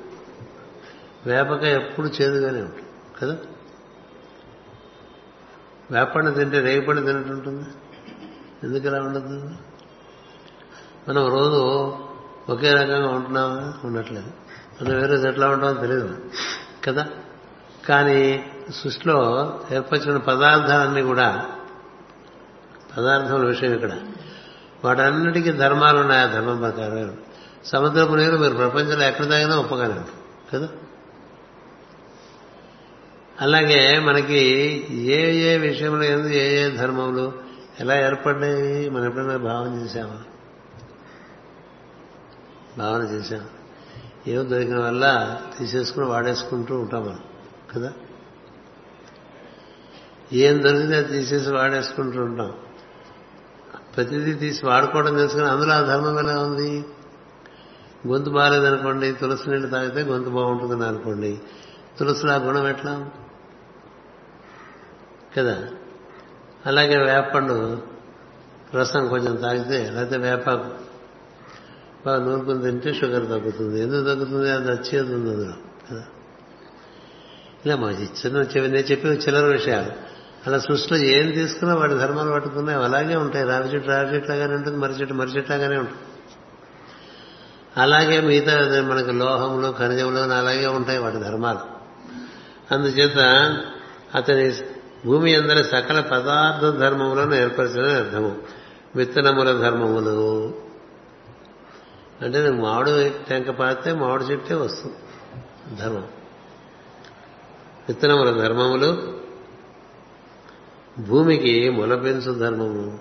వేపక 1.25 1.63
ఎప్పుడు 1.63 2.07
చేదుగానే 2.07 2.59
ఉంటుంది. 2.59 2.83
కదా? 3.21 3.37
వేపండి 5.91 6.31
తింటే 6.31 6.59
రేపండి 6.59 7.01
తినట్టుంటుంది 7.01 7.65
ఎందుకు 8.63 8.87
ఇలా 8.87 9.01
ఉండదు? 9.01 9.49
మనం 11.09 11.27
రోజు 11.27 11.97
ఒకే 12.49 12.73
రకంగా 12.73 13.09
ఉంటున్నామా? 13.09 13.73
ఉండట్లేదు. 13.83 14.31
మనం 14.81 15.01
వేరే 15.01 15.29
ఎట్లా 15.29 15.49
ఉంటామో 15.49 15.73
తెలియదు 15.73 16.17
కదా? 16.85 17.07
కానీ 17.89 18.45
సృష్టిలో 18.83 19.53
ఏర్పరిచిన 19.71 20.17
పదార్థాలన్నీ 20.17 21.01
కూడా 21.01 21.45
పదార్థముల 22.97 23.45
విషయం 23.45 23.73
ఇక్కడ. 23.73 23.91
వాటన్నిటికీ 24.85 25.51
ధర్మాలు 25.51 25.99
ఉన్నాయి? 25.99 26.21
ఆ 26.21 26.25
ధర్మం 26.25 26.57
ప్రకారం. 26.57 27.17
సముద్రపు 27.65 28.13
నీరు 28.13 28.37
మీరు 28.37 28.53
ప్రపంచంలో 28.53 29.05
ఎక్కడ 29.05 29.29
తాగినా 29.29 29.55
ఒప్పగానే 29.55 30.01
కదా? 30.53 30.67
అలాగే 33.41 33.99
మనకి 33.99 34.39
ఏ 34.91 35.33
ఏ 35.33 35.57
విషయంలో 35.57 36.03
ఎందు 36.03 36.27
ఏ 36.27 36.65
ఏ 36.65 36.69
ధర్మములు 36.69 37.33
ఎలా 37.79 38.05
ఏర్పడ్డాయి 38.05 38.89
మనం 38.89 39.05
ఎప్పుడైనా 39.05 39.37
భావన 39.37 39.73
చేశామా? 39.73 40.23
భావన 42.77 43.01
చేశాం. 43.01 43.41
ఏమో 44.27 44.43
దొరికిన 44.43 44.79
వల్ల 44.79 45.37
తీసేసుకుని 45.59 46.05
వాడేసుకుంటూ 46.05 46.79
ఉంటాం 46.79 47.01
మనం 47.05 47.19
కదా? 47.75 47.93
ఏం 50.33 50.63
దొరికితే 50.63 50.95
అది 50.95 51.19
తీసేసి 51.19 51.51
వాడేసుకుంటూ 51.51 52.23
ఉంటాం. 52.23 52.53
ప్రతిదీ 53.95 54.33
తీసి 54.33 54.65
వాడుకోవడం 54.65 55.15
తెలుసుకుని 55.15 55.47
అందులో 55.47 55.73
ఆ 55.73 55.81
ధర్మం 55.81 56.19
ఎలా 56.19 56.41
ఉంది? 56.41 56.85
గొంతు 58.07 58.29
బాగాలేదనుకోండి 58.29 59.11
తులసి 59.11 59.49
నీళ్ళు 59.49 59.67
తాగితే 59.67 60.01
గొంతు 60.01 60.29
బాగుంటుందని 60.29 60.87
అనుకోండి 60.87 61.39
తులసిలో 61.99 62.33
ఆ 62.33 62.35
గుణం 62.35 62.67
ఎట్లా? 62.67 63.09
కదా? 65.37 65.67
అలాగే 66.65 66.97
వేపండు 66.97 67.81
రసం 68.75 69.07
కొంచెం 69.07 69.35
తాగితే 69.35 69.89
లేకపోతే 69.89 70.17
వేపాకు. 70.17 70.69
బాగా 72.05 72.25
నూరుకుని 72.25 72.61
తింటే 72.61 72.93
షుగర్ 72.93 73.25
తగ్గుతుంది. 73.25 73.81
ఎందుకు 73.81 74.03
తగ్గుతుంది? 74.03 74.51
అది 74.51 74.71
వచ్చేది 74.71 75.15
ఉంది 75.15 75.29
అందులో 75.29 75.53
కదా? 75.91 76.03
ఇలా 77.65 77.75
మా 77.75 77.89
చిన్న 77.89 78.41
నేను 78.41 78.75
చెప్పిన 78.75 79.11
చిల్లర 79.11 79.45
విషయాలు. 79.45 79.91
అలా 80.47 80.59
సృష్టిలో 80.59 80.99
ఏం 80.99 81.31
తీసుకున్నా 81.31 81.75
వాటి 81.75 81.93
ధర్మాలు 81.93 82.31
పట్టుకున్నాయి. 82.31 82.83
అలాగే 82.83 83.15
ఉంటాయి. 83.15 83.45
రావి 83.45 83.69
చెట్టు 83.69 83.89
రావి 83.89 84.15
చెట్లాగానే 84.15 84.53
ఉంటుంది 84.53 84.77
మర్రి 84.77 85.01
చెట్టు 85.01 85.13
మర్రి 85.13 85.37
చెట్లాగానే 85.37 85.77
ఉంటుంది. 85.77 85.97
అలాగే 87.77 88.21
మిగతా 88.21 88.81
మనకి 88.81 89.11
లోహంలో 89.11 89.71
ఖనిజంలో 89.71 90.21
అలాగే 90.21 90.67
ఉంటాయి 90.67 90.99
వాటి 90.99 91.17
ధర్మాలు. 91.17 91.59
అందుచేత 92.73 93.17
అతని 94.15 94.76
భూమి 95.07 95.35
అందరి 95.35 95.63
సకల 95.63 95.99
పదార్థ 95.99 96.77
ధర్మములను 96.77 97.35
ఏర్పరచిన 97.35 98.05
అర్థము. 98.05 98.37
విత్తనముల 98.95 99.51
ధర్మములు. 99.51 100.47
అంటే 102.21 102.43
నువ్వు 102.43 102.61
మామిడి 102.61 103.11
టెంక 103.29 103.49
పాతే 103.49 103.93
మామిడి 103.93 104.23
చెట్టే 104.23 104.55
వస్తుంది. 104.55 104.95
ధర్మం. 105.75 106.07
విత్తనముల 107.89 108.39
ధర్మములు. 108.41 109.17
భూమికి 110.99 111.69
మొలపెంచు 111.69 112.33
ధర్మము. 112.33 112.99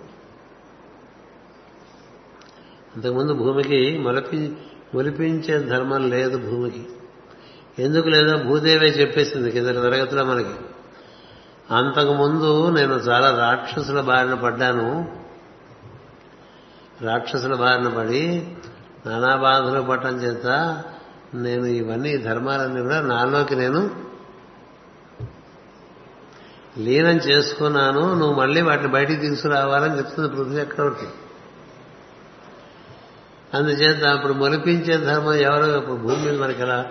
అంతకుముందు 2.97 3.35
భూమికి 3.35 3.99
మొలపి 3.99 4.57
మొలిపించే 4.95 5.59
ధర్మం 5.59 6.11
లేదు 6.11 6.51
భూమికి. 6.51 6.87
ఎందుకు 7.79 8.09
లేదో? 8.09 8.37
భూదేవే 8.37 8.87
చెప్పేసింది 8.87 9.51
కింద 9.51 9.67
తరగతిలో 9.67 10.25
మనకి. 10.25 10.76
అంతకుముందు 11.71 12.71
నేను 12.71 12.95
చాలా 12.95 13.39
రాక్షసుల 13.39 14.01
బారిన 14.01 14.35
పడ్డాను. 14.35 15.13
రాక్షసుల 17.03 17.55
బారిన 17.55 17.89
పడి 17.89 18.57
నానా 19.07 19.37
బాధలు 19.37 19.83
పట్టడం 19.83 20.17
చేత 20.17 20.47
నేను 21.35 21.65
ఇవన్నీ 21.65 22.17
ధర్మాలన్నీ 22.17 22.83
కూడా 22.83 23.01
నాలోకి 23.01 23.57
నేను 23.57 23.91
లీనం 26.79 27.17
చేసుకున్నాను. 27.17 28.15
నువ్వు 28.15 28.35
మళ్ళీ 28.35 28.61
వాటిని 28.61 28.89
బయటికి 28.89 29.21
తీసుకురావాలని 29.21 29.99
చెప్తుంది 29.99 30.29
పృథ్వీ 30.29 30.63
చక్రవర్తి 30.63 31.07
అందుచేత 33.55 34.05
అప్పుడు 34.05 34.33
మొలిపించే 34.33 34.97
ధర్మం 34.97 35.35
ఎవరో 35.35 35.77
ఇప్పుడు 35.77 35.97
భూమి 35.97 36.17
మీద 36.17 36.41
మనకి 36.41 36.63
ఎలా 36.63 36.87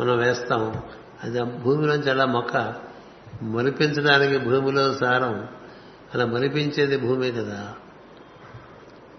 మనం 0.00 0.18
వేస్తాం. 0.18 0.82
అది 1.24 1.42
భూమిలోంచి 1.42 2.10
అలా 2.10 2.24
మొక్క 2.24 2.89
మొలిపించడానికి 3.42 4.38
భూమిలో 4.38 4.94
సారం 4.94 5.48
అలా 6.14 6.26
మొలిపించేది 6.26 6.96
భూమి 6.96 7.32
కదా. 7.32 7.74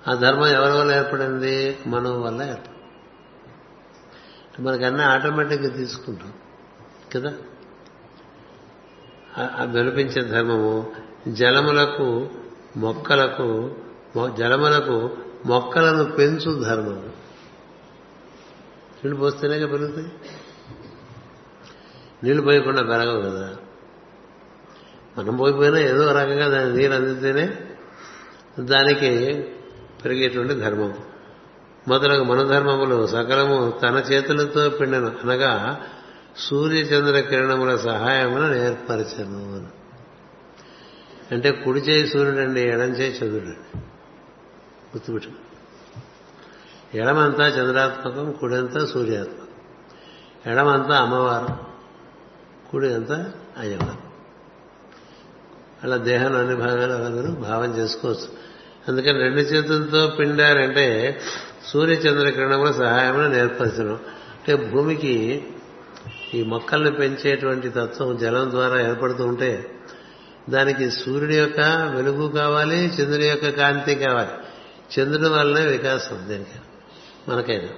ఆ 0.07 0.13
ధర్మం 0.13 0.47
ఎవరి 0.47 0.79
వల్ల 0.79 0.91
ఏర్పడింది? 0.91 1.79
మనం 1.87 2.21
వల్ల 2.21 2.43
ఏర్పడింది. 2.43 2.67
మనకన్నా 4.59 5.07
ఆటోమేటిక్గా 5.07 5.69
తీసుకుంటాం 5.69 6.33
కదా. 7.15 7.33
ఆ 9.37 9.63
వెలిపించే 9.63 10.21
ధర్మము 10.21 10.91
జలములకు 11.27 12.29
మొక్కలకు 12.77 13.75
జలములకు 14.37 15.17
మొక్కలను 15.45 16.03
పెంచు 16.03 16.63
ధర్మము. 16.63 17.21
నీళ్ళు 19.03 19.15
పోస్తేనే 19.15 19.65
పెరుగుతాయి. 19.65 20.11
నీళ్ళు 22.23 22.41
పోయకుండా 22.41 22.83
పెరగవు 22.83 23.21
కదా. 23.21 23.55
మనం 25.17 25.35
పోయిపోయినా 25.37 25.79
ఏదో 25.79 26.11
రకంగా 26.11 26.47
దాని 26.47 26.77
నీరు 26.77 26.93
అందితేనే 26.93 27.59
దానికి 28.59 29.45
పెరిగేటువంటి 30.05 30.53
ధర్మం. 30.53 30.93
మొదలగు 31.87 32.23
మనధర్మములు 32.23 33.07
సకలము 33.07 33.79
తన 33.83 33.95
చేతులతో 33.95 34.69
పిండను 34.69 35.07
అనగా 35.07 35.81
సూర్యచంద్ర 36.37 37.19
కిరణముల 37.19 37.75
సహాయమును 37.75 38.53
ఏర్పరచను 38.53 39.67
అంటే 41.31 41.51
కుడి 41.51 41.79
చేయి 41.79 42.07
సూర్యుడు 42.07 42.39
అండి 42.39 42.61
ఎడం 42.61 42.89
చేయి 42.89 43.11
చంద్రుడు 43.11 43.77
గుర్తుపెట్టు 44.95 45.29
ఎడమంతా 46.97 47.47
చంద్రాత్మకం 47.47 48.31
కుడంతా 48.31 48.85
సూర్యాత్మకం. 48.85 50.51
ఎడమంతా 50.51 50.97
అమ్మవారు 50.97 51.47
కుడి 52.71 52.93
అంతా 52.93 53.31
అయ్యవారు. 53.59 54.10
అలా 55.83 55.97
దేహంలో 55.97 56.39
అన్ని 56.39 56.55
భాగాలు 56.55 56.91
అందరూ 56.93 57.31
భావం 57.31 57.77
చేసుకోవచ్చు. 57.77 58.51
అందుకని 58.87 59.19
రెండు 59.19 59.41
చేతులతో 59.41 60.07
పిండారంటే 60.19 61.19
సూర్య 61.67 61.95
కిరణముల 61.95 62.71
సహాయమును 62.71 63.27
నేర్పరచడం 63.27 63.93
అంటే 63.93 64.55
భూమికి 64.55 65.43
ఈ 66.33 66.43
మొక్కల్ని 66.43 66.91
పెంచేటువంటి 66.91 67.69
తత్వం 67.69 68.17
జలం 68.17 68.51
ద్వారా 68.51 68.89
ఏర్పడుతూ 68.89 69.25
ఉంటే 69.25 69.79
దానికి 70.49 70.91
సూర్యుడి 70.91 71.37
యొక్క 71.37 71.59
వెలుగు 71.95 72.27
కావాలి 72.27 72.85
చంద్రుడి 72.85 73.27
యొక్క 73.27 73.49
కాంతి 73.49 73.95
కావాలి. 73.95 74.29
చంద్రుడి 74.99 75.29
వల్లనే 75.29 75.65
వికాసం 75.65 76.25
దీనికి 76.27 76.59
మనకైనా. 77.29 77.69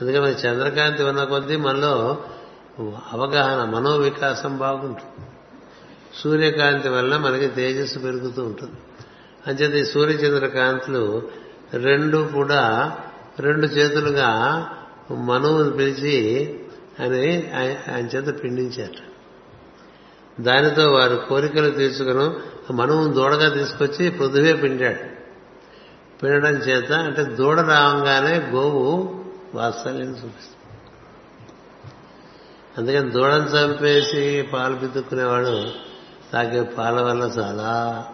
అందుకే 0.00 0.20
మన 0.20 0.28
చంద్రకాంతి 0.28 1.02
ఉన్న 1.02 1.24
కొద్దీ 1.24 1.56
మనలో 1.56 2.24
అవగాహన 3.12 3.64
మనో 3.64 3.96
వికాసం 3.96 4.58
బాగుంటుంది. 4.58 5.35
సూర్యకాంతి 6.22 6.88
వల్ల 6.88 7.16
మనకి 7.16 7.48
తేజస్సు 7.48 7.98
పెరుగుతూ 7.98 8.42
ఉంటుంది. 8.42 8.72
అంచేత 9.46 9.74
ఈ 9.74 9.84
సూర్యచంద్ర 9.84 10.46
కాంతులు 10.46 11.30
రెండు 11.74 12.28
కూడా 12.34 12.92
రెండు 13.38 13.66
చేతులుగా 13.66 14.30
మనువును 15.10 15.70
పిలిచి 15.70 16.16
అని 17.00 17.50
ఆయన 17.88 18.06
చేత 18.06 18.42
పిండించారు 18.42 19.16
దానితో 20.42 20.92
వారు 20.92 21.16
కోరికలు 21.28 21.70
తీసుకుని 21.70 22.72
మనువును 22.72 23.12
దూడగా 23.12 23.48
తీసుకొచ్చి 23.48 24.10
పృథువే 24.10 24.52
పిండాడు. 24.52 25.16
పిండడం 26.22 26.54
చేత 26.54 26.92
అంటే 26.92 27.24
దూడ 27.24 27.60
రావంగానే 27.60 28.36
గోవు 28.38 29.14
వాత్సల్యం 29.54 30.10
చూపిస్తుంది. 30.10 30.56
అందుకని 32.78 33.10
దూడను 33.10 33.44
చంపేసి 33.44 34.48
పాలు 34.52 34.76
పితుక్కునేవాడు 34.76 35.85
తాగే 36.32 36.62
పాల 36.62 37.00
వల్ల 37.00 37.22
చాలా. 37.22 38.06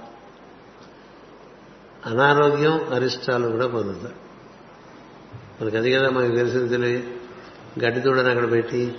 అనారోగ్యం 2.06 2.92
అరిష్టాలు 2.94 3.48
కూడా 3.48 3.66
పొందుతారు 3.66 4.22
మనకి 5.62 5.76
అది 5.76 5.92
కదా 5.92 6.10
మనకు 6.10 6.34
తెలిసింది 6.34 6.68
తెలియదు 6.68 7.10
గడ్డి 7.84 8.00
దూడని 8.00 8.28
అక్కడ 8.28 8.50
పెట్టి 8.50 8.94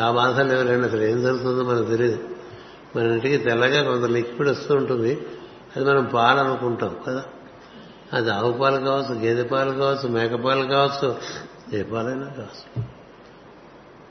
ఆ 0.00 0.10
బాధలు 0.10 0.52
ఎవరైనా 0.52 0.84
అసలు 0.84 1.02
ఏం 1.02 1.22
జరుగుతుందో 1.22 1.64
మనకు 1.64 1.84
తెలియదు. 1.84 2.28
మన 2.96 3.06
ఇంటికి 3.06 3.36
తెల్లగా 3.36 3.90
కొంత 3.90 4.04
లిక్విడ్ 4.04 4.48
వస్తూ 4.48 4.74
ఉంటుంది. 4.74 5.26
అది 5.76 5.84
మనం 5.84 6.04
పాలు 6.14 6.38
అనుకుంటాం 6.38 6.96
కదా. 7.08 7.24
అది 8.12 8.30
ఆవు 8.30 8.52
పాలు 8.52 8.80
కావచ్చు 8.80 9.14
గేదె 9.18 9.42
పాలు 9.42 9.72
కావచ్చు 9.72 10.08
మేక 10.08 10.34
పాలు 10.34 10.66
కావచ్చు 10.66 11.16
ఏ 11.72 11.82
పాలైనా 11.82 12.24
కావచ్చు. 12.24 12.84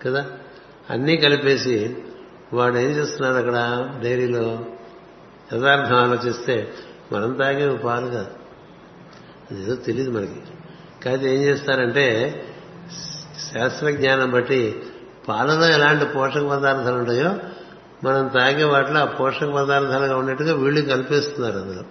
కదా? 0.05 0.25
అన్నీ 0.89 1.17
కలిపేసి 1.17 1.97
వాడు 2.53 2.77
ఏం 2.77 2.89
చేస్తున్నాడు 2.89 3.35
అక్కడ 3.35 3.89
డైరీలో? 4.03 4.65
యథార్థం 5.53 5.95
ఆలోచిస్తే 5.95 6.73
మనం 7.13 7.33
తాగే 7.33 7.75
పాలు 7.75 8.05
కాదు. 8.05 8.27
అదేదో 9.51 9.75
తెలియదు 9.75 10.11
మనకి. 10.11 10.41
కాదు 11.05 11.25
ఏం 11.25 11.41
చేస్తారంటే 11.41 12.35
శాస్త్రజ్ఞానం 13.53 14.31
బట్టి 14.31 14.83
పాలలో 15.27 15.67
ఎలాంటి 15.67 16.05
పోషక 16.05 16.47
పదార్థాలు 16.47 16.95
ఉంటాయో 16.95 17.35
మనం 18.03 18.27
తాగే 18.27 18.63
వాటిలో 18.63 18.99
ఆ 18.99 19.05
పోషక 19.05 19.47
పదార్థాలుగా 19.47 20.17
ఉన్నట్టుగా 20.17 20.55
వీళ్ళు 20.55 20.81
కల్పిస్తున్నారు 20.81 21.59
అందులో. 21.59 21.83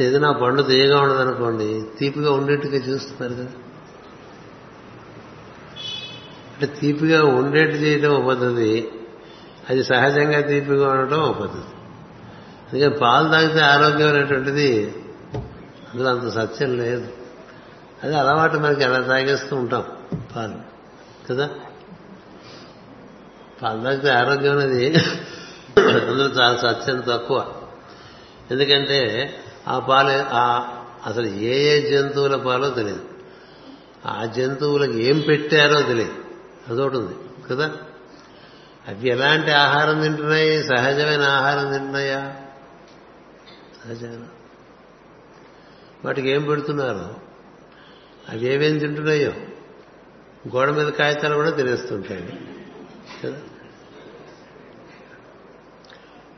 ఏదైనా 0.00 0.32
పండు 0.32 0.62
తీయగా 0.62 1.00
ఉండదనుకోండి 1.00 1.84
తీపిగా 1.98 2.32
ఉండేట్టుగా 2.32 2.76
చూస్తున్నారు 2.76 3.34
కదా. 3.34 3.52
అంటే 6.54 6.66
తీపిగా 6.66 7.24
ఉండేట్టు 7.24 7.76
చేయడం 7.76 8.10
ఒక 8.10 8.28
పద్ధతి 8.28 8.88
అది 9.70 9.84
సహజంగా 9.84 10.40
తీపిగా 10.40 10.88
ఉండటం 10.88 11.20
ఒక 11.20 11.40
పద్ధతి 11.40 11.74
అందుకని 12.72 12.98
పాలు 13.00 13.28
తాగితే 13.28 13.60
ఆరోగ్యం 13.60 14.08
అనేటువంటిది 14.08 14.94
అందులో 15.94 16.10
అంత 16.10 16.32
సత్యం 16.32 16.76
లేదు. 16.78 17.08
అది 18.04 18.16
అలవాటు 18.16 18.56
మనకి 18.56 18.82
ఎలా 18.82 19.00
తాగేస్తూ 19.00 19.56
ఉంటాం 19.56 19.84
పాలు 20.36 20.54
కదా? 21.30 21.50
పాలు 23.62 23.82
తాగితే 23.82 24.10
ఆరోగ్యం 24.10 24.58
అనేది 24.58 24.96
అందులో 25.78 26.24
చాలా 26.24 26.56
సత్యం 26.56 27.02
తక్కువ. 27.08 27.46
ఎందుకంటే 28.50 29.30
ఆ 29.68 29.78
పాలు 29.78 30.34
అసలు 31.10 31.26
ఏ 31.26 31.78
ఏ 31.78 31.90
జంతువుల 31.90 32.36
పాలో 32.36 32.70
తెలియదు. 32.70 33.00
ఆ 34.06 34.24
జంతువులకు 34.24 34.92
ఏం 34.92 35.20
పెట్టారో 35.20 35.82
తెలియదు. 35.82 36.23
అదొకటి 36.70 36.96
ఉంది 36.96 37.14
కదా? 37.50 37.76
అవి 38.88 39.08
ఎలాంటి 39.08 39.50
ఆహారం 39.50 40.00
తింటున్నాయి? 40.00 40.62
సహజమైన 40.62 41.22
ఆహారం 41.22 41.72
తింటున్నాయా? 41.72 42.36
సహజమైన? 43.84 44.26
వాటికి 46.04 46.28
ఏం 46.28 46.42
పెడుతున్నారు? 46.42 47.16
అవి 48.28 48.46
ఏమేమి 48.46 48.78
తింటున్నాయో? 48.78 49.32
గోడ 50.56 50.70
మీద 50.70 50.86
కాగితాలు 50.86 51.34
కూడా 51.34 51.50
తినేస్తుంటాయి 51.50 52.40
కదా? 53.24 53.36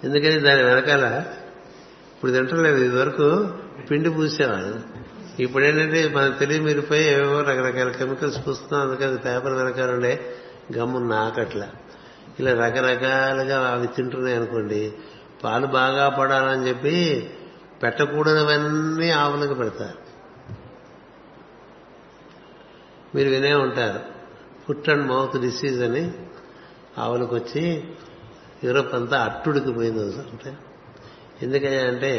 ఎందుకని 0.04 0.40
దాని 0.40 0.62
వెనకాల 0.62 1.24
ఇప్పుడు 2.14 2.30
తింటలేదు 2.30 2.76
ఇదివరకు 2.76 3.54
పిండి 3.90 4.10
పూసేవాడు 4.10 4.95
ఇప్పుడు 5.38 5.64
ఏంటంటే 5.64 6.08
మన 6.08 6.28
తెలియ 6.30 6.60
మీరిపోయి 6.60 7.04
ఏవేవో 7.04 7.40
రకరకాల 7.40 7.90
కెమికల్స్ 7.90 8.48
పూస్తున్నాం 8.48 8.88
అందుకని 8.88 9.18
పేపర్ 9.18 9.52
వెనకాల 9.52 9.90
ఉండే 9.90 10.34
గమ్ము 10.76 10.98
నాకట్లా. 10.98 11.68
ఇలా 12.38 12.66
రకరకాలుగా 12.66 13.68
అవి 13.68 13.86
తింటున్నాయి 13.86 14.36
అనుకోండి 14.36 14.92
పాలు 15.44 15.66
బాగా 15.66 16.08
పడాలని 16.08 16.68
చెప్పి 16.68 16.94
పెట్టకూడనివన్నీ 17.82 19.10
ఆవులకు 19.10 19.54
పెడతారు. 19.54 19.98
మీరు 23.14 23.28
వినే 23.28 23.54
ఉంటారు 23.54 24.00
ఫుట్ 24.66 24.88
అండ్ 24.88 25.06
మౌత్ 25.06 25.40
డిసీజ్ 25.40 25.82
అని 25.82 26.10
ఆవులకు 26.98 27.34
వచ్చి 27.34 27.84
యూరోప్ 28.64 28.94
అంతా 28.94 29.24
అట్టుడికి 29.24 29.72
పోయింది 29.72 30.00
అంటే 30.02 30.56
ఎందుకని 31.42 31.78
అంటే 31.78 32.12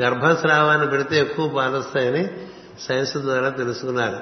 గర్భస్రావాన్ని 0.00 0.90
పెడితే 0.90 1.20
ఎక్కువ 1.20 1.48
పాలొస్తాయని 1.48 2.28
సైన్స్ 2.80 3.16
ద్వారా 3.16 3.48
తెలుసుకున్నారు. 3.48 4.16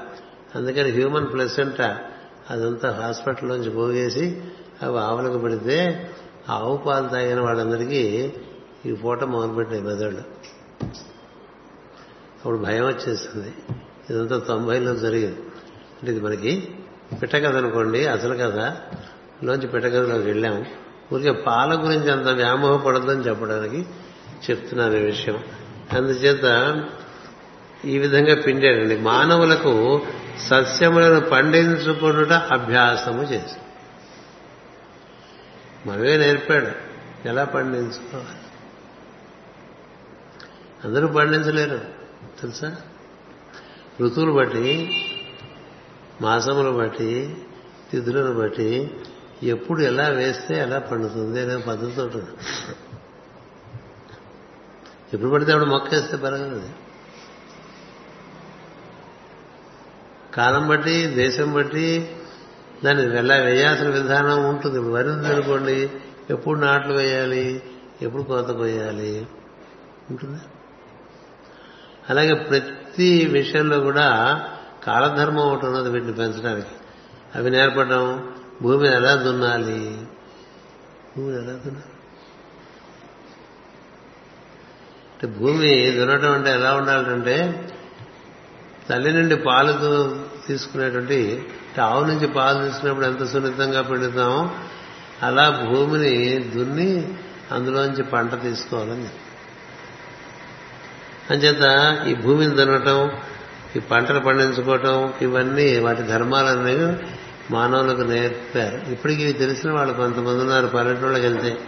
అందుకని 0.55 0.91
హ్యూమన్ 0.91 1.33
ప్లసెంట 1.33 1.83
అదంతా 2.51 2.91
హాస్పిటల్లోంచి 2.91 3.71
పోగేసి 3.71 4.43
అవి 4.83 4.99
ఆవులకు 4.99 5.39
పెడితే 5.39 6.11
ఆవు 6.49 6.77
పాలు 6.77 7.09
తాగిన 7.09 7.41
వాళ్ళందరికీ 7.41 8.33
ఈ 8.87 8.93
పూట 8.93 9.25
మొదలుపెట్టాయి 9.25 9.81
మెదళ్ళు 9.81 10.21
అప్పుడు 12.35 12.59
భయం 12.59 12.87
వచ్చేసింది. 12.87 13.55
ఇదంతా 14.11 14.39
తొంభైలో 14.39 14.95
జరిగింది. 14.95 15.41
అంటే 16.03 16.13
ఇది 16.13 16.21
మనకి 16.21 16.75
పిట్టకథ 17.23 17.57
అనుకోండి 17.57 18.07
అసలు 18.07 18.35
కథ. 18.35 18.73
లోంచి 19.45 19.67
పిట్టకథలోకి 19.67 20.27
వెళ్ళాం 20.27 20.67
ఊరికే 21.13 21.33
పాల 21.33 21.75
గురించి 21.75 22.11
అంత 22.11 22.29
వ్యామోహపడద్దని 22.29 23.21
చెప్పడానికి 23.21 23.87
చెప్తున్నాను 24.51 24.95
ఈ 24.95 25.03
విషయం. 25.03 25.45
అందుచేత 25.93 26.75
ఈ 27.85 27.99
విధంగా 27.99 28.35
పిండాడండి. 28.35 28.97
మానవులకు 28.97 30.03
సస్యములను 30.39 31.21
పండించుకున్నట 31.21 32.33
అభ్యాసము 32.33 33.23
చేసి. 33.23 33.57
మనమే 35.87 36.17
నేర్పాడు? 36.17 36.69
ఎలా 37.29 37.45
పండించుకోవాలి? 37.45 38.29
అందరూ 40.85 41.09
పండించలేరు. 41.09 41.81
తెలుసా? 42.41 42.77
ఋతువులు 44.03 44.33
బట్టి 44.33 44.91
మాసములు 46.21 46.71
బట్టి 46.71 47.37
తిథులను 47.93 48.35
బట్టి 48.35 48.91
ఎప్పుడు 49.43 49.81
ఎలా 49.81 50.09
వేస్తే 50.09 50.59
ఎలా 50.59 50.79
పండుతుంది 50.79 51.41
అనే 51.41 51.57
పద్ధతి 51.57 52.01
ఉంటుంది. 52.01 52.31
ఎప్పుడు 55.15 55.31
పడితే 55.31 55.53
అప్పుడు 55.53 55.71
మొక్క 55.71 55.95
వేస్తే 55.95 56.17
పెరగదు 56.17 56.69
కాలం 60.35 60.69
బట్టి 60.69 61.07
దేశం 61.07 61.53
బట్టి 61.53 62.17
దాన్ని 62.85 63.07
వెళ్ళ 63.07 63.33
వేయాల్సిన 63.43 63.89
విధానం 63.89 64.49
ఉంటుంది. 64.49 64.77
ఇప్పుడు 64.79 64.95
వరి 64.95 65.09
అనుకోండి 65.09 65.91
ఎప్పుడు 66.31 66.59
నాట్లు 66.59 66.93
వేయాలి 66.93 67.63
ఎప్పుడు 68.03 68.23
కోత 68.23 68.51
కొయ్యాలి 68.51 69.27
ఉంటుందా? 70.11 70.41
అలాగే 72.11 72.35
ప్రతి 72.35 73.27
విషయంలో 73.27 73.81
కూడా 73.81 74.09
కాలధర్మం 74.85 75.47
ఒకటి 75.49 75.67
ఉన్నది 75.67 75.91
వీటిని 75.91 76.13
పెంచడానికి. 76.13 76.75
అవి 77.35 77.51
నేర్పడం 77.51 78.33
భూమిని 78.63 78.95
ఎలా 78.95 79.15
దున్నాలి 79.15 80.07
భూమిని 81.17 81.37
ఎలా 81.43 81.53
దున్నాలి 81.53 81.91
అంటే 85.14 85.14
భూమి 85.27 85.91
దున్నటం 85.91 86.33
అంటే 86.33 86.51
ఎలా 86.51 86.75
ఉండాలంటే 86.75 87.69
తల్లి 88.91 89.13
నుండి 89.13 89.37
పాలు 89.37 89.73
తీసుకునేటువంటి 90.49 91.49
ఆవు 91.83 92.05
నుంచి 92.05 92.27
పాలు 92.27 92.65
తీసుకున్నప్పుడు 92.65 93.07
ఎంత 93.07 93.25
సున్నితంగా 93.25 93.83
పిండుతామో 93.83 94.51
అలా 95.23 95.69
భూమిని 95.73 96.39
దున్ని 96.39 97.15
అందులోంచి 97.53 98.03
పంట 98.03 98.43
తీసుకోవాలని. 98.43 99.09
అంచేత 101.31 101.97
ఈ 102.07 102.15
భూమిని 102.15 102.55
దున్నటం 102.55 103.11
ఈ 103.77 103.79
పంటలు 103.79 104.21
పండించుకోవటం 104.21 105.15
ఇవన్నీ 105.23 105.79
వాటి 105.79 106.03
ధర్మాలన్నీ 106.03 106.97
మానవులకు 107.51 108.01
నేర్పారు. 108.01 108.93
ఇప్పటికీ 108.93 109.33
తెలిసిన 109.33 109.73
వాళ్ళు 109.73 109.95
కొంతమంది 109.95 110.41
ఉన్నారు 110.41 110.67
పల్లెటూళ్ళకి 110.67 111.27
వెళ్తే. 111.27 111.59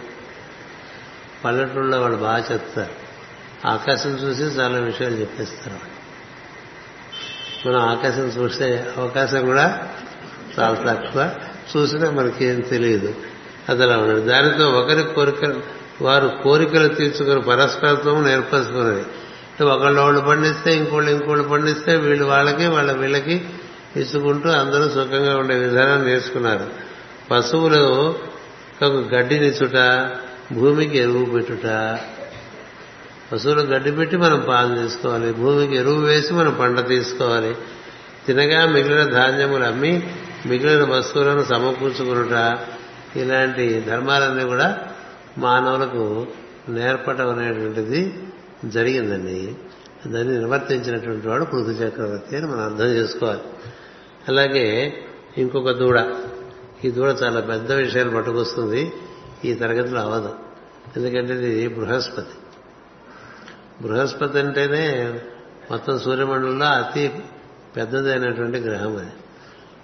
పల్లెటూళ్ళలో 1.45 2.01
వాళ్ళు 2.01 2.17
బాగా 2.17 2.43
చెప్తారు. 2.51 3.06
ఆకాశం 3.65 4.09
చూసి 4.09 4.43
చాలా 4.43 4.79
విషయాలు 4.79 5.15
చెప్పేస్తారు. 5.15 5.97
మనం 7.67 7.79
ఆకాశం 7.79 8.23
చూసే 8.23 8.85
అవకాశం 8.97 9.45
కూడా 9.45 9.87
చాలా 10.59 10.93
తక్కువ. 10.93 11.31
చూసినా 11.77 12.11
మనకేం 12.11 12.59
తెలియదు. 12.59 13.15
అది 13.69 13.83
అలా 13.83 13.97
ఉన్నది 13.97 14.21
దానితో 14.21 14.69
ఒకరి 14.69 15.03
కోరికలు 15.03 15.61
వారు 16.01 16.31
కోరికలు 16.43 16.87
తీర్చుకుని 16.87 17.41
పరస్పరత్వం 17.41 18.23
నేర్పరుచుకున్నది. 18.23 19.05
ఒకళ్ళు 19.63 20.01
వాళ్ళు 20.01 20.21
పండిస్తే 20.21 20.75
ఇంకోళ్ళు 20.75 21.11
ఇంకోళ్ళు 21.11 21.47
పండిస్తే 21.47 21.95
వీళ్ళు 21.95 22.25
వాళ్ళకి 22.25 22.67
వాళ్ళ 22.67 22.91
వీళ్ళకి 22.91 23.45
ఇచ్చుకుంటూ 23.95 24.49
అందరూ 24.49 24.89
సుఖంగా 24.89 25.37
ఉండే 25.37 25.55
విధానం 25.55 26.03
నేర్చుకున్నారు. 26.03 26.69
పశువులు 27.31 28.15
గడ్డినిచ్చుట 28.85 30.09
భూమికి 30.53 30.97
ఎరువు 30.97 31.25
పెట్టుట 31.25 31.99
పశువులు 33.31 33.61
గడ్డి 33.61 33.91
పెట్టి 33.91 34.17
మనం 34.17 34.45
పాలు 34.47 34.81
తీసుకోవాలి. 34.81 35.33
భూమికి 35.33 35.75
ఎరువు 35.75 36.01
వేసి 36.01 36.33
మనం 36.33 36.57
పంట 36.59 36.87
తీసుకోవాలి. 36.87 37.55
తినగా 38.27 38.65
మిగిలిన 38.65 39.03
ధాన్యములు 39.03 39.63
అమ్మి 39.63 40.09
మిగిలిన 40.45 40.83
వస్తువులను 40.83 41.43
సమకూర్చుకునుట. 41.43 42.59
ఇలాంటి 43.15 43.81
ధర్మాలన్నీ 43.87 44.43
కూడా 44.43 44.79
మానవులకు 45.37 46.27
నేర్పడం 46.69 47.29
అనేటువంటిది 47.29 48.13
జరిగిందండి. 48.65 49.55
దాన్ని 50.07 50.33
నిర్వర్తించినటువంటి 50.33 51.27
వాడు 51.27 51.43
పృథు 51.43 51.71
చక్రవర్తి 51.71 52.37
అని 52.37 52.45
మనం 52.45 52.63
అర్థం 52.63 52.85
చేసుకోవాలి. 52.85 53.41
అలాగే 54.27 54.93
ఇంకొక 55.37 55.71
దూడ. 55.71 55.99
ఈ 56.85 56.91
దూడ 56.91 57.15
చాలా 57.23 57.39
పెద్ద 57.39 57.71
విషయాలు 57.71 58.09
పట్టుకొస్తుంది. 58.09 58.91
ఈ 59.45 59.53
తరగతిలో 59.53 59.99
అవదు 60.01 60.35
ఎందుకంటే 60.97 61.33
ఇది 61.33 61.67
బృహస్పతి. 61.67 62.46
బృహస్పతి 63.81 64.39
అంటేనే 64.39 65.21
మొత్తం 65.71 65.99
సూర్యమండలంలో 65.99 66.65
అతి 66.65 67.23
పెద్దదైనటువంటి 67.75 68.57
గ్రహం 68.57 68.97
అది. 68.97 69.09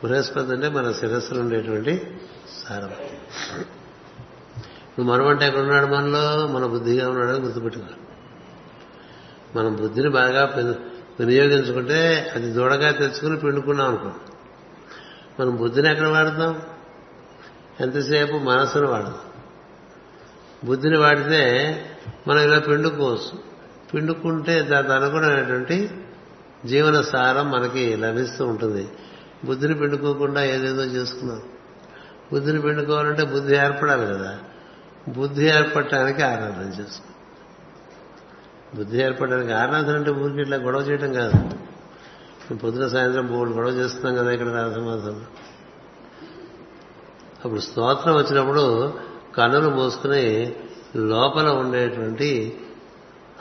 బృహస్పతి 0.03 0.51
అంటే 0.51 0.69
మన 0.69 0.91
శిరస్సులు 0.91 1.39
ఉండేటువంటి 1.39 2.19
సారం. 2.63 2.91
నువ్వు 4.99 5.03
మనమంటే 5.03 5.29
అంటే 5.29 5.47
ఎక్కడున్నాడు 5.47 5.85
మనలో? 5.85 6.47
మన 6.47 6.65
బుద్ధిగా 6.65 7.09
ఉన్నాడని 7.09 7.39
గుర్తుపెట్టుకోవాలి 7.39 7.95
మనం 9.55 9.75
బుద్ధిని 9.75 10.09
బాగా 10.09 10.45
వినియోగించుకుంటే 11.19 12.31
అది 12.35 12.51
దూడగా 12.51 12.91
తెచ్చుకుని 12.91 13.39
పిండుకున్నాం 13.39 13.87
అనుకో. 13.87 14.11
మనం 15.39 15.55
బుద్ధిని 15.55 15.91
ఎక్కడ 15.91 16.07
వాడతాం? 16.07 16.61
ఎంతసేపు 17.79 18.33
మనసును 18.33 18.87
వాడతాం. 18.87 19.17
బుద్ధిని 20.65 20.97
వాడితే 20.97 21.75
మనం 22.27 22.39
ఇలా 22.39 22.59
పిండుకోవచ్చు. 22.59 23.52
పిండుకుంటే 23.93 24.61
దానికి 24.61 24.93
అనుగుణమైనటువంటి 24.93 25.89
జీవన 26.65 27.01
సారం 27.01 27.51
మనకి 27.51 27.95
లభిస్తూ 27.95 28.45
ఉంటుంది. 28.45 28.87
బుద్ధిని 29.45 29.73
పిండుకోకుండా 29.73 30.43
ఏదేదో 30.43 30.83
చేసుకున్నాం. 30.83 31.41
బుద్ధిని 32.33 32.61
పిండుకోవాలంటే 32.61 33.23
బుద్ధి 33.23 33.55
ఏర్పడాలి 33.55 34.05
కదా. 34.05 34.39
బుద్ధి 35.07 35.45
ఏర్పడటానికి 35.45 36.21
ఆరాధన 36.23 36.81
చేసుకో 36.81 37.09
బుద్ధి 38.77 39.01
ఏర్పడడానికి 39.01 39.51
ఆరాధన 39.51 39.95
అంటే 39.95 40.11
ఊరికి 40.11 40.41
ఇట్లా 40.41 40.57
గొడవ 40.57 40.79
చేయడం 40.79 41.13
కాదు. 41.13 42.55
పొద్దున 42.55 42.87
సాయంత్రం 42.87 43.25
మూడు 43.25 43.49
గొడవ 43.49 43.69
చేస్తున్నాం 43.69 44.15
కదా 44.15 44.31
ఇక్కడ 44.31 44.47
రాధమాసంలో 44.47 45.27
అప్పుడు 47.45 47.59
స్తోత్రం 47.59 48.15
వచ్చినప్పుడు 48.15 48.93
కన్నులు 49.37 49.69
మూసుకుని 49.69 50.55
లోపల 50.95 51.47
ఉండేటువంటి 51.49 52.59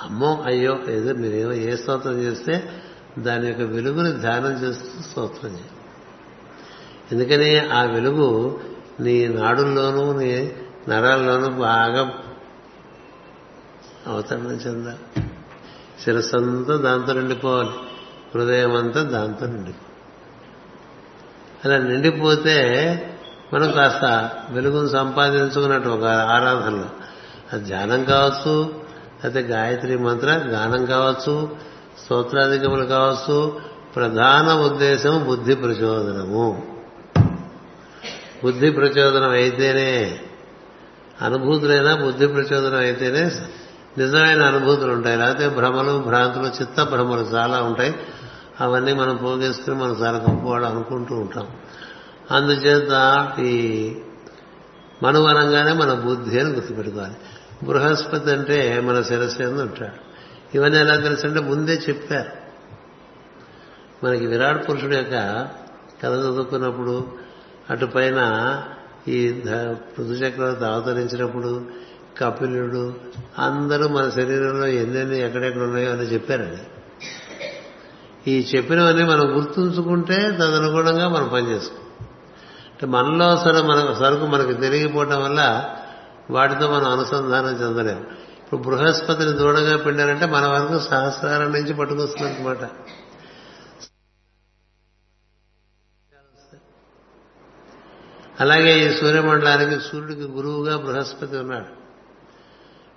అమ్మో 0.00 0.42
అయ్యో 0.46 0.78
ఏదో 0.88 1.14
మీరేమో 1.14 1.52
ఏ 1.52 1.76
స్తోత్రం 1.76 2.22
చేస్తే 2.22 2.82
దాని 3.18 3.46
యొక్క 3.46 3.62
వెలుగుని 3.62 4.20
ధ్యానం 4.20 4.52
చేస్తూ 4.52 5.02
స్తోత్రం 5.02 5.50
చేయాలి. 5.50 5.70
ఎందుకని 7.12 7.74
ఆ 7.74 7.82
వెలుగు 7.82 8.60
నీ 9.00 9.28
నాడుల్లోనూ 9.28 10.18
నీ 10.18 10.52
నరాల్లోనూ 10.88 11.48
బాగా 11.48 12.18
అవతరణం 14.06 14.52
చెందాలి. 14.52 15.24
శిరస్సు 16.04 16.36
అంతా 16.36 16.76
దాంతో 16.76 17.12
నిండిపోవాలి. 17.12 17.70
హృదయం 18.34 18.76
అంతా 18.76 19.02
దాంతో 19.02 19.46
నిండిపోవాలి. 19.46 19.92
అలా 21.64 21.88
నిండిపోతే 21.88 22.56
మనం 23.54 23.72
కాస్త 23.72 24.30
వెలుగును 24.50 24.88
సంపాదించుకున్నట్టు 24.88 25.88
ఒక 25.88 26.04
ఆరాధనలో. 26.04 26.90
అది 27.52 27.64
ధ్యానం 27.64 28.04
కావచ్చు 28.04 28.81
అయితే 29.24 29.40
గాయత్రి 29.40 29.98
మంత్ర 29.98 30.28
గానం 30.28 30.84
కావచ్చు 30.84 31.56
స్తోత్రాధికములు 32.04 32.84
కావచ్చు 32.84 33.60
ప్రధాన 33.96 34.52
ఉద్దేశం 34.52 35.24
బుద్ధి 35.26 35.54
ప్రచోదనము. 35.54 36.76
బుద్ధి 38.44 38.70
ప్రచోదనం 38.70 39.30
అయితేనే 39.30 40.20
అనుభూతులైనా 41.22 41.96
బుద్ధి 41.96 42.26
ప్రచోదనం 42.26 42.78
అయితేనే 42.78 43.30
నిజమైన 43.98 44.42
అనుభూతులు 44.42 44.92
ఉంటాయి. 44.92 45.16
లేకపోతే 45.16 45.48
భ్రమలు 45.48 45.98
భ్రాంతులు 45.98 46.44
చిత్త 46.44 46.82
భ్రమలు 46.82 47.20
చాలా 47.20 47.62
ఉంటాయి. 47.62 47.94
అవన్నీ 48.60 48.92
మనం 48.92 49.16
పోగేసుకుని 49.16 49.76
మనం 49.76 49.96
చాలా 50.02 50.18
గొప్పవాడు 50.18 50.64
అనుకుంటూ 50.64 51.14
ఉంటాం. 51.14 51.46
అందుచేత 52.30 53.32
ఈ 53.38 53.92
మనువనంగానే 55.02 55.72
మన 55.72 55.94
బుద్ధి 55.94 56.40
అని 56.40 56.50
గుర్తుపెట్టుకోవాలి. 56.50 57.14
బృహస్పతి 57.62 58.30
అంటే 58.30 58.80
మన 58.80 59.02
శిరస్సు 59.02 59.42
ఉంటాడు 59.42 60.12
ఇవన్నీ 60.54 60.78
ఎలా 60.78 60.96
తెలుసంటే 60.96 61.40
ముందే 61.40 61.82
చెప్పారు. 61.88 62.42
మనకి 64.06 64.26
విరాట్ 64.26 64.68
పురుషుడు 64.68 64.94
యొక్క 64.94 65.48
కథ 66.02 66.12
చదువుకున్నప్పుడు 66.12 67.04
అటుపైన 67.70 68.20
ఈ 69.08 69.42
పృథుచక్రవర్తి 69.72 70.64
అవతరించినప్పుడు 70.64 71.66
కపిలుడు 72.18 72.94
అందరూ 73.38 73.88
మన 73.88 74.10
శరీరంలో 74.10 74.66
ఎన్నెన్ని 74.66 75.20
ఎక్కడెక్కడ 75.20 75.62
ఉన్నాయో 75.62 75.92
అని 75.92 76.02
చెప్పారండి. 76.02 76.62
ఈ 78.30 78.46
చెప్పినవన్నీ 78.56 79.04
మనం 79.04 79.36
గుర్తుంచుకుంటే 79.36 80.14
తదనుగుణంగా 80.14 81.08
మనం 81.08 81.28
పనిచేసుకోం 81.28 82.06
అంటే 82.70 82.86
మనలో 82.86 83.36
సరే 83.36 83.62
మన 83.62 83.96
సరుకు 84.00 84.26
మనకు 84.26 84.52
తెలియకపోవటం 84.52 85.22
వల్ల 85.22 85.70
వాటితో 86.32 86.66
మనం 86.70 86.88
అనుసంధానం 86.90 87.54
చెందలేము. 87.54 88.04
ఇప్పుడు 88.42 88.60
బృహస్పతిని 88.60 89.32
దూరంగా 89.32 89.76
పిండారంటే 89.76 90.26
మన 90.26 90.46
వరకు 90.46 90.78
సహస్రాల 90.78 91.44
నుంచి 91.44 91.74
పట్టుకొస్తున్నమాట 91.74 92.64
అలాగే 98.40 98.72
ఈ 98.86 98.96
సూర్యమండలానికి 98.96 99.84
సూర్యుడికి 99.84 100.22
గురువుగా 100.22 100.76
బృహస్పతి 100.76 101.36
ఉన్నాడు. 101.36 101.70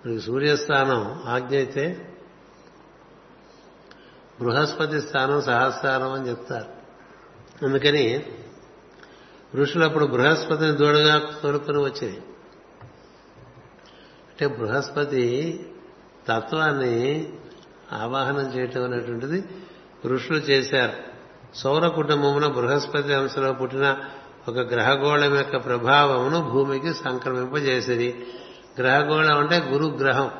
మనకి 0.05 0.19
సూర్యస్థానం 0.21 1.23
ఆజ్ఞ 1.25 1.55
అయితే 1.55 2.15
బృహస్పతి 4.41 5.01
స్థానం 5.01 5.41
సహస్రారం 5.41 6.11
అని 6.11 6.29
చెప్తారు. 6.29 6.69
అందుకని 7.65 8.05
ఋషులు 9.55 9.83
అప్పుడు 9.83 10.05
బృహస్పతిని 10.05 10.71
దూడగా 10.71 11.19
కోరుకొని 11.41 11.77
వచ్చేది 11.77 12.21
అంటే 14.35 14.55
బృహస్పతి 14.55 15.65
తత్వాన్ని 16.27 17.33
ఆవాహనం 17.91 18.41
చేయటం 18.41 18.83
అనేటువంటిది 18.83 19.43
ఋషులు 20.05 20.37
చేశారు. 20.37 20.93
సౌర 21.55 21.87
కుటుంబమున 21.87 22.47
బృహస్పతి 22.47 23.13
అంశలో 23.13 23.53
పుట్టిన 23.53 23.97
ఒక 24.47 24.57
గ్రహగోళం 24.57 25.35
యొక్క 25.35 25.65
ప్రభావమును 25.65 26.49
భూమికి 26.49 26.93
సంక్రమింపజేసేది. 26.93 28.25
గ్రహగోళం 28.79 29.37
అంటే 29.37 29.57
గురుగ్రహం. 29.57 30.31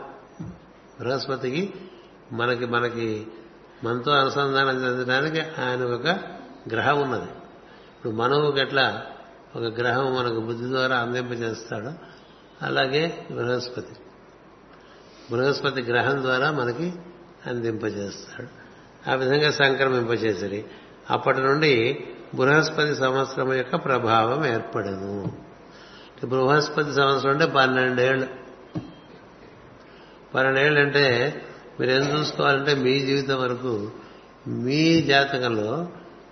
బృహస్పతికి 1.00 1.74
మనకి 2.32 2.66
మనకి 2.66 3.28
మనతో 3.84 4.12
అనుసంధానం 4.12 4.86
చెందడానికి 4.86 5.40
ఆయన 5.40 5.84
ఒక 5.84 6.08
గ్రహం 6.72 7.02
ఉన్నది. 7.02 7.32
ఇప్పుడు 7.96 8.14
మనవుకి 8.14 8.60
ఎట్లా 8.60 9.04
ఒక 9.56 9.64
గ్రహం 9.64 10.16
మనకు 10.16 10.40
బుద్ధి 10.40 10.66
ద్వారా 10.70 10.98
అందింపజేస్తాడో 10.98 11.92
అలాగే 12.62 13.26
బృహస్పతి. 13.32 13.96
బృహస్పతి 15.32 15.82
గ్రహం 15.82 16.22
ద్వారా 16.22 16.52
మనకి 16.52 16.94
అందింపజేస్తాడు. 17.48 18.66
ఆ 19.10 19.14
విధంగా 19.14 19.52
సంక్రమింపజేసరి 19.52 20.66
అప్పటి 21.10 21.40
నుండి 21.40 22.04
బృహస్పతి 22.36 22.96
సంవత్సరం 22.96 23.54
యొక్క 23.54 23.76
ప్రభావం 23.76 24.46
ఏర్పడను. 24.46 25.38
బృహస్పతి 26.26 26.94
సంవత్సరం 26.94 27.32
అంటే 27.32 27.46
పన్నెండేళ్ళు. 27.46 28.28
పన్నెండేళ్ళు 30.36 30.80
అంటే 30.80 31.42
మీరు 31.80 31.92
ఏం 31.92 32.20
చూసుకోవాలంటే 32.20 32.76
మీ 32.76 33.00
జీవితం 33.00 33.42
వరకు 33.42 33.92
మీ 34.48 35.02
జాతకంలో 35.02 35.88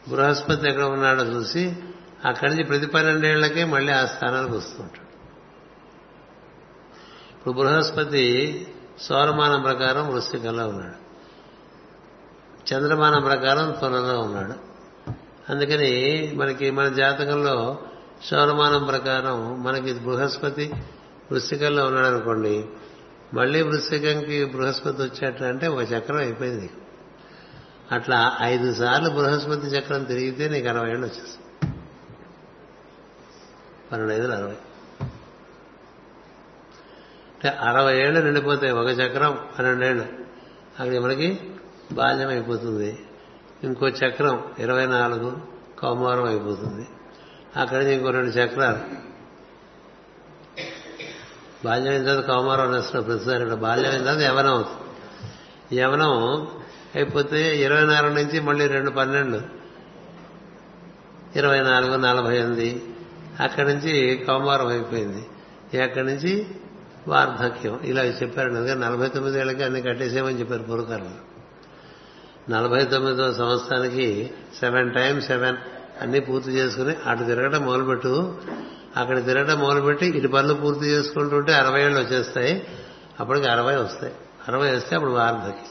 బృహస్పతి 0.09 0.67
ఎక్కడ 0.67 0.84
ఉన్నాడో 0.84 1.24
చూసి 1.24 1.76
అక్కడి 2.26 2.51
నుంచి 2.51 2.63
ప్రతి 2.63 2.86
పన్నెండేళ్ళకే 2.86 3.63
మళ్ళీ 3.63 3.93
ఆ 3.93 4.05
స్థానానికి 4.05 4.55
వస్తుంటాడు. 4.55 5.03
ఇప్పుడు 7.44 7.58
బృహస్పతి 7.58 8.68
సౌరమానం 9.02 9.62
ప్రకారం 9.62 10.14
వృశ్చికంలో 10.14 10.68
ఉన్నాడు. 10.68 11.04
చంద్రమానం 12.74 13.22
ప్రకారం 13.22 13.72
తులలో 13.82 14.20
ఉన్నాడు. 14.20 14.54
అందుకని 15.52 16.32
మనకి 16.36 16.72
మన 16.72 16.88
జాతకంలో 16.88 17.80
సౌరమానం 18.24 18.84
ప్రకారం 18.84 19.64
మనకి 19.64 19.94
బృహస్పతి 19.94 20.74
వృశ్చికంలో 21.32 21.86
ఉన్నాడు 21.86 22.08
అనుకోండి 22.08 22.66
మళ్ళీ 23.34 23.62
వృశ్చికంకి 23.62 24.46
బృహస్పతి 24.46 25.04
వచ్చేటంటే 25.04 25.68
ఒక 25.68 25.94
చక్రం 25.94 26.18
అయిపోయింది. 26.18 26.70
అట్లా 27.91 28.38
ఐదు 28.41 28.74
సార్లు 28.74 29.10
బృహస్పతి 29.10 29.68
చక్రం 29.68 30.04
తిరిగితే 30.04 30.50
నీకు 30.50 30.68
అరవై 30.68 30.89
ఏళ్ళు 30.89 31.08
వచ్చేస్తుంది 31.08 31.74
పన్నెండు 33.91 34.14
ఐదులు 34.14 34.34
అరవై. 34.34 34.56
అంటే 37.44 37.58
అరవై 37.58 37.98
ఏళ్ళు 37.98 38.20
నిండిపోతాయి 38.20 38.72
ఒక 38.72 38.88
చక్రం 38.88 39.39
పన్నెండేళ్ళు. 39.60 40.06
అక్కడ 40.80 41.00
మనకి 41.00 41.39
బాల్యం 41.91 42.30
అయిపోతుంది 42.30 43.00
ఇంకో 43.64 43.88
చక్రం 43.88 44.44
ఇరవై 44.60 44.86
నాలుగు 44.86 45.38
కౌమారం 45.80 46.24
అయిపోతుంది. 46.24 46.88
అక్కడి 47.60 47.80
నుంచి 47.80 47.96
ఇంకో 47.96 48.10
రెండు 48.10 48.30
చక్రాలు. 48.30 48.78
బాల్యం 51.66 51.94
అయిన 51.94 52.04
తర్వాత 52.04 52.26
కౌమారం 52.26 52.70
అనేస్తున్నారు 52.70 53.14
ప్రతిసారి 53.14 53.44
ఇక్కడ. 53.44 53.58
బాల్యం 53.58 53.91
అయిన 53.91 54.02
తర్వాత 54.02 54.20
యవనం. 54.20 54.48
అవుతుంది 54.48 55.76
యవనం 55.82 56.48
అయిపోతే 56.96 57.58
ఇరవై 57.58 57.86
నాలుగు 57.86 58.14
నుంచి 58.14 58.39
మళ్ళీ 58.39 58.68
రెండు 58.68 58.89
పన్నెండు. 58.89 59.41
ఇరవై 61.36 61.62
నాలుగు 61.62 61.96
నలభై 61.98 62.38
ఎనిమిది. 62.38 62.84
అక్కడి 63.39 63.74
నుంచి 63.74 64.24
కౌమారం 64.28 64.68
అయిపోయింది. 64.68 65.82
అక్కడి 65.82 66.06
నుంచి? 66.06 66.48
వార్ధక్యం. 67.08 67.80
ఇలా 67.84 68.04
చెప్పారు 68.04 68.54
అందుకని 68.54 68.80
నలభై 68.80 69.08
తొమ్మిది 69.08 69.39
ఏళ్ళకి 69.39 69.64
అన్ని 69.64 69.82
కట్టేసేమని 69.82 70.39
చెప్పారు 70.39 70.64
పూర్వకాలంలో 70.64 71.34
నలభై 72.49 72.86
తొమ్మిదో 72.86 73.34
సంవత్సరానికి 73.34 74.32
సెవెన్ 74.60 74.93
టైమ్స్ 74.93 75.28
సెవెన్ 75.28 75.58
అన్ని 76.01 76.20
పూర్తి 76.20 76.51
చేసుకుని 76.51 76.95
అటు 77.10 77.24
తిరగడం 77.24 77.62
మొదలుపెట్టు. 77.62 78.38
అక్కడ 78.97 79.26
తిరగడం 79.26 79.60
మొదలుపెట్టి 79.60 80.06
ఇటు 80.06 80.28
పనులు 80.28 80.54
పూర్తి 80.54 80.86
చేసుకుంటుంటే 80.86 81.54
అరవై 81.54 81.82
ఏళ్ళు 81.82 81.99
వచ్చేస్తాయి. 81.99 82.68
అప్పటికి 83.20 83.47
అరవై 83.47 83.76
వస్తాయి. 83.76 84.14
అరవై 84.47 84.76
వస్తే 84.76 84.95
అప్పుడు 84.95 85.12
వార్ధక్యం. 85.12 85.66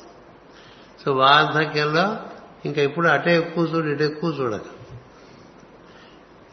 సో 1.04 1.12
వార్ధక్యంలో 1.12 2.16
ఇంకా 2.64 2.82
ఇప్పుడు 2.82 3.08
అటే 3.08 3.38
ఎక్కువ 3.38 3.64
చూడు 3.64 3.86
ఇటు 3.86 4.02
ఎక్కువ 4.02 4.30
చూడక. 4.30 4.60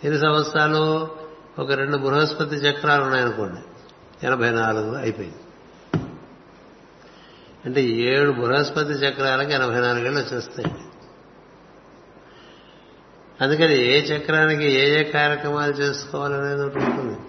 ఎన్ని 0.03 0.19
సంవత్సరాలు? 0.19 1.07
ఒక 1.59 1.71
రెండు 1.71 1.97
బృహస్పతి 1.97 2.55
చక్రాలు 2.55 3.03
ఉన్నాయనుకోండి. 3.03 3.68
ఎనభై 4.23 4.49
నాలుగు 4.49 4.95
అయిపోయింది. 4.95 5.37
అంటే 7.65 7.83
ఏడు 7.83 8.31
బృహస్పతి 8.31 8.93
చక్రాలకి 8.93 9.53
ఎనభై 9.53 9.81
నాలుగేళ్ళు 9.81 10.19
వచ్చేస్తాయి. 10.19 10.75
అందుకని 13.41 13.73
ఏ 13.73 14.01
చక్రానికి 14.01 14.65
ఏ 14.65 14.99
ఏ 14.99 15.03
కార్యక్రమాలు 15.03 15.71
చేసుకోవాలనేది 15.71 16.61
ఒకటి 16.61 16.83
ఉంటుంది. 16.83 17.19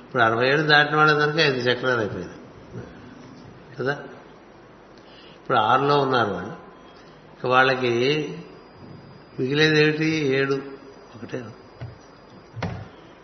ఇప్పుడు 0.00 0.22
అరవై 0.22 0.48
ఏడు 0.48 0.62
దాటిన 0.62 0.96
వాళ్ళందరికీ 0.96 1.38
ఐదు 1.38 1.56
చక్రాలు 1.56 1.98
అయిపోయింది 1.98 2.34
కదా? 3.78 3.92
ఇప్పుడు 5.40 5.58
ఆరులో 5.58 5.98
ఉన్నారు 5.98 6.30
వాళ్ళు. 6.30 6.62
వాళ్ళకి 7.46 7.90
మిగిలేది 9.40 9.82
ఏమిటి? 9.82 10.06
ఏడు. 10.06 10.54
ఒకటే. 11.16 11.44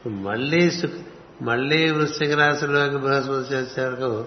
మళ్ళీ 0.07 0.71
మళ్ళీ 1.43 1.91
వృశ్చిక 1.91 2.33
రాశిలోకి 2.33 2.97
బృహస్పతి 2.97 3.55
చేసేవరకు 3.55 4.27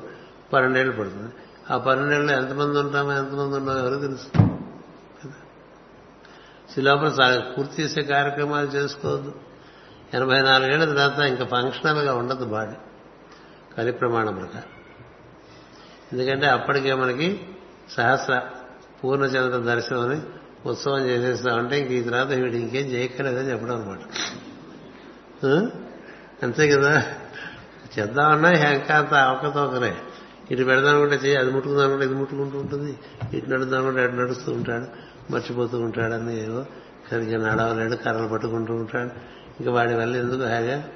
పన్నెండేళ్ళు 0.53 0.95
పడుతుంది. 0.95 1.33
ఆ 1.73 1.77
పన్నెండేళ్ళు 1.77 2.31
ఎంతమంది 2.31 2.79
ఉంటామో 2.79 3.11
ఎంతమంది 3.11 3.55
ఉన్నామో 3.55 3.79
ఎవరు 3.79 3.99
తెలుసు? 3.99 4.47
లోపల 6.79 7.43
పూర్తి 7.57 7.83
చేసే 7.83 8.01
కార్యక్రమాలు 8.01 8.67
చేసుకోవద్దు. 8.67 9.35
ఎనభై 10.13 10.41
నాలుగేళ్ళ 10.41 10.85
తర్వాత 10.85 11.19
ఇంకా 11.19 11.45
ఫంక్షనల్గా 11.45 12.13
ఉండదు 12.15 12.45
బాడీ. 12.45 12.73
కలి 13.77 13.91
ప్రమాణం 13.91 14.35
ప్రకారం. 14.35 14.69
ఎందుకంటే 16.13 16.45
అప్పటికే 16.45 16.93
మనకి 16.93 17.39
సహస్ర 17.91 18.41
పూర్ణచంద్ర 19.03 19.73
దర్శనం 19.73 20.09
అని 20.09 20.21
ఉత్సవం 20.65 21.05
చేసేస్తామంటే 21.05 21.79
ఇంక 21.79 21.91
ఈ 21.91 22.01
తర్వాత 22.03 22.27
వీడు 22.27 22.55
ఇంకేం 22.55 22.85
చేయక్కర్లేదని 22.85 23.51
చెప్పడం 23.51 23.75
అనమాట. 23.75 23.99
అంతే 26.43 26.69
కదా? 26.69 27.03
చేద్దామన్నా 27.99 28.49
హ్యాంకాంత 28.49 29.13
అవకతవకనే. 29.13 29.95
ఇటు 30.51 30.63
పెడదామనుకుంటే 30.63 31.15
చేయి 31.15 31.35
అది 31.35 31.51
ముట్టుకుందామనుకుంటే 31.51 32.05
ఇది 32.05 32.15
ముట్టుకుంటూ 32.15 32.57
ఉంటుంది. 32.57 32.99
ఇటు 33.33 33.49
నడుద్దామంటే 33.49 34.01
అటు 34.01 34.11
నడుస్తూ 34.11 34.51
ఉంటాడు 34.51 34.85
మర్చిపోతూ 35.31 35.79
ఉంటాడని 35.79 36.45
ఏవో. 36.45 36.65
సరిగ్గా 37.11 37.53
నడవలేడు 37.53 37.95
కర్రలు 37.95 38.27
పట్టుకుంటూ 38.27 38.73
ఉంటాడు. 38.73 39.09
ఇంకా 39.59 39.71
వాడి 39.71 39.95
వల్ల 39.95 40.15
ఎందుకు 40.15 40.43
హాగా 40.43 40.89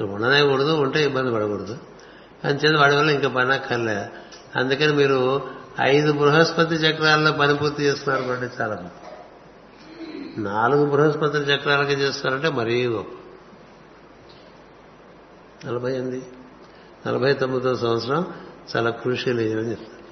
ఉండనే 0.00 0.42
కూడదు 0.42 0.72
ఉంటే 0.72 1.04
ఇబ్బంది 1.04 1.32
పడకూడదు. 1.32 1.78
అంచేది 2.44 2.76
వాడి 2.76 2.96
వల్ల 2.96 3.10
ఇంకా 3.10 3.28
పని 3.28 3.54
అక్కర్లే. 3.54 4.06
అందుకని 4.56 4.92
మీరు 4.92 5.42
ఐదు 5.80 6.12
బృహస్పతి 6.12 6.74
చక్రాల్లో 6.74 7.32
పని 7.32 7.56
పూర్తి 7.56 7.82
చేస్తున్నారు 7.82 8.32
అంటే 8.32 8.50
చాలా 8.60 8.90
నాలుగు 10.38 10.86
బృహస్పతి 10.86 11.38
చక్రాలకి 11.38 11.92
చేస్తున్నారంటే 11.92 12.48
మరీ 12.48 12.86
గొప్ప. 12.86 13.21
నలభై 15.66 15.94
ఎనిమిది. 15.94 16.22
నలభై 17.06 17.32
తొమ్మిదో 17.32 17.76
సంవత్సరం 17.76 18.26
చాలా 18.76 18.90
క్రూషియల్ 18.90 19.40
ఏజ్ 19.40 19.56
అని 19.56 19.70
చెప్తారు. 19.70 20.02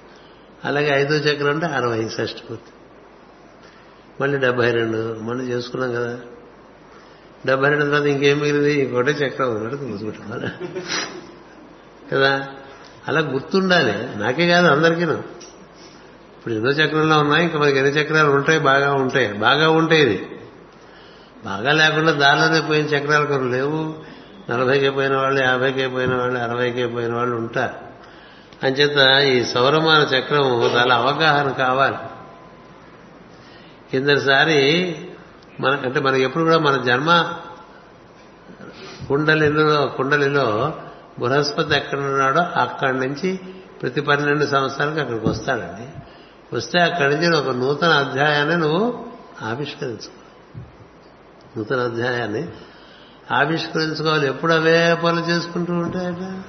అలాగే 0.65 0.91
ఐదో 0.91 1.15
చక్రం 1.15 1.51
అంటే 1.51 1.67
అరవై 1.67 2.09
షష్టి 2.09 2.41
పూర్తి. 2.41 2.73
మళ్ళీ 4.21 4.39
డెబ్బై 4.39 4.71
రెండు. 4.71 5.17
మళ్ళీ 5.21 5.45
చేసుకున్నాం 5.45 5.95
కదా. 5.95 6.21
డెబ్బై 7.47 7.69
రెండు 7.69 7.85
తర్వాత 7.85 8.03
ఇంకేం 8.03 8.39
మిగిలింది? 8.39 8.81
ఇంకోటే 8.81 9.11
చక్రం 9.11 9.55
ఉన్నట్టు 9.55 9.77
గుర్తుపెట్టుకోవాలి 9.77 10.49
కదా? 12.13 12.49
అలా 13.09 13.21
గుర్తుండాలి. 13.21 14.19
నాకే 14.19 14.49
కాదు 14.49 14.67
అందరికీను. 14.67 15.15
ఇప్పుడు 16.39 16.55
ఎన్నో 16.55 16.71
చక్రంలో 16.71 17.19
ఉన్నాయి. 17.19 17.45
ఇంకా 17.45 17.59
మనకి 17.59 17.79
ఎన్ని 17.79 17.93
చక్రాలు 17.93 18.31
ఉంటాయి? 18.31 18.59
బాగా 18.59 18.95
ఉంటాయి. 18.95 19.33
బాగా 19.33 19.71
ఉంటాయి 19.71 20.03
ఇది. 20.03 20.41
బాగా 21.45 21.73
లేకుండా 21.73 22.13
దారిలోనే 22.13 22.61
పోయిన 22.61 22.87
చక్రాలు 22.87 23.27
కొన్ని 23.27 23.53
లేవు. 23.53 24.10
నలభైకి 24.51 24.91
పోయిన 24.91 25.17
వాళ్ళు 25.17 25.43
యాభైకి 25.43 25.89
పోయిన 25.89 26.15
వాళ్ళు 26.15 26.39
అరవైకి 26.39 26.87
పోయిన 26.87 27.15
వాళ్ళు 27.15 27.37
ఉంటారు. 27.37 27.91
అంచేత 28.67 29.23
ఈ 29.23 29.45
సౌరమాన 29.45 30.03
చక్రం 30.03 30.63
చాలా 30.63 30.97
అవగాహన 30.97 31.53
కావాలి. 31.53 31.97
కిందసారి 33.91 34.97
మన 35.61 35.79
అంటే 35.85 36.01
మనకి 36.01 36.23
ఎప్పుడు 36.23 36.45
కూడా 36.45 36.59
మన 36.59 36.83
జన్మ 36.83 37.33
కుండలిలో 39.09 39.87
కుండలిలో 39.87 40.75
బృహస్పతి 41.19 41.77
ఎక్కడ 41.77 41.99
ఉన్నాడో 41.99 42.41
అక్కడి 42.41 42.93
నుంచి 42.93 43.39
ప్రతి 43.83 44.01
పన్నెండు 44.01 44.47
సంవత్సరాలకు 44.47 45.01
అక్కడికి 45.01 45.27
వస్తాడండి. 45.27 45.89
వస్తే 46.57 46.81
అక్కడి 46.81 47.17
నుంచి 47.17 47.37
ఒక 47.37 47.57
నూతన 47.57 47.89
అధ్యాయాన్ని 47.89 48.57
నువ్వు 48.57 49.07
ఆవిష్కరించుకో. 49.43 50.61
నూతన 51.57 51.81
అధ్యాయాన్ని 51.81 52.49
ఆవిష్కరించుకోవాలి. 53.33 54.29
ఎప్పుడు 54.29 54.53
అవే 54.53 54.95
పనులు 55.05 55.25
చేసుకుంటూ 55.25 55.73
ఉంటాయట? 55.73 56.45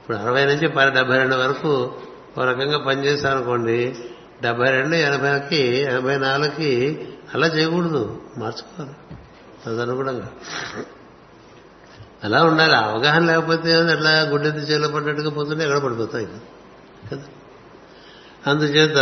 ఇప్పుడు 0.00 0.16
అరవై 0.16 0.44
నుంచి 0.44 0.68
పది 0.68 0.90
డెబ్బై 0.90 1.18
రెండు 1.18 1.36
వరకు 1.36 1.94
ఒక 2.36 2.44
రకంగా 2.44 2.78
పనిచేశారనుకోండి. 2.78 3.96
డెబ్బై 4.42 4.70
రెండు 4.70 4.94
ఎనభైకి 4.94 5.80
ఎనభై 5.80 6.18
నాలుగుకి 6.18 6.98
అలా 7.34 7.46
చేయకూడదు. 7.46 8.22
మార్చుకోవాలి. 8.38 8.94
తదనుగుణంగా. 9.66 10.30
అలా 12.24 12.44
ఉండాలి. 12.44 12.76
అవగాహన 12.76 13.24
లేకపోతే 13.24 13.74
అట్లా 13.74 14.20
గుడ్డెత్తి 14.20 14.62
చేలో 14.62 14.88
పడ్డట్టుగా 14.88 15.30
పోతుంటే 15.30 15.64
ఎక్కడ 15.64 15.78
పడిపోతాయి? 15.78 16.28
కదా. 17.12 17.22
అందుచేత 18.46 19.00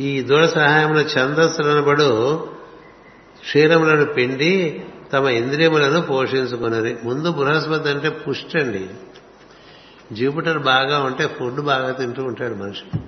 ఈ 0.00 0.22
దూడ 0.22 0.46
సహాయంలో 0.46 1.00
ఛందస్సులనబడు 1.00 2.36
క్షీరములను 3.40 4.04
పిండి 4.04 4.84
తమ 5.16 5.26
ఇంద్రియములను 5.26 6.00
పోషించుకున్నది 6.00 6.98
ముందు 7.04 7.32
బృహస్పతి 7.32 7.88
అంటే 7.88 8.08
పుష్టి 8.08 8.60
అండి. 8.60 8.90
జూపిటర్ 10.12 10.58
బాగా 10.58 10.98
ఉంటే 10.98 11.26
ఫుడ్ 11.26 11.60
బాగా 11.60 11.92
తింటూ 11.92 12.24
ఉంటాడు 12.24 12.54
మనిషి. 12.54 12.98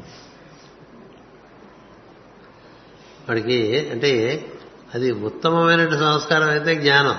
వాడికి 3.29 3.91
అంటే 3.91 4.45
అది 4.95 5.13
ఉత్తమమైన 5.13 5.89
సంస్కారం 5.89 6.49
అయితే 6.49 6.75
జ్ఞానం. 6.75 7.19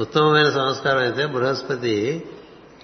ఉత్తమమైన 0.00 0.50
సంస్కారం 0.50 0.98
అయితే 0.98 1.26
బృహస్పతి 1.26 2.26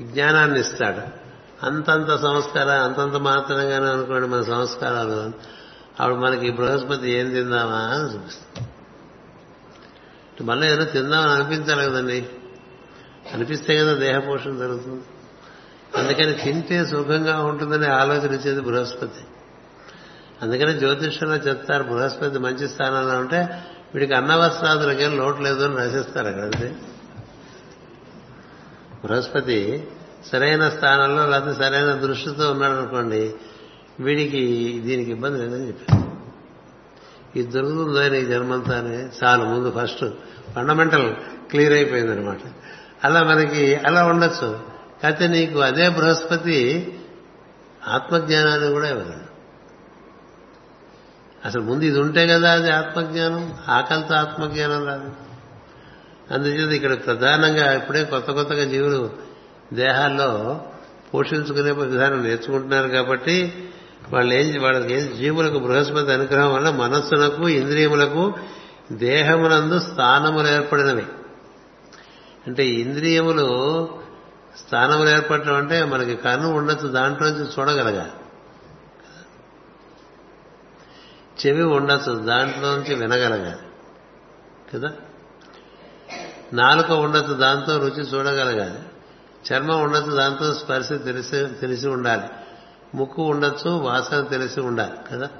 జ్ఞానాన్ని 0.03 0.61
ఇస్తాడు. 0.61 1.29
అంతంత 1.67 2.17
సంస్కారం 2.17 2.85
అంతంత 2.85 3.17
మాత్రంగానే 3.17 3.87
అనుకోండి 3.87 4.29
మన 4.29 4.43
సంస్కారాలు. 4.43 5.33
అప్పుడు 6.03 6.19
మనకి 6.19 6.51
బృహస్పతి 6.51 7.11
ఏం 7.11 7.31
తిందామా 7.31 7.79
అని 7.79 8.15
చూపిస్తుంది 8.15 8.68
మళ్ళీ 10.43 10.67
ఏదో 10.69 10.85
తిందామని 10.85 11.31
అనిపించాలి 11.31 11.91
కదండి. 11.91 12.29
అనిపిస్తే 13.35 13.77
కదా 13.77 13.95
దేహపోషణ 13.95 14.57
జరుగుతుంది. 14.59 15.05
అందుకని 15.99 16.33
తింటే 16.33 16.85
సుఖంగా 16.85 17.43
ఉంటుందని 17.43 17.87
ఆలోచన 17.87 18.35
ఇచ్చేది 18.35 18.61
బృహస్పతి. 18.61 19.25
అందుకని 20.43 20.75
జ్యోతిష్యంలో 20.75 21.37
చెప్తారు 21.37 21.83
బృహస్పతి 21.83 22.39
మంచి 22.39 22.69
స్థానంలో 22.69 23.19
ఉంటే 23.19 23.49
వీడికి 23.95 24.15
అన్నవస్త్రాదులకేం 24.15 25.17
లోటు 25.17 25.43
లేదు 25.43 25.65
అని 25.65 25.77
రాసిస్తారు 25.77 26.29
అక్కడంతే 26.29 26.75
బృహస్పతి 29.05 29.89
సరైన 30.33 30.69
స్థానంలో 30.69 31.27
లేకపోతే 31.27 31.55
సరైన 31.59 31.93
దృష్టితో 31.93 32.53
ఉన్నాడు 32.53 32.73
అనుకోండి 32.73 33.35
వీడికి 34.01 34.43
దీనికి 34.85 35.11
ఇబ్బంది 35.11 35.41
లేదని 35.41 35.69
చెప్పారు. 35.69 36.08
ఇది 37.39 37.51
దొరుకుతుందో 37.51 38.09
నీ 38.09 38.21
జన్మంతా 38.25 38.79
చాలు 39.19 39.45
ముందు 39.45 39.73
ఫస్ట్ 39.79 40.05
ఫండమెంటల్ 40.57 41.15
క్లియర్ 41.51 41.73
అయిపోయిందనమాట 41.73 42.39
అలా 43.05 43.23
మనకి 43.23 43.75
అలా 43.75 44.07
ఉండొచ్చు. 44.07 44.49
కాకపోతే 45.03 45.27
నీకు 45.29 45.59
అదే 45.59 45.89
బృహస్పతి 45.89 46.59
ఆత్మజ్ఞానాన్ని 47.89 48.71
కూడా 48.71 48.89
ఇవ్వగలడు. 48.89 49.29
అసలు 51.45 51.63
ముందు 51.63 51.85
ఇది 51.85 52.01
ఉంటే 52.01 52.27
కదా 52.27 52.53
అది 52.53 52.71
ఆత్మజ్ఞానం 52.71 53.55
ఆకలితో 53.69 54.15
ఆత్మజ్ఞానం 54.15 54.87
రాదు. 54.87 55.11
అందుచేత 56.35 56.73
ఇక్కడ 56.73 57.05
ప్రధానంగా 57.07 57.73
ఇప్పుడే 57.73 58.05
కొత్త 58.05 58.31
కొత్తగా 58.31 58.65
జీవులు 58.65 59.11
దేహాల్లో 59.73 60.61
పోషించుకునే 61.15 61.73
విధానం 61.73 62.25
నేర్చుకుంటున్నారు 62.25 62.89
కాబట్టి 62.89 63.69
వాళ్ళు 64.13 64.35
ఏం 64.35 64.63
వాళ్ళకి 64.63 65.01
జీవులకు 65.01 65.59
బృహస్పతి 65.59 66.13
అనుగ్రహం 66.13 66.55
వల్ల 66.55 66.71
మనస్సునకు 66.71 67.49
ఇంద్రియములకు 67.49 68.35
దేహమునందు 68.93 69.79
స్థానములు 69.79 70.49
ఏర్పడినవి. 70.49 71.07
అంటే 72.47 72.67
ఇంద్రియములు 72.67 73.49
స్థానములు 74.67 75.09
ఏర్పడటం 75.09 75.57
అంటే 75.57 75.85
మనకి 75.85 76.17
కన్ను 76.17 76.53
ఉండొచ్చు 76.53 76.89
దాంట్లోంచి 76.89 77.45
చూడగలగాలి 77.59 78.11
చెవి 81.47 81.63
ఉండొచ్చు 81.63 82.13
దాంట్లోంచి 82.13 82.95
వినగలగాలి 82.95 83.57
కదా. 84.75 84.89
నాలుక 86.53 86.91
ఉండొచ్చు 86.91 87.33
దాంతో 87.35 87.79
రుచి 87.79 88.03
చూడగలగాలి. 88.03 88.79
చర్మం 89.53 89.81
ఉండొచ్చు 89.83 90.11
దాంతో 90.11 90.55
స్పర్శ 90.55 90.89
తెలిసి 90.89 91.47
తెలిసి 91.47 91.89
ఉండాలి. 91.89 92.29
ముక్కు 92.95 93.23
ఉండొచ్చు 93.23 93.71
వాసన 93.71 94.21
తెలిసి 94.21 94.61
ఉండాలి 94.61 94.93
కదా? 95.11 95.31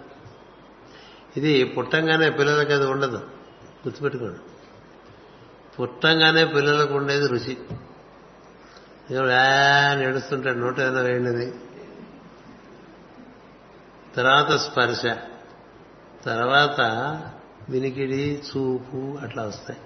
ఇది 1.37 1.65
పుట్టంగానే 1.65 2.31
పిల్లలకి 2.31 2.73
అది 2.73 2.87
ఉండదు. 2.87 3.17
గుర్తుపెట్టుకోండి. 3.87 4.39
పుట్టంగానే 5.77 6.45
పిల్లలకు 6.45 6.95
ఉండేది 6.95 7.29
రుచి. 7.29 7.59
ఏడుస్తుంటాడు 10.05 10.59
నూట 10.59 10.81
ఏదైనా 10.81 11.01
వేయండిది 11.01 11.55
తర్వాత 14.17 14.57
స్పర్శ. 14.57 15.03
తర్వాత 16.25 16.81
వినికిడి 17.69 18.43
చూపు 18.49 19.19
అట్లా 19.23 19.43
వస్తాయి. 19.43 19.81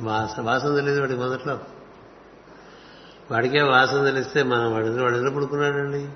వాసన 0.00 0.42
వాసన 0.42 0.74
తెలియదు 0.74 1.00
వాడికి 1.00 1.18
మొదట్లో. 1.18 1.60
వాడికే 3.30 3.62
వాసన 3.62 4.04
తెలిస్తే 4.04 4.42
మనం 4.42 4.72
వాడి 4.72 4.88
వాడు 4.88 5.16
ఎందుకు 5.16 5.34
పడుకున్నాడండి. 5.34 6.08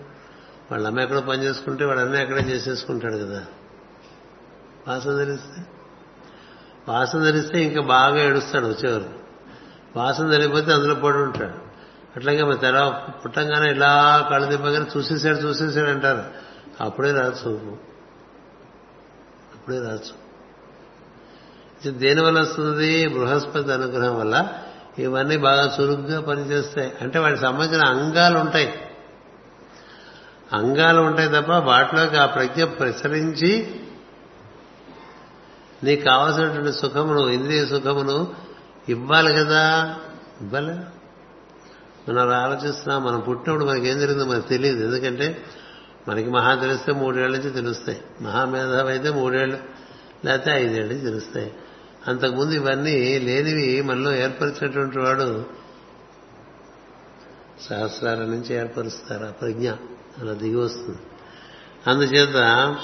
వాళ్ళ 0.70 0.86
అమ్మ 0.86 1.00
ఎక్కడో 1.00 1.20
పని 1.20 1.44
చేసుకుంటే 1.44 1.84
వాడు 1.84 1.98
అన్నీ 1.98 2.22
ఎక్కడే 2.22 2.40
చేసేసుకుంటాడు 2.40 3.16
కదా. 3.16 3.44
వాసన 4.88 5.10
ధరిస్తే? 5.10 5.66
వాసన 6.88 7.18
ధరిస్తే 7.18 7.62
ఇంకా 7.62 7.80
బాగా 7.80 8.22
ఏడుస్తాడు 8.22 8.66
వచ్చేవారు. 8.66 9.10
వాసన 9.96 10.30
ధరిపోతే 10.30 10.72
అందులో 10.72 10.94
పడి 10.94 11.16
ఉంటాడు. 11.16 11.70
అట్లాగే 12.16 12.42
మరి 12.42 12.58
తెర 12.58 12.88
పుట్టంగానే 13.24 13.70
ఇలా 13.70 14.26
కళ్ళు 14.30 14.46
దిబ్బగానే 14.46 14.86
చూసేసాడు 14.96 15.36
చూసేసాడు 15.36 15.90
అంటారు. 15.90 16.24
అప్పుడే 16.80 17.12
రాదు 17.12 17.36
చూపు 17.46 17.70
అప్పుడే 19.54 19.78
రాదు 19.78 20.00
దేని 21.90 22.22
వల్ల 22.22 22.40
వస్తుంది 22.40 23.08
బృహస్పతి 23.08 23.72
అనుగ్రహం 23.72 24.20
వల్ల 24.20 24.48
ఇవన్నీ 24.98 25.36
బాగా 25.36 25.76
చురుగ్గా 25.80 26.20
పనిచేస్తాయి. 26.20 26.92
అంటే 27.00 27.18
వాటికి 27.18 27.40
సంబంధించిన 27.40 27.84
అంగాలు 27.84 28.38
ఉంటాయి. 28.38 28.89
అంగాలు 30.52 31.00
ఉంటాయి 31.00 31.28
తప్ప 31.28 31.52
వాటిలోకి 31.52 32.16
ఆ 32.16 32.26
ప్రజ్ఞ 32.26 32.64
ప్రసరించి 32.64 33.80
నీకు 35.84 36.04
కావాల్సినటువంటి 36.04 36.72
సుఖమును 36.72 37.28
ఇంద్రియ 37.28 37.66
సుఖమును 37.66 38.34
ఇవ్వాలి 38.88 39.32
కదా? 39.32 39.96
ఇవ్వాలి. 40.40 40.80
మనం 42.08 42.28
ఆలోచిస్తున్నాం 42.28 43.04
మనం 43.04 43.20
పుట్టినప్పుడు 43.20 43.66
మనకి 43.66 43.88
ఏం 43.88 44.00
జరిగిందో 44.00 44.24
మనకు 44.24 44.48
తెలియదు. 44.48 44.84
ఎందుకంటే 44.84 45.42
మనకి 46.08 46.30
మహా 46.30 46.54
తెలిస్తే 46.54 46.92
మూడేళ్ళ 46.92 47.38
నుంచి 47.38 47.50
తెలుస్తాయి. 47.50 48.00
మహామేధావి 48.20 48.88
అయితే 48.88 49.10
మూడేళ్ళు 49.10 49.58
లేకపోతే 50.24 50.50
ఐదేళ్ళ 50.50 50.92
నుంచి 50.92 51.04
తెలుస్తాయి. 51.04 51.54
అంతకుముందు 52.08 52.54
ఇవన్నీ 52.54 53.18
లేనివి 53.18 53.82
మనలో 53.82 54.14
ఏర్పరిచినటువంటి 54.14 54.98
వాడు 54.98 55.46
సహస్రాల 57.70 58.18
నుంచి 58.18 58.54
ఏర్పరుస్తారు 58.54 59.24
ఆ 59.24 59.30
ప్రజ్ఞ. 59.30 59.70
అలా 60.20 60.32
దిగి 60.32 60.56
వస్తుంది. 60.56 60.98
అందుచేత 61.86 62.76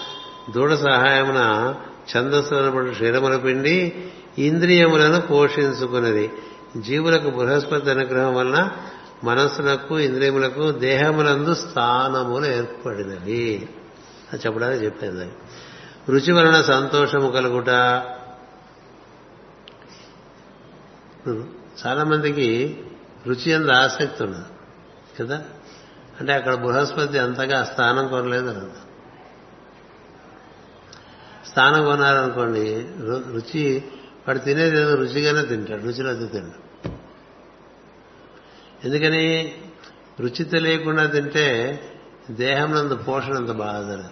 దూడ 0.54 0.74
సహాయమున 0.74 1.74
ఛందస్సులనబడి 2.16 2.90
క్షీరముల 2.90 3.36
పిండి 3.36 4.04
ఇంద్రియములను 4.38 5.20
పోషించుకున్నది. 5.20 6.32
జీవులకు 6.76 7.30
బృహస్పతి 7.30 7.90
అనుగ్రహం 7.90 8.34
వలన 8.34 8.70
మనస్సులకు 9.24 9.98
ఇంద్రియములకు 9.98 10.70
దేహములందు 10.70 11.54
స్థానములు 11.54 12.46
ఏర్పడినవి. 12.46 13.68
అది 14.32 14.42
చెప్పడానికి 14.46 14.84
చెప్పేది 14.84 15.32
రుచి 16.08 16.32
వలన 16.32 16.60
సంతోషము 16.62 17.30
కలుగుట. 17.30 17.68
చాలా 21.86 22.04
మందికి 22.04 22.80
రుచి 23.26 23.52
అంత 23.52 23.70
ఆసక్తి 23.70 24.24
ఉండదు 24.24 24.44
కదా? 25.20 25.44
అంటే 26.20 26.32
అక్కడ 26.32 26.54
బృహస్పతి 26.54 27.18
అంతగా 27.18 27.64
స్థానం 27.64 28.08
కొనలేదు 28.08 28.48
అన్నది 28.48 28.70
స్థానం 31.48 31.84
కొనాలనుకోండి 31.84 32.88
రుచి 33.32 33.84
వాడు 34.28 34.38
తినేది 34.38 34.80
ఏదో 34.80 34.94
రుచిగానే 34.94 35.42
తింటాడు 35.42 35.82
రుచిలో 35.82 36.14
తింటాడు 36.14 36.66
ఎందుకని? 38.84 39.54
రుచి 40.20 40.44
తెలియకుండా 40.44 41.06
తింటే 41.06 41.46
దేహంనందు 42.30 42.94
పోషణ 42.94 43.36
అంత 43.36 43.50
బాగా 43.50 44.10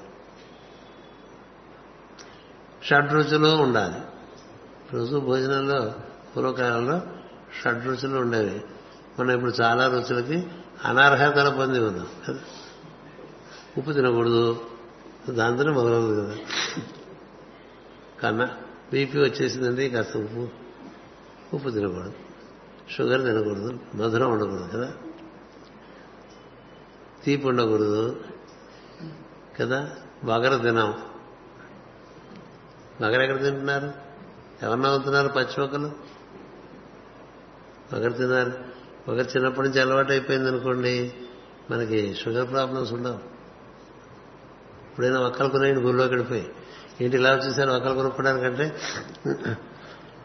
షడ్రుచులు 2.84 3.48
ఉండాలి. 3.48 3.94
రోజు 4.92 5.16
భోజనంలో 5.18 5.94
పూర్వకాలంలో 6.36 7.00
షడ్రుచులు 7.62 8.18
ఉండేవి. 8.18 8.64
మనం 9.18 9.30
ఇప్పుడు 9.30 9.52
చాలా 9.60 9.86
రుచులకి 9.86 10.46
అనర్హతలు 10.84 11.50
పొంది 11.50 11.78
ఉన్నాం 11.78 12.08
కదా. 12.28 12.38
ఉప్పు 13.78 13.92
తినకూడదు 13.92 14.66
దాంతోనే 15.30 15.70
మొదలవుతుంది 15.70 16.20
కదా. 16.20 16.36
కన్నా 18.20 18.56
బీపీ 18.92 19.18
వచ్చేసిందంటే 19.18 19.88
కాస్త 19.88 20.16
ఉప్పు. 20.16 20.48
ఉప్పు 21.54 21.70
తినకూడదు. 21.70 22.12
షుగర్ 22.90 23.22
తినకూడదు. 23.22 23.78
మధురం 23.94 24.32
ఉండకూడదు 24.32 24.68
కదా. 24.72 24.92
తీపి 27.24 27.48
ఉండకూడదు 27.48 28.24
కదా. 29.60 29.90
బగర 30.24 30.56
తినాం. 30.56 30.94
బగర 33.00 33.20
ఎక్కడ 33.22 33.44
తింటున్నారు? 33.44 33.92
ఎవరిని 34.62 34.86
అవుతున్నారు 34.86 35.28
పచ్చిమొక్కలు 35.28 35.90
బగర 37.92 38.08
తిన్నారు. 38.08 38.73
ఒక 39.08 39.18
చిన్నప్పటి 39.18 39.68
నుంచి 39.68 39.80
అలవాటు 39.80 40.10
అయిపోయింది 40.10 40.48
అనుకోండి 40.48 41.12
మనకి 41.70 42.14
షుగర్ 42.14 42.50
ప్రాబ్లమ్స్ 42.50 42.92
ఉండవు. 42.92 43.34
ఇప్పుడైనా 44.90 45.20
ఒక్కలు 45.20 45.48
కొనేయండి 45.48 45.80
గుళ్ళోకి 45.80 46.10
వెళ్ళిపోయి 46.10 46.48
ఏంటి 47.00 47.16
ఇలా 47.16 47.32
వచ్చేసారు 47.34 47.70
ఒక్కలు 47.70 47.94
కొనుక్కోవడానికంటే? 47.94 48.76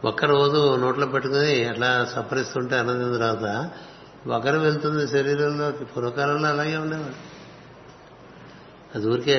ఒక్కరోజు 0.05 0.75
నోట్లో 0.75 1.07
పెట్టుకుని 1.07 1.63
అట్లా 1.63 2.05
సఫరిస్తుంటే 2.05 2.77
అన్నది 2.77 3.17
తర్వాత 3.17 3.71
ఒకరు 4.27 4.57
వెళ్తుంది 4.57 5.07
శరీరంలోకి 5.07 5.85
పూర్వకాలంలో 5.85 6.49
అలాగే 6.49 6.77
ఉండేవాడు 6.77 7.39
అది 8.95 9.07
ఊరికే 9.07 9.37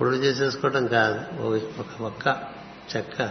పొడులు 0.00 0.16
చేసేసుకోవటం 0.16 0.86
కాదు. 0.86 1.42
ఒక 1.42 2.02
ఒక్క 2.02 2.36
చెక్క. 2.96 3.22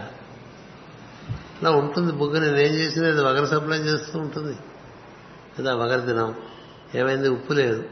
అలా 1.60 1.70
ఉంటుంది 1.70 2.12
బుగ్గ 2.12 2.38
నేనేం 2.38 2.74
చేసినా 2.74 3.08
అది 3.08 3.24
వగర 3.24 3.44
సప్లై 3.44 3.78
చేస్తూ 3.78 4.18
ఉంటుంది. 4.18 4.56
కదా 5.58 5.74
వగర 5.74 6.06
తినాం 6.06 6.34
ఏమైంది? 6.94 7.28
ఉప్పు 7.28 7.52
లేదు. 7.52 7.88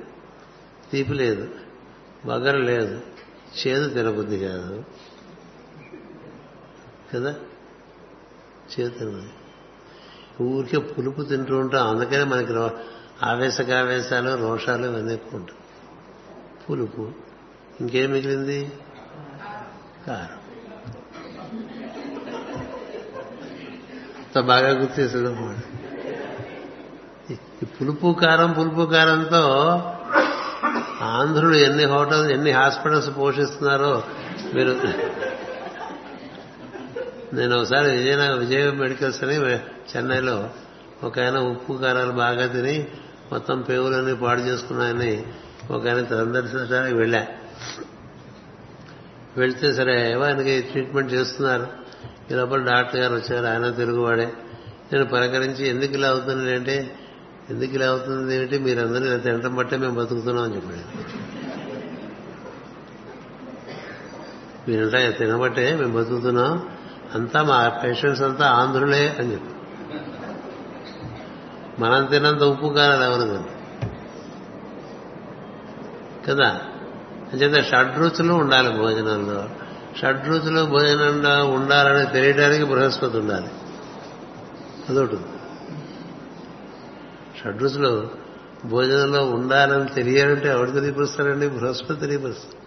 తీపి 0.93 1.15
లేదు. 1.15 1.49
వగరు 2.27 2.59
లేదు. 2.59 3.01
చేదు 3.67 3.89
తినబుద్ధి 3.89 4.39
కాదు. 4.39 4.85
కదా? 7.15 7.35
చేదు 8.73 8.91
తినబుద్ధి. 8.91 9.29
ఊరికే 10.43 10.79
పులుపు 10.79 11.23
తింటూ 11.23 11.59
ఉంటాం. 11.59 11.89
అందుకనే 11.89 12.25
మనకి 12.25 12.53
ఆవేశకావేశాలు 13.23 14.37
రోషాలు 14.37 14.87
ఇవన్నీ 14.87 15.15
ఎక్కువ 15.15 15.41
ఉంటాయి. 15.41 15.59
పులుపు. 16.71 17.13
ఇంకేం 17.81 18.11
మిగిలింది? 18.11 18.73
కారం. 20.07 20.45
బాగా 24.47 24.69
గుర్తేసాడు 24.69 25.74
ఈ 27.65 27.67
పులుపు 27.67 28.17
కారం 28.21 28.53
పులుపు 28.53 28.91
కారంతో 28.91 29.43
ఆంధ్రులు 31.03 31.55
ఎన్ని 31.55 31.85
హోటల్స్ 31.85 32.33
ఎన్ని 32.33 32.51
హాస్పిటల్స్ 32.51 33.11
పోషిస్తున్నారో 33.19 34.03
మీరు 34.55 34.73
నేను 37.37 37.57
ఒకసారి 37.57 37.97
విజయ 37.97 38.33
విజయ 38.33 38.71
మెడికల్స్ 38.71 39.25
అని 39.25 39.37
చెన్నైలో 39.97 40.51
ఒక 41.03 41.21
ఆయన 41.21 41.39
ఉప్పు 41.39 41.73
కారాలు 41.73 42.11
బాగా 42.11 42.47
తిని 42.47 42.87
మొత్తం 43.33 43.61
పేవులన్నీ 43.61 44.15
పాడు 44.15 44.41
చేసుకున్నాయని 44.41 45.27
ఒక 45.71 45.87
ఆయన 45.87 46.05
సందర్శించడానికి 46.05 46.97
వెళ్ళా. 46.97 47.27
వెళ్తే 49.37 49.73
సరే 49.73 50.13
ఆయనకి 50.13 50.61
ట్రీట్మెంట్ 50.61 51.13
చేస్తున్నారు. 51.13 51.67
ఈ 52.31 52.35
లోపల 52.35 52.59
డాక్టర్ 52.63 53.01
గారు 53.01 53.15
వచ్చారు 53.15 53.47
ఆయన 53.47 53.71
తెలుగువాడే 53.71 54.33
నేను 54.93 55.05
పలకరించి 55.05 55.69
ఎందుకు 55.69 55.93
ఇలా 55.93 56.09
అవుతుంది 56.09 56.55
అంటే 56.55 56.97
ఎందుకు 57.51 57.73
ఇలా 57.73 57.87
అవుతుంది 57.87 58.37
ఏమిటి 58.37 58.59
మీరందరూ 58.59 59.05
ఇలా 59.05 59.17
తినటం 59.17 59.55
బట్టే 59.55 59.77
మేము 59.77 59.95
బతుకుతున్నాం 59.95 60.45
అని 60.45 60.57
చెప్పాడు. 60.57 61.05
మీరంటే 64.71 65.11
తినబట్టే 65.11 65.77
మేము 65.77 65.99
బతుకుతున్నాం. 65.99 66.69
అంతా 67.15 67.43
మా 67.43 67.69
పేషెంట్స్ 67.69 68.23
అంతా 68.23 68.47
ఆంధ్రులే 68.47 69.17
అని 69.19 69.33
చెప్పి. 69.33 69.55
మనం 71.83 72.05
తినంత 72.05 72.43
ఉప్పు 72.43 72.67
కారాలు 72.67 73.05
ఎవరు 73.05 73.29
కదా. 73.29 73.45
కదా? 76.29 76.61
అంచేత 77.33 77.65
షడ్రుచులు 77.65 78.33
ఉండాలి 78.33 78.71
భోజనంలో. 78.71 79.49
షడ్రుచులు 80.01 80.65
భోజనంలో 80.65 81.47
ఉండాలని 81.51 82.13
తెలియడానికి 82.13 82.65
బృహస్పతి 82.65 83.17
ఉండాలి. 83.17 83.49
అదొకటి 84.89 85.17
షడ్రుచులు 87.45 88.11
భోజనంలో 88.65 89.25
ఉండాలని 89.25 89.89
తెలియాలంటే 89.89 90.49
ఎవరు 90.49 90.71
తెలియపరుస్తారండి 90.71 91.49
బృహస్పతి 91.49 92.01
తెలియపరుస్తారు 92.01 92.65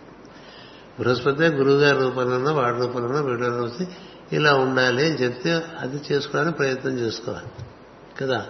బృహస్పతి 1.00 1.44
గురువుగారి 1.44 1.98
రూపంలో 1.98 2.54
వాడి 2.54 2.78
రూపంలో 2.78 3.22
వీడియోలో 3.22 3.64
వచ్చి 3.64 3.88
ఇలా 4.36 4.56
ఉండాలి 4.56 5.06
అని 5.06 5.16
చెప్తే 5.16 5.52
అది 5.80 6.02
చేసుకోవడానికి 6.12 6.58
ప్రయత్నం 6.58 7.00
చేసుకోవాలి. 7.00 7.50
కదా? 8.22 8.46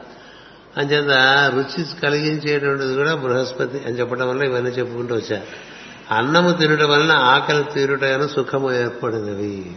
అంచేత 0.77 1.11
రుచి 1.55 1.85
కలిగించేటువంటిది 2.01 2.95
కూడా 2.95 3.15
బృహస్పతి 3.15 3.77
అని 3.77 3.99
చెప్పడం 3.99 4.29
వల్ల 4.29 4.43
ఇవన్నీ 4.43 4.69
చెప్పుకుంటూ 4.69 5.15
వచ్చా 5.15 5.41
అన్నము 6.11 6.51
తినడం 6.51 6.89
వలన 6.89 7.11
ఆకలి 7.11 7.63
తీరుటైన 7.63 8.25
సుఖము 8.27 8.73
ఏర్పడినవి. 8.73 9.75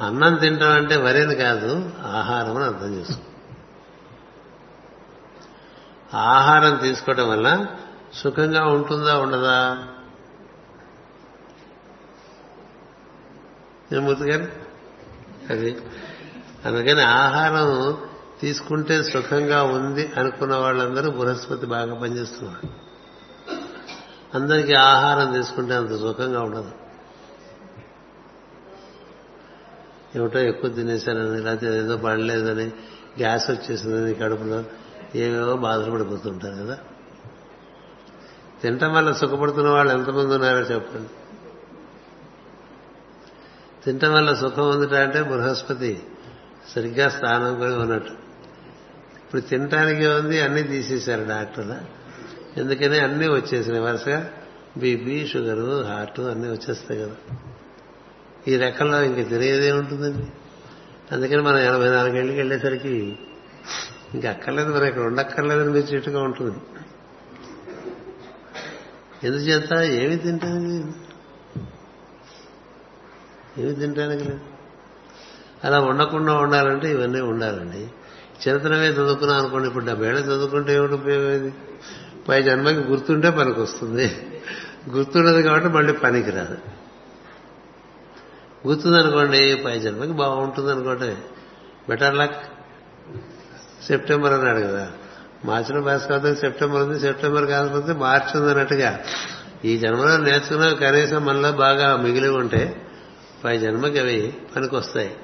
అన్నం 0.00 0.34
తినడం 0.34 0.70
అంటే 0.70 0.96
వరిని 0.96 1.34
కాదు 1.34 1.90
ఆహారం 2.06 2.56
అని 2.56 2.64
అర్థం 2.64 2.94
చేసుకో 2.94 3.22
ఆహారం 6.14 6.76
తీసుకోవడం 6.76 7.28
వల్ల 7.28 7.66
సుఖంగా 8.14 8.66
ఉంటుందా 8.66 9.18
ఉండదా? 9.18 9.88
మూర్తి 14.00 14.24
గారు? 14.24 14.52
అది. 15.52 15.76
అందుకని 16.64 17.02
ఆహారం 17.02 17.98
తీసుకుంటే 18.40 19.02
సుఖంగా 19.02 19.62
ఉంది 19.62 20.12
అనుకున్న 20.16 20.56
వాళ్ళందరూ 20.56 21.10
బృహస్పతి 21.10 21.66
బాగా 21.66 21.94
పనిచేస్తున్నారు. 21.94 22.68
అందరికీ 24.34 24.72
ఆహారం 24.72 25.32
తీసుకుంటే 25.32 25.74
అంత 25.74 25.90
సుఖంగా 25.90 26.40
ఉండదు. 26.40 26.70
ఏమిటో 30.16 30.38
ఎక్కువ 30.38 30.70
తినేశానని 30.70 31.40
లేకపోతే 31.40 31.78
ఏదో 31.78 31.96
పడలేదని 31.96 32.66
గ్యాస్ 33.18 33.50
వచ్చేసిందని 33.50 34.14
కడుపులో 34.14 34.64
ఏవేవో 35.14 35.56
బాధలు 35.56 35.90
పడిపోతుంటారు 35.90 36.64
కదా. 36.64 36.78
తినటం 38.62 38.94
వల్ల 38.94 39.12
సుఖపడుతున్న 39.12 39.68
వాళ్ళు 39.68 39.92
ఎంతమంది 39.92 40.34
ఉన్నారో 40.34 40.58
చెప్పండి. 40.58 41.08
తినటం 43.84 44.14
వల్ల 44.14 44.34
సుఖం 44.34 44.70
ఉందిట 44.70 44.92
అంటే 44.92 45.22
బృహస్పతి 45.22 46.02
సరిగ్గా 46.74 47.08
స్థానం 47.08 47.58
కూడా 47.58 47.78
ఉన్నట్టు. 47.78 48.12
ఇప్పుడు 49.24 49.40
తినటానికి 49.40 50.06
ఉంది 50.06 50.40
అన్నీ 50.40 50.62
తీసేశారు 50.62 51.24
డాక్టర్లు. 51.28 52.04
ఎందుకని 52.60 52.98
అన్నీ 52.98 53.28
వచ్చేసినాయి. 53.28 53.82
వరుసగా 53.82 54.30
బీపీ 54.76 55.26
షుగరు 55.26 55.84
హార్ట్ 55.84 56.20
అన్నీ 56.20 56.48
వచ్చేస్తాయి 56.48 57.00
కదా. 57.02 57.16
ఈ 58.48 58.56
రెక్కల్లో 58.56 59.02
ఇంక 59.02 59.16
తిరిగేదే 59.16 59.72
ఉంటుందండి. 59.72 60.26
అందుకని 61.12 61.42
మనం 61.42 61.58
ఎనభై 61.58 61.90
నాలుగేళ్ళకి 61.90 62.36
వెళ్ళేసరికి 62.36 63.18
ఇంక 64.14 64.26
అక్కర్లేదు 64.26 64.74
మరి 64.74 64.88
ఇక్కడ 64.88 65.02
ఉండక్కర్లేదని 65.02 65.70
మీరు 65.70 66.18
ఉంటుంది. 66.18 66.56
ఎందుచేత? 69.24 69.72
ఏమి 69.74 70.16
తింటానికి 70.16 70.92
ఏమి 73.62 73.74
తింటానికి 73.74 74.24
లేదు. 74.24 74.40
అలా 75.64 75.80
ఉండకుండా 75.80 76.34
ఉండాలంటే 76.34 76.90
ఇవన్నీ 76.90 77.20
ఉండాలండి. 77.20 77.90
చిన్నతనమే 78.48 78.88
చదువుకున్నాం 78.88 79.38
అనుకోండి 79.38 79.68
ఇప్పుడు 79.68 79.84
డెబ్బేళ్ళ 79.84 80.18
చదువుకుంటే 80.18 80.74
ఏమిటి 80.74 80.94
ఉపయోగం 80.94 81.52
పై 82.28 82.42
జన్మకి 82.42 82.78
గుర్తుంటే 82.78 83.30
పనికి 83.30 83.60
వస్తుంది 83.60 84.30
గుర్తుండదు 84.90 85.42
కాబట్టి 85.42 85.68
మళ్ళీ 85.68 85.92
పనికి 85.92 86.30
రాదు 86.30 86.58
గుర్తుందనుకోండి 88.68 89.62
పై 89.64 89.80
జన్మకి 89.80 90.12
బాగుంటుంది 90.12 90.70
అనుకోండి 90.70 91.16
బెటర్ 91.88 92.14
లక్. 92.14 92.53
సెప్టెంబర్ 93.86 94.32
అన్నాడు 94.32 94.58
కదా. 94.58 94.88
మార్చిలో 95.44 95.80
పాస్ 95.80 96.08
కాకపోతే 96.08 96.40
సెప్టెంబర్ 96.40 96.82
ఉంది 96.82 97.00
సెప్టెంబర్ 97.00 97.46
కాకపోతే 97.46 97.92
మార్చి 97.92 98.40
ఉంది 98.40 98.50
అన్నట్టుగా. 98.50 99.00
ఈ 99.64 99.78
జన్మలో 99.78 100.16
నేర్చుకున్న 100.16 100.72
కనీసం 100.72 101.24
మనలో 101.24 101.52
బాగా 101.52 101.96
మిగిలి 101.96 102.28
ఉంటే 102.28 102.82
పై 103.44 103.58
జన్మకి 103.58 103.98
అవి 103.98 104.34
పనికి 104.56 104.76
వస్తాయి 104.76 105.16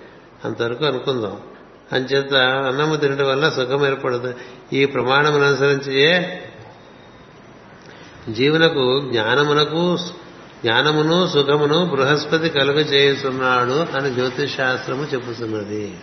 అంతవరకు 0.45 0.85
అనుకుందాం. 0.85 1.37
అంచేత 1.93 2.35
అన్నము 2.35 2.97
తినడం 2.97 3.29
వల్ల 3.29 3.49
సుఖం 3.49 3.87
ఏర్పడదు. 3.87 4.35
ఈ 4.73 4.85
ప్రమాణం 4.85 5.45
అనుసరించి 5.45 6.23
జీవునకు 8.33 9.09
జ్ఞానమునకు 9.11 9.97
జ్ఞానమును 10.65 11.29
సుఖమును 11.29 11.85
బృహస్పతి 11.85 12.49
కలుగజేస్తున్నాడు 12.49 13.99
అని 13.99 14.15
జ్యోతిష్ 14.15 14.57
శాస్త్రము 14.57 15.05
చెప్పుతున్నది 15.05 15.95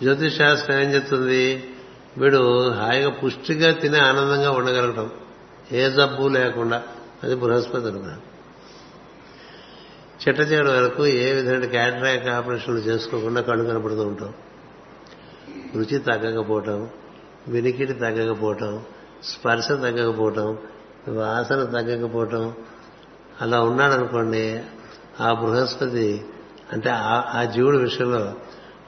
జ్యోతిష్ 0.00 0.36
శాస్త్రం 0.36 0.80
ఏం 0.80 0.94
చెప్తుంది? 0.94 1.70
వీడు 2.18 2.70
హాయిగా 2.70 3.10
పుష్టిగా 3.10 3.72
తినే 3.72 3.98
ఆనందంగా 3.98 4.50
ఉండగలగటం. 4.50 5.10
ఏ 5.72 5.90
జబ్బు 5.90 6.28
లేకుండా. 6.28 6.82
అది 7.24 7.34
బృహస్పతి 7.34 7.86
అనుగ్రహం 7.86 8.20
చిట్ట 10.28 10.40
చేయడం 10.40 10.82
వరకు 10.82 11.06
ఏ 11.06 11.32
విధమైన 11.32 11.64
క్యాటరాక్ 11.64 12.28
ఆపరేషన్లు 12.28 12.80
చేసుకోకుండా 12.80 13.40
కళ్ళు 13.40 13.64
కనపడుతూ 13.64 14.02
ఉంటాం. 14.02 14.34
రుచి 15.74 15.98
తగ్గకపోవటం 15.98 16.88
వినికిడి 17.48 17.92
తగ్గకపోవటం 17.92 18.82
స్పర్శ 19.24 19.68
తగ్గకపోవటం 19.68 20.58
వాసన 21.08 21.64
తగ్గకపోవటం. 21.64 22.54
అలా 23.40 23.60
ఉన్నాడనుకోండి 23.60 24.62
ఆ 25.20 25.32
బృహస్పతి 25.32 26.24
అంటే 26.72 26.90
ఆ 27.34 27.44
జీవుడి 27.54 27.78
విషయంలో 27.78 28.34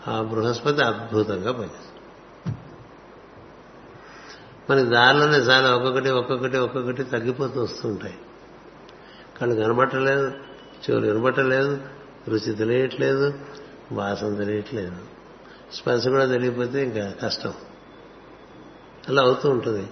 ఆ 0.08 0.22
బృహస్పతి 0.22 0.82
అద్భుతంగా 0.82 1.52
పనిచేస్తుంది 1.52 1.88
మనకి 4.70 4.86
దారిలోనే 4.86 5.38
చాలా 5.38 5.74
ఒక్కొక్కటి 5.74 6.10
ఒక్కొక్కటి 6.10 6.56
ఒక్కొక్కటి 6.56 7.04
తగ్గిపోతూ 7.04 7.62
వస్తుంటాయి. 7.62 8.18
కళ్ళు 9.40 9.54
కనబట్టలేదు 9.54 10.32
చెవులు 10.90 11.12
వినబట్టలేదు 11.12 11.78
రుచి 12.28 12.54
తెలియట్లేదు 12.54 13.32
వాసన 13.92 14.34
తెలియట్లేదు. 14.34 14.96
స్పర్శ 15.74 16.08
కూడా 16.08 16.26
తెలియకపోతే 16.26 16.82
ఇంకా 16.82 17.14
కష్టం. 17.22 17.52
అలా 19.08 19.22
అవుతూ 19.22 19.50
ఉంటుంది. 19.50 19.90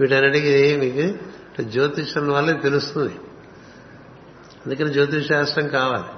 వీటన్నిటికీ 0.00 0.76
మీకు 0.76 1.62
జ్యోతిషం 1.62 2.28
వల్ల 2.28 2.52
తెలుస్తుంది. 2.52 3.14
అందుకని 4.66 4.92
జ్యోతిష్ 4.92 5.28
శాస్త్రం 5.28 5.68
కావాలి. 5.68 6.15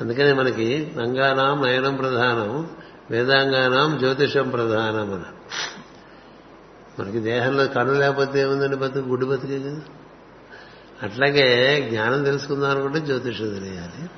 అందుకనే 0.00 0.32
మనకి 0.32 0.92
అంగానాం 1.00 1.62
నయనం 1.62 1.96
ప్రధానం 1.96 2.70
వేదాంగానాం 3.10 3.98
జ్యోతిషం 3.98 4.48
ప్రధానం 4.48 5.14
అని 5.14 5.38
మనకి 7.00 7.20
దేహంలో 7.20 7.66
కన్ను 7.66 7.94
లేకపోతే 7.94 8.40
ఏముందండి 8.40 8.76
బతుకు? 8.76 9.08
గుడ్డు 9.08 9.26
బతికే 9.26 9.58
కదా. 9.58 9.80
అట్లాగే 11.02 11.80
జ్ఞానం 11.90 12.24
తెలుసుకుందాం 12.24 12.70
అనుకుంటే 12.70 13.00
జ్యోతిషం 13.00 13.48
తెలియాలి. 13.48 14.10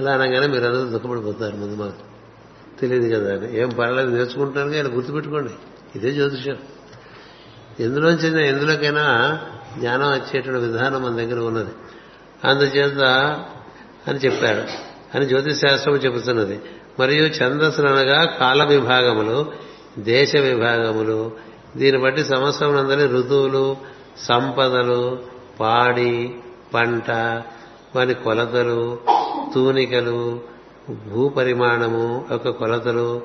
అలా 0.00 0.12
అనగానే 0.12 0.46
మీరు 0.46 0.64
అందరూ 0.64 0.98
దుఃఖపడిపోతారు 0.98 1.56
ముందు 1.56 1.74
మాకు. 1.74 2.10
తెలియదు 2.80 3.16
కదా 3.16 3.34
అని. 3.34 3.60
ఏం 3.60 3.68
పర్లేదు 3.68 4.08
నేర్చుకుంటాను 4.10 4.74
ఆయన 4.74 4.96
గుర్తుపెట్టుకోండి. 4.96 5.52
ఇదే 5.96 6.12
జ్యోతిషం. 6.12 6.56
ఎందులోంచి 7.80 8.48
ఎందులోకైనా 8.48 9.38
జ్ఞానం 9.78 10.12
వచ్చేటువంటి 10.12 10.66
విధానం 10.66 11.02
మన 11.02 11.16
దగ్గర 11.16 11.38
ఉన్నది. 11.38 11.70
అందుచేత 12.44 13.02
అని 14.08 14.18
చెప్పాడు. 14.18 14.62
అని 15.16 15.26
జ్యోతిశాస్త్రం 15.26 15.94
చెబుతున్నది. 15.94 16.60
మరియు 17.00 17.26
ఛందస్సులు 17.26 17.88
అనగా 17.88 18.24
కాల 18.24 18.64
విభాగములు 18.64 19.52
దేశ 19.98 20.36
విభాగములు. 20.36 21.30
దీన్ని 21.76 22.02
బట్టి 22.02 22.24
సంవత్సరం 22.24 22.76
అందరి 22.76 23.08
ఋతువులు 23.08 23.76
సంపదలు 24.18 25.22
పాడి 25.60 26.34
పంట 26.74 27.10
వాని 27.96 28.14
కొలతలు 28.14 29.00
తూనికలు 29.54 30.40
భూపరిమాణము 30.90 32.26
యొక్క 32.30 32.48
కొలతలు 32.48 33.22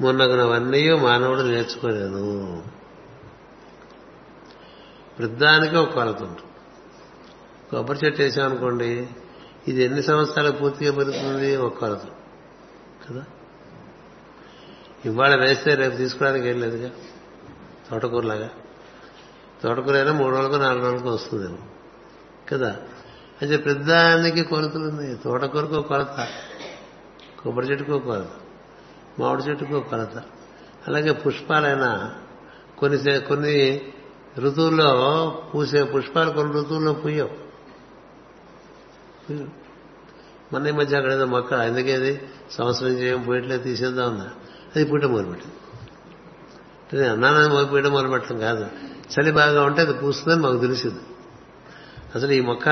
మొన్నగునవన్నీ 0.00 0.92
మానవుడు 0.92 1.40
నేర్చుకోలేను 1.40 2.62
వృద్ధానికి 5.20 5.76
ఒక 5.76 5.90
కొలత 5.90 6.22
ఉంటుంది. 6.22 6.51
కొబ్బరి 7.72 7.98
చెట్టు 8.06 8.22
వేసామనుకోండి 8.22 9.08
ఇది 9.68 9.84
ఎన్ని 9.84 10.02
సంవత్సరాలు 10.02 10.52
పూర్తిగా 10.52 10.92
పెరుగుతుంది? 10.92 11.56
ఒక 11.56 11.78
కొలత. 11.78 12.00
కదా? 13.08 13.24
ఇవాళ 15.04 15.34
వేస్తే 15.40 15.74
రేపు 15.74 15.96
తీసుకోవడానికి 15.96 16.48
ఏం 16.48 16.60
లేదుగా? 16.60 16.90
తోటకూరలాగా. 17.90 18.50
తోటకూర 19.62 19.96
అయినా 19.96 20.12
మూడు 20.12 20.36
రోజులకు 20.36 20.56
నాలుగు 20.56 20.82
రోజులకు 20.82 21.08
వస్తుందేమో. 21.08 21.58
కదా? 22.52 22.76
అయితే 23.42 23.56
పెద్దానికి 23.56 24.42
కొలతలు 24.42 24.84
ఉన్నాయి 24.84 25.14
తోటకూరకు 25.14 25.76
ఒక 25.76 25.86
కొలత 25.86 26.28
కొబ్బరి 27.42 27.66
చెట్టుకు 27.66 27.92
ఒక 27.92 28.04
కొలత 28.04 28.28
మామిడి 29.20 29.42
చెట్టుకు 29.42 29.74
ఒక 29.74 29.88
కొలత. 29.88 30.22
అలాగే 30.88 31.12
పుష్పాలైనా 31.12 32.14
కొన్ని 32.78 33.20
కొన్ని 33.20 33.80
ఋతువుల్లో 34.38 35.42
పూసే 35.54 35.82
పుష్పాలు 35.84 36.30
కొన్ని 36.30 36.54
ఋతువుల్లో 36.54 36.92
పూయవు. 36.92 37.41
మొన్న 40.52 40.66
ఈ 40.66 40.70
మధ్య 40.70 40.96
అక్కడ 40.96 41.12
ఏదో 41.12 41.26
మొక్క 41.26 41.52
ఎందుకేది 41.52 42.20
సంవత్సరం 42.50 42.88
చేయం 42.88 43.22
పోయట్లేదు 43.22 43.62
తీసేద్దాం 43.62 44.12
ఉందా 44.12 44.30
అది 44.76 44.84
పూట 44.84 45.04
మొదలుపెట్టింది 45.04 45.54
అంటే 46.92 47.08
అన్నానని 47.08 47.54
మొదలుపెట్టడం 47.54 47.92
మొదలుపెట్టడం 47.92 48.38
కాదు. 48.38 48.66
చలి 49.12 49.32
బాగా 49.32 49.64
ఉంటే 49.64 49.82
అది 49.82 49.92
పూస్తుందని 49.92 50.40
మాకు 50.40 50.58
తెలిసింది. 50.58 51.00
అసలు 52.14 52.32
ఈ 52.32 52.40
మొక్క 52.40 52.68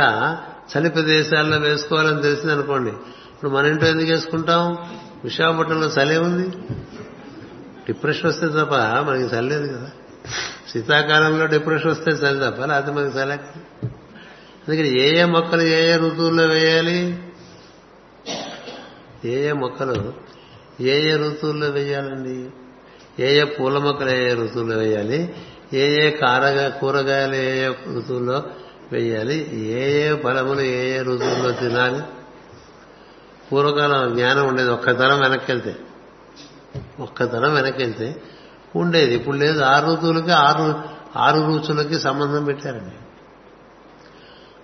చలి 0.77 0.91
ప్రదేశాల్లో 0.91 1.59
వేసుకోవాలని 1.59 2.23
తెలిసింది 2.23 2.53
అనుకోండి. 2.53 2.91
ఇప్పుడు 2.91 3.51
మన 3.51 3.67
ఇంట్లో 3.67 3.89
ఎందుకు 3.89 4.09
వేసుకుంటాం? 4.09 4.89
విశాఖపట్నంలో 5.25 5.87
చలి 5.87 6.19
ఉంది. 6.19 6.49
డిప్రెషన్ 7.87 8.27
వస్తే 8.27 8.49
తప్ప 8.49 8.75
మనకి 9.11 9.37
చల్లేదు 9.37 9.77
కదా. 9.77 9.91
శీతాకాలంలో 10.73 11.47
డిప్రెషన్ 11.47 11.91
వస్తే 11.91 12.11
చలి 12.11 12.51
తప్ప 12.51 12.65
లేకపోతే 12.65 12.93
మనకి 12.93 13.19
చలి 13.19 13.39
అందుకని 14.71 14.91
ఏ 15.01 15.19
ఏ 15.19 15.25
మొక్కలు 15.25 15.63
ఏ 15.63 15.79
ఏ 15.91 15.97
ఋతువుల్లో 15.97 16.45
వేయాలి 16.47 16.99
ఏ 19.25 19.49
ఏ 19.49 19.53
మొక్కలు 19.53 20.13
ఏ 20.81 20.95
ఏ 21.11 21.17
ఋతువుల్లో 21.17 21.71
వేయాలండి 21.71 22.51
ఏ 23.21 23.41
ఏ 23.41 23.45
పూల 23.45 23.79
మొక్కలు 23.79 24.11
ఏ 24.11 24.31
ఏ 24.31 24.35
ఋతువుల్లో 24.35 24.77
వేయాలి 24.79 25.35
ఏ 25.73 26.05
ఏ 26.05 26.11
కారగా 26.11 26.69
కూరగాయలు 26.69 27.35
ఏ 27.35 27.65
ఏ 27.65 27.67
ఋతువుల్లో 27.97 28.45
వేయాలి 28.93 29.37
ఏ 29.73 29.83
ఏ 30.03 30.17
ఫలములు 30.17 30.61
ఏ 30.61 30.99
ఏ 30.99 31.03
ఋతువుల్లో 31.03 31.53
తినాలి 31.53 32.03
పూర్వకాలం 33.53 34.15
జ్ఞానం 34.15 34.49
ఉండేది 34.49 34.71
ఒక్క 34.71 34.99
తరం 34.99 35.21
వెనక్కి 35.21 35.53
వెళ్తే 35.53 35.77
ఒక్క 37.01 37.25
తరం 37.25 37.55
వెనక్కి 37.55 38.15
ఉండేది 38.75 39.15
ఇప్పుడు 39.15 39.37
లేదు 39.37 39.63
ఆరు 39.63 39.87
ఋతువులకి 39.87 40.31
ఆరు 40.31 40.75
ఆరు 41.17 41.41
రుచులకి 41.41 41.99
సంబంధం 41.99 42.45
పెట్టారండి 42.45 43.00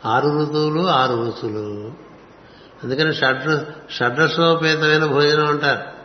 ఆరు 0.04 0.42
ఋతువులు 0.42 0.88
ఆరు 0.88 1.12
రుచులు 1.12 1.92
అందుకని 2.84 3.14
షడ్ 3.14 3.64
షడ్రసోపేతమైన 3.92 5.04
భోజనం 5.04 5.46
అంటారు. 5.46 5.96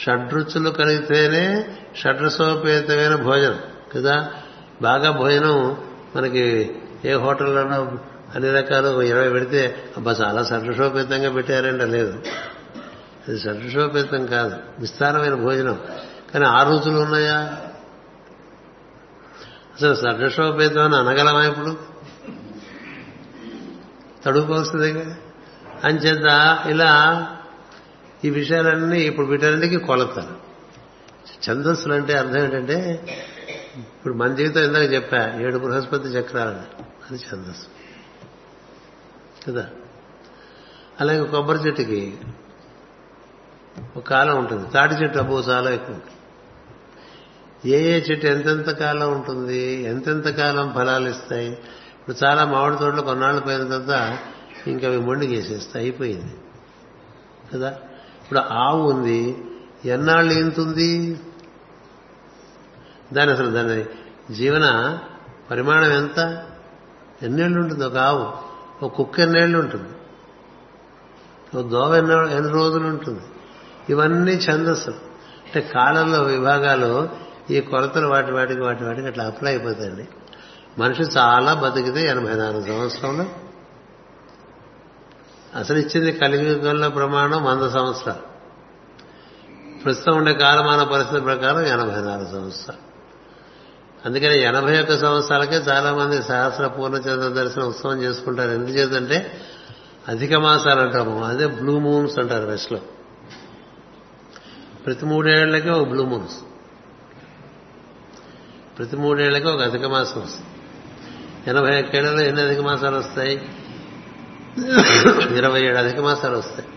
షడ్రుచులు 0.00 0.70
కలిగితేనే 0.70 1.76
షడ్రసోపేతమైన 1.96 3.14
భోజనం 3.14 3.60
కదా? 3.94 4.30
బాగా 4.82 5.10
భోజనం 5.10 5.76
మనకి 6.16 6.76
ఏ 7.04 7.12
హోటల్లోనో 7.12 7.98
అన్ని 8.34 8.50
రకాలు 8.50 9.02
ఇరవై 9.02 9.28
పెడితే 9.28 9.92
అబ్బా 9.96 10.12
చాలా 10.12 10.44
షడ్రసోపేతంగా 10.44 11.30
పెట్టారంట 11.30 11.82
లేదు. 11.82 12.22
అది 13.28 13.40
షడ్రసోపేతం 13.40 14.26
కాదు 14.26 14.56
విస్తారమైన 14.78 15.34
భోజనం. 15.34 15.80
కానీ 16.34 16.44
ఆ 16.44 16.62
రుచులు 16.62 16.98
ఉన్నాయా? 17.00 17.56
అసలు 19.74 19.94
షడ్రసోపేతం 19.94 20.82
అని 20.82 20.96
అనగలమా 20.96 21.44
ఇప్పుడు? 21.44 21.89
తడుకోవాల్సిందే 24.24 24.92
కదా 24.92 25.16
అంచేత 25.84 26.58
ఇలా 26.66 27.26
ఈ 28.24 28.30
విషయాలన్నీ 28.30 29.00
ఇప్పుడు 29.00 29.26
వీటన్నిటికీ 29.26 29.76
కొలతారు 29.76 30.50
ఛందస్సులు 31.50 31.94
అంటే 31.94 32.12
అర్థం 32.12 32.44
ఏంటంటే 32.44 33.02
ఇప్పుడు 33.76 34.14
మన 34.14 34.34
జీవితం 34.34 34.62
ఇందాక 34.62 34.92
చెప్పా 34.92 35.38
ఏడు 35.40 35.58
బృహస్పతి 35.58 36.08
చక్రాలని. 36.08 36.82
అది 37.10 37.22
ఛందస్సు. 37.34 37.66
కదా? 39.50 39.68
అలాగే 41.00 41.24
కొబ్బరి 41.24 41.58
చెట్టుకి 41.58 42.16
ఒక 43.96 44.06
కాలం 44.06 44.38
ఉంటుంది. 44.38 44.70
తాటి 44.70 44.94
చెట్టు 44.94 45.18
అబ్బో 45.18 45.40
చాలా 45.40 45.70
ఎక్కువ 45.70 45.94
ఉంటుంది. 45.94 46.14
ఏ 47.76 47.96
ఏ 47.96 48.00
చెట్టు 48.00 48.26
ఎంతెంత 48.26 48.70
కాలం 48.70 49.12
ఉంటుంది 49.12 49.82
ఎంతెంత 49.82 50.28
కాలం 50.28 50.72
ఫలాలు 50.74 51.08
ఇస్తాయి 51.08 51.58
ఇప్పుడు 52.00 52.24
చాలా 52.24 52.44
మామిడి 52.44 52.76
తోటలు 52.76 53.00
కొన్నాళ్ళు 53.00 53.40
పోయిన 53.40 53.64
తర్వాత 53.64 54.18
ఇంకా 54.66 54.86
అవి 54.86 54.98
మొండిగేసేస్తాయి 54.98 55.84
అయిపోయింది. 55.84 56.34
కదా? 57.54 57.68
ఇప్పుడు 58.22 58.38
ఆవు 58.38 58.92
ఉంది 58.92 59.44
ఎన్నాళ్ళు 59.84 60.32
ఈంతుంది? 60.32 61.20
దాని 63.12 63.32
అసలు 63.32 63.50
దాని 63.50 63.84
జీవన 64.34 64.98
పరిమాణం 65.50 65.92
ఎంత? 65.92 66.46
ఎన్నేళ్ళు 67.22 67.60
ఉంటుంది 67.60 67.84
ఒక 67.84 67.96
ఆవు? 67.96 68.50
ఒక 68.84 68.94
కుక్క 68.94 69.20
ఎన్నేళ్ళు 69.20 69.58
ఉంటుంది? 69.58 69.88
ఒక 71.58 71.66
దోవ 71.66 71.96
ఎన్న 71.96 72.10
ఎన్ని 72.10 72.52
రోజులు 72.52 72.86
ఉంటుంది? 72.86 73.20
ఇవన్నీ 73.90 74.32
ఛందస్సు. 74.32 74.90
అంటే 74.90 75.60
కాలంలో 75.60 76.22
విభాగాలు 76.22 77.08
ఈ 77.50 77.60
కొలతలు 77.60 78.06
వాటి 78.06 78.32
వాటికి 78.32 78.60
వాటి 78.60 78.84
వాటికి 78.84 79.06
అట్లా 79.06 79.24
అప్లై 79.24 79.50
అయిపోతాయండి. 79.50 80.08
మనిషి 80.78 81.02
చాలా 81.02 81.54
బతికితే 81.54 82.06
ఎనభై 82.06 82.34
నాలుగు 82.34 82.66
సంవత్సరంలో. 82.66 83.24
అసలు 85.58 85.78
ఇచ్చింది 85.78 86.12
కలియుగంలో 86.12 86.90
ప్రమాణం 86.90 87.44
వంద 87.44 87.70
సంవత్సరాలు. 87.70 88.30
ప్రస్తుతం 89.82 90.16
ఉండే 90.16 90.32
కాలమాన 90.32 90.82
పరిస్థితి 90.82 91.20
ప్రకారం 91.20 91.66
ఎనభై 91.66 92.00
నాలుగు 92.00 92.32
సంవత్సరాలు. 92.32 92.90
అందుకని 94.06 94.42
ఎనభై 94.42 94.80
ఒక్క 94.80 94.98
సంవత్సరాలకే 94.98 95.56
చాలా 95.56 95.94
మంది 95.94 96.22
సహస్ర 96.22 96.66
పూర్ణచంద్ర 96.66 97.42
దర్శన 97.42 97.62
ఉత్సవం 97.62 98.02
చేసుకుంటారు. 98.02 98.50
ఎందుకు 98.50 99.30
అధిక 100.08 100.34
మాసాలు 100.34 100.80
అంటాము 100.80 101.24
అదే 101.24 101.46
బ్లూ 101.46 101.78
మూన్స్ 101.78 102.18
అంటారు 102.18 102.46
వెస్ట్లో. 102.46 102.80
ప్రతి 104.86 105.06
మూడేళ్ళకే 105.06 105.70
ఒక 105.70 105.88
బ్లూ 105.88 106.04
మూన్స్ 106.04 106.36
ప్రతి 108.78 108.96
మూడేళ్ళకే 108.96 109.48
ఒక 109.48 109.60
అధిక 109.60 109.84
మాసం 109.84 110.20
వస్తుంది. 110.20 110.59
ఎనభై 111.46 111.82
ఒక్కేళ్ళలో 111.82 112.20
ఎన్ని 112.20 112.42
అధిక 112.42 112.60
మాసాలు 112.60 112.96
వస్తాయి? 112.96 113.42
ఇరవై 115.36 115.62
ఏడు 115.62 115.76
అధిక 115.76 116.00
మాసాలు 116.00 116.36
వస్తాయి. 116.36 116.68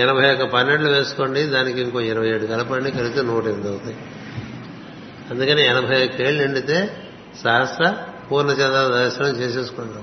ఎనభై 0.00 0.32
ఒక్క 0.32 0.44
పన్నెండులు 0.44 0.92
వేసుకోండి 0.92 1.42
దానికి 1.42 1.80
ఇంకో 1.80 2.00
ఇరవై 2.00 2.28
ఏడు 2.28 2.46
కలపండి 2.46 2.90
కలిగితే 2.90 3.22
నూట 3.22 3.44
ఎనిమిది 3.44 3.68
అవుతాయి. 3.68 3.96
అందుకని 5.30 5.66
ఎనభై 5.66 6.04
ఒక్కేళ్ళు 6.04 6.42
నిండితే 6.42 6.96
సహస్ర 7.44 7.96
పూర్ణచంద్ర 8.30 8.94
దర్శనం 8.94 9.40
చేసేసుకోండి 9.40 9.94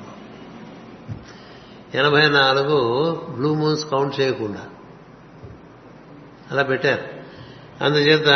ఎనభై 1.98 2.30
నాలుగు 2.30 3.12
బ్లూ 3.30 3.54
మూన్స్ 3.54 3.86
కౌంట్ 3.86 4.20
చేయకుండా. 4.20 4.62
అలా 6.52 6.62
పెట్టారు. 6.62 7.16
అందుచేత 7.84 8.28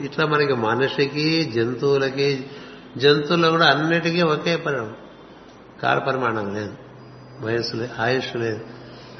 ఇట్లా 0.00 0.26
మనకి 0.26 0.54
మనిషికి 0.54 1.52
జంతువులకి 1.54 2.46
జంతువుల్లో 2.98 3.50
కూడా 3.50 3.66
అన్నిటికీ 3.66 4.22
ఒకే 4.22 4.56
పరిమాణం 4.56 4.96
కాల 5.82 5.98
పరిమాణం 5.98 6.54
లేదు. 6.54 6.74
వయస్సు 7.40 7.76
లేదు 7.76 8.02
ఆయుష్ 8.02 8.36
లేదు. 8.36 8.60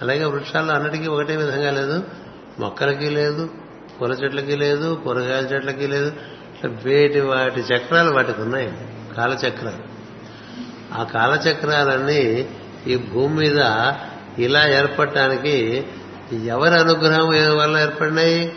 అలాగే 0.02 0.24
వృక్షాల్లో 0.24 0.74
అన్నిటికీ 0.74 1.06
ఒకటే 1.06 1.36
విధంగా 1.36 1.70
లేదు. 1.70 2.04
మొక్కలకి 2.58 3.10
లేదు 3.10 3.50
పూల 4.00 4.12
చెట్లకి 4.12 4.56
లేదు 4.56 5.00
కూరగాయల 5.04 5.44
చెట్లకి 5.44 5.86
లేదు. 5.86 6.12
వేటి 6.66 7.20
వాటి 7.20 7.60
చక్రాలు 7.60 8.10
వాటికి 8.10 8.42
ఉన్నాయి. 8.42 8.88
కాలచక్రాలు. 9.16 9.94
ఆ 10.94 11.02
కాలచక్రాలన్నీ 11.02 12.48
ఈ 12.86 12.96
భూమి 12.96 13.36
మీద 13.36 13.58
ఇలా 14.38 14.68
ఏర్పడటానికి 14.68 15.86
ఎవరి 16.44 16.74
అనుగ్రహం 16.74 17.56
వల్ల 17.58 17.78
ఏర్పడినాయి? 17.78 18.52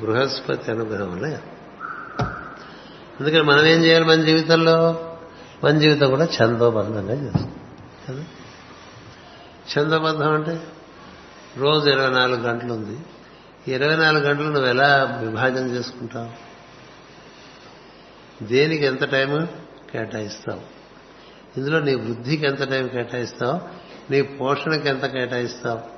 బృహస్పతి 0.00 0.70
అనుగ్రహం 0.70 1.12
వల్ల 1.12 1.38
అందుకని 3.20 3.42
మనం 3.42 3.66
ఏం 3.66 3.84
చేయాలి 3.84 4.04
మన 4.04 4.24
జీవితంలో? 4.24 5.02
మన 5.64 5.78
జీవితం 5.78 6.10
కూడా 6.10 6.28
ఛందోబద్ధంగా 6.42 7.24
చేస్తాం. 7.24 7.54
కదా? 8.08 8.24
ఛందోబద్ధం 9.78 10.32
అంటే 10.32 10.60
రోజు 11.56 11.90
ఇరవై 11.90 12.10
నాలుగు 12.10 12.40
గంటలు 12.40 12.72
ఉంది. 12.72 12.98
ఇరవై 13.72 13.96
నాలుగు 13.96 14.24
గంటలు 14.24 14.48
నువ్వు 14.48 14.68
ఎలా 14.68 15.20
విభాజన 15.22 15.66
చేసుకుంటావు? 15.66 16.46
దేనికి 18.44 18.84
ఎంత 18.84 19.04
టైం 19.04 19.48
కేటాయిస్తావు? 19.92 20.60
ఇందులో 21.56 21.80
నీ 21.80 21.96
బుద్ధికి 21.96 22.46
ఎంత 22.46 22.70
టైం 22.70 22.88
కేటాయిస్తావు? 22.88 23.60
నీ 24.12 24.22
పోషణకి 24.22 24.88
ఎంత 24.88 25.06
కేటాయిస్తావు? 25.06 25.96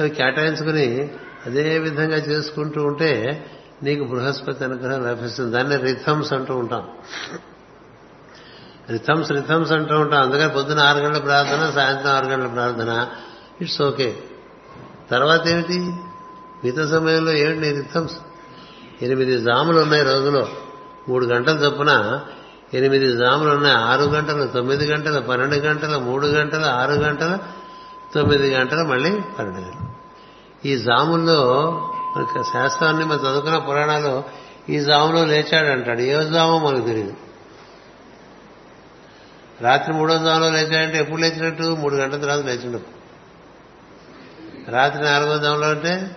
అవి 0.00 0.10
కేటాయించుకుని 0.10 1.10
అదే 1.46 1.78
విధంగా 1.78 2.16
చేసుకుంటూ 2.16 2.84
ఉంటే 2.84 3.46
నీకు 3.82 4.04
బృహస్పతి 4.04 4.64
అనుగ్రహం 4.64 5.06
లభిస్తుంది. 5.06 5.52
దాన్ని 5.52 5.76
రిథమ్స్ 5.76 6.32
అంటూ 6.32 6.56
ఉంటాం. 6.56 6.88
రిథమ్స్ 8.90 9.32
రిథమ్స్ 9.32 9.72
అంటూ 9.72 9.98
ఉంటాం. 9.98 10.22
అందుకని 10.22 10.48
పొద్దున 10.48 10.80
ఆరు 10.80 10.98
గంటల 10.98 11.18
ప్రార్థన 11.18 11.70
సాయంత్రం 11.70 12.12
ఆరు 12.12 12.26
గంటల 12.26 12.46
ప్రార్థన. 12.46 13.06
It's 13.60 13.82
okay. 13.82 14.16
తర్వాత 15.10 15.48
ఏమిటి? 15.48 15.78
మిగతా 16.64 16.98
సమయంలో 16.98 17.32
ఏమిటి 17.32 17.60
నీ 17.60 17.72
రిథమ్స్? 17.72 18.16
ఎనిమిది 19.02 19.40
జాములు 19.40 19.80
ఉన్నాయి 19.80 20.04
రోజులో. 20.04 20.48
మూడు 21.08 21.26
గంటల 21.26 21.52
చొప్పున 21.52 22.20
ఎనిమిది 22.74 23.16
జాములు 23.16 23.50
ఉన్నాయి. 23.50 23.76
ఆరు 23.76 24.02
గంటలు 24.02 24.46
తొమ్మిది 24.46 24.86
గంటలు 24.86 25.20
పన్నెండు 25.20 25.54
గంటలు 25.54 25.98
మూడు 25.98 26.26
గంటలు 26.26 26.66
ఆరు 26.66 26.92
గంటలు 26.92 27.38
తొమ్మిది 28.14 28.54
గంటలు 28.54 28.84
మళ్ళీ 28.84 29.10
పన్నెండు 29.10 29.60
గంటలు. 29.60 29.94
ఈ 30.68 30.76
జాముల్లో 30.76 31.80
శాస్త్రాన్ని 32.52 33.04
మనం 33.04 33.18
చదువుకున్న 33.18 33.58
పురాణాలు 33.58 34.24
ఈ 34.68 34.80
జాములో 34.80 35.24
లేచాడంటాడు. 35.24 36.00
ఏ 36.00 36.30
జామో 36.30 36.58
మనకు 36.58 36.86
తెలియదు 36.86 37.14
రాత్రి 39.60 39.94
మూడో 39.94 40.14
జాములో 40.14 40.50
లేచాడంటే 40.50 40.98
ఎప్పుడు 40.98 41.20
లేచినట్టు? 41.20 41.62
మూడు 41.62 41.94
గంటల 41.94 42.20
తర్వాత 42.20 42.38
లేచినప్పుడు 42.38 43.04
రాత్రి 44.70 45.04
నాలుగో 45.04 45.38
జాములో 45.38 45.70
అంటే 45.70 46.16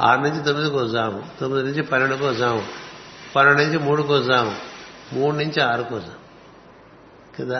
ఆరు 0.00 0.20
నుంచి 0.20 0.44
తొమ్మిదికో 0.44 0.88
జాము. 0.88 1.22
తొమ్మిది 1.40 1.68
నుంచి 1.68 1.82
పన్నెండుకో 1.82 2.34
జాము. 2.34 2.62
పన్నెండు 3.36 3.62
నుంచి 3.62 3.78
మూడుకో 3.78 4.22
జాము. 4.22 4.56
మూడు 5.12 5.36
నుంచి 5.36 5.62
ఆరుకో 5.62 5.98
జాము. 5.98 6.20
కదా? 7.40 7.58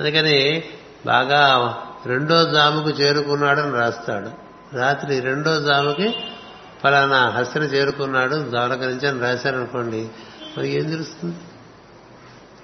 అందుకని 0.00 0.64
బాగా 1.06 1.74
రెండో 2.06 2.44
జాముకు 2.44 2.90
చేరుకున్నాడని 2.90 3.72
రాస్తాడు. 3.72 4.45
రాత్రి 4.76 5.20
రెండో 5.20 5.60
జాముకి 5.60 6.14
ఫలానా 6.82 7.30
హస్తిన 7.30 7.62
చేరుకున్నాడు 7.62 8.36
ద్వారక 8.50 8.82
నుంచి 8.82 9.08
అని 9.08 9.20
రాశారనుకోండి 9.20 10.08
మరి 10.58 10.68
ఏం 10.68 10.90
తెలుస్తుంది? 10.90 11.36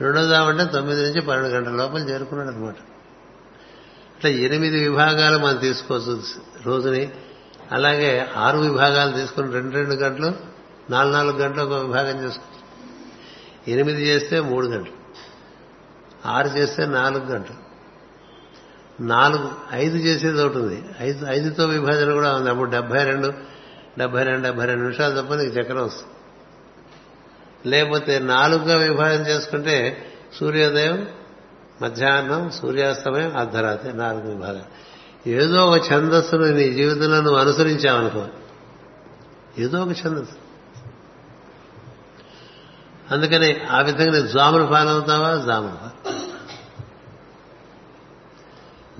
రెండో 0.01 0.28
జాము 0.28 0.48
అంటే 0.48 0.64
తొమ్మిది 0.64 1.02
నుంచి 1.02 1.20
పన్నెండు 1.20 1.48
గంటల 1.48 1.72
లోపల 1.72 1.98
చేరుకున్నాడు 1.98 2.51
అనమాట 2.51 2.76
అట్లా 4.16 4.30
ఎనిమిది 4.30 4.89
విభాగాలు 4.89 5.39
మనం 5.39 5.56
తీసుకోవచ్చు 5.56 6.22
రోజుని. 6.62 7.10
అలాగే 7.72 8.28
ఆరు 8.36 8.59
విభాగాలు 8.59 9.12
తీసుకుని 9.12 9.52
రెండు 9.52 9.74
రెండు 9.74 9.94
గంటలు 9.94 10.32
నాలుగు 10.90 11.12
నాలుగు 11.12 11.36
గంటలు 11.36 11.62
ఒక 11.62 11.72
విభాగం 11.72 12.24
చేసుకోవచ్చు. 12.24 12.62
ఎనిమిది 13.72 14.06
చేస్తే 14.06 14.40
మూడు 14.40 14.66
గంటలు 14.66 14.93
ఆరు 16.28 16.48
చేస్తే 16.48 16.86
నాలుగు 16.86 17.24
గంటలు. 17.24 17.72
నాలుగు 19.01 19.51
ఐదు 19.73 19.97
చేసేది 19.97 20.43
ఒకటి 20.43 20.59
ఉంది. 20.59 20.85
ఐదు 21.01 21.27
ఐదుతో 21.27 21.66
విభజన 21.66 22.12
కూడా 22.12 22.35
ఉంది. 22.35 22.51
అప్పుడు 22.51 22.70
డెబ్బై 22.70 23.05
రెండు 23.05 23.32
డెబ్బై 23.98 24.23
రెండు 24.23 24.43
డెబ్బై 24.43 24.64
రెండు 24.64 24.82
నిమిషాలు 24.82 25.23
తప్ప 25.23 25.35
నీకు 25.35 25.56
చక్రం 25.56 25.85
వస్తుంది. 25.85 26.12
లేకపోతే 27.66 28.19
నాలుగుగా 28.19 28.77
విభజన 28.77 29.27
చేసుకుంటే 29.27 30.06
సూర్యోదయం 30.40 31.09
మధ్యాహ్నం 31.82 32.51
సూర్యాస్తమయం 32.51 33.36
అర్ధరాత్రి 33.36 33.97
నాలుగు 33.97 34.28
విభాగం 34.28 34.62
ఏదో 35.27 35.70
ఒక 35.70 35.93
ఛందస్సును 35.93 36.44
నీ 36.44 36.73
జీవితంలో 36.73 37.20
నువ్వు 37.20 37.40
అనుసరించావనుకో. 37.40 38.27
ఏదో 39.59 39.82
ఒక 39.82 39.89
ఛందస్సు. 39.89 40.36
అందుకని 43.14 43.60
ఆ 43.70 43.81
విధంగా 43.81 44.12
నేను 44.12 44.27
జామును 44.27 44.66
ఫాలో 44.66 44.90
అవుతావా? 44.90 45.35
జామును 45.47 45.77
ఫాలో 45.77 46.22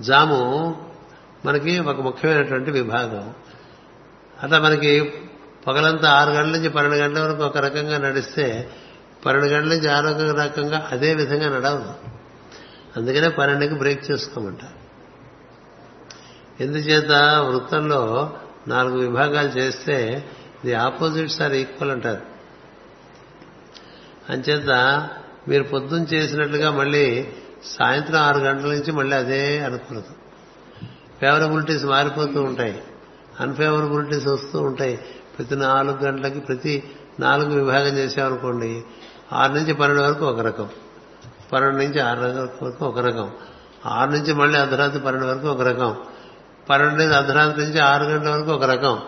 జాము 0.03 0.41
మనకి 1.45 1.79
ఒక 1.79 2.01
ముఖ్యమైనటువంటి 2.01 2.71
విభాగం. 2.71 3.33
అట్లా 4.43 4.59
మనకి 4.59 5.13
పగలంతా 5.67 6.09
ఆరు 6.09 6.29
గంటల 6.29 6.51
నుంచి 6.51 6.69
పన్నెండు 6.69 6.97
గంటల 6.97 7.21
వరకు 7.21 7.43
ఒక 7.43 7.57
రకంగా 7.57 7.97
నడిస్తే 7.97 8.71
పన్నెండు 9.25 9.49
గంటల 9.49 9.69
నుంచి 9.69 9.89
ఆరో 9.89 10.33
రకంగా 10.43 10.89
అదే 10.91 11.13
విధంగా 11.13 11.49
నడవదు. 11.49 11.93
అందుకనే 12.97 13.29
పన్నెండుకి 13.29 13.73
బ్రేక్ 13.73 14.11
చేసుకోమంటారు 14.11 14.83
ఎందుచేత 16.63 17.11
వృత్తంలో 17.51 18.33
నాలుగు 18.67 18.97
విభాగాలు 18.97 19.47
చేస్తే 19.47 20.25
ది 20.65 20.73
ఆపోజిట్స్ 20.73 21.41
ఆర్ 21.41 21.53
ఈక్వల్ 21.53 21.91
అంటారు. 21.91 22.21
అంచేత 24.29 24.69
మీరు 25.47 25.63
పొద్దున్న 25.63 26.03
చేసినట్లుగా 26.03 26.71
మళ్ళీ 26.71 27.33
సాయంత్రం 27.65 28.19
ఆరు 28.19 28.37
గంటల 28.37 28.67
నుంచి 28.67 28.91
మళ్ళీ 28.91 29.17
అదే 29.17 29.59
అనుకూలత. 29.59 30.03
ఫేవరబిలిటీస్ 31.21 31.85
మారిపోతూ 31.85 32.43
ఉంటాయి. 32.43 32.83
అన్ఫేవరబిలిటీస్ 33.39 34.27
వస్తూ 34.27 34.61
ఉంటాయి. 34.61 34.97
ప్రతి 35.37 35.55
నాలుగు 35.55 35.97
గంటలకి 36.05 36.39
ప్రతి 36.39 36.83
నాలుగు 37.19 37.59
విభాగం 37.59 37.97
చేసామనుకోండి 37.97 38.83
ఆరు 39.33 39.53
నుంచి 39.53 39.73
పన్నెండు 39.73 40.03
వరకు 40.03 40.25
ఒక 40.25 40.39
రకం. 40.39 40.69
పన్నెండు 41.53 41.77
నుంచి 41.77 41.99
ఆరు 41.99 42.19
వరకు 42.61 42.85
ఒక 42.85 42.99
రకం. 42.99 43.31
ఆరు 43.85 44.11
నుంచి 44.11 44.33
మళ్ళీ 44.33 44.59
అర్ధరాత్రి 44.59 44.99
పన్నెండు 44.99 45.27
వరకు 45.27 45.47
ఒక 45.47 45.61
రకం. 45.61 45.97
పన్నెండు 46.69 46.95
నుంచి 46.95 47.15
అర్ధరాత్రి 47.15 47.63
నుంచి 47.63 47.79
ఆరు 47.79 48.03
గంటల 48.03 48.29
వరకు 48.29 48.51
ఒక 48.51 48.63
రకం. 48.63 48.99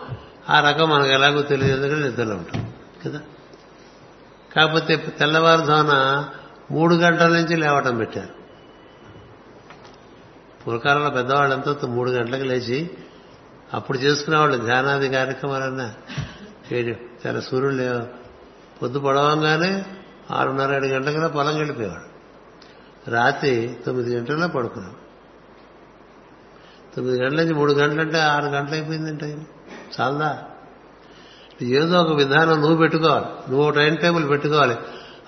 ఆ 0.50 0.70
రకం 0.70 0.90
మనకు 0.90 1.08
ఎలాగో 1.08 1.42
తెలియదు 1.42 1.74
ఎందుకంటే 1.74 2.08
నిద్రలో 2.08 2.34
ఉంటాం. 2.34 2.72
కదా? 3.04 3.20
కాకపోతే 4.56 4.96
తెల్లవారుజామున 4.96 6.24
మూడు 6.70 6.94
గంటల 6.94 7.26
నుంచి 7.26 7.56
లేవటం 7.56 7.96
పెట్టారు. 7.96 8.45
పూర్వకాలంలో 10.66 11.10
పెద్దవాళ్ళంతా 11.10 11.76
మూడు 11.86 12.10
గంటలకు 12.10 12.42
లేచి 12.42 12.90
అప్పుడు 13.74 13.98
చేసుకునేవాళ్ళు 13.98 14.56
ధ్యానాది 14.56 15.08
కార్యక్రమాలన్నా. 15.08 15.94
చాలా 17.26 17.40
సూర్యుడు 17.40 17.74
లేవు. 17.74 18.02
పొద్దు 18.82 18.98
పడవంగానే 18.98 19.84
ఆరున్నర 20.30 20.74
ఏడు 20.74 20.86
గంటలకల్లా 20.86 21.28
పొలం 21.28 21.62
గడిపేవాడు 21.62 22.16
రాత్రి 23.10 23.76
తొమ్మిది 23.86 24.16
గంటల్లో 24.16 24.48
పడుకున్నాం 24.48 24.94
తొమ్మిది 26.96 27.22
గంటల 27.22 27.36
నుంచి 27.36 27.54
మూడు 27.54 27.72
గంటలంటే 27.72 28.18
ఆరు 28.18 28.44
గంటలు 28.44 28.74
అయిపోయిందంటే 28.74 29.46
చాలదా? 30.00 30.44
ఏదో 31.62 32.00
ఒక 32.02 32.16
విధానం 32.16 32.60
నువ్వు 32.60 32.76
పెట్టుకోవాలి. 32.76 33.24
నువ్వు 33.50 33.70
టైం 33.70 33.94
టేబుల్ 33.94 34.30
పెట్టుకోవాలి. 34.30 34.76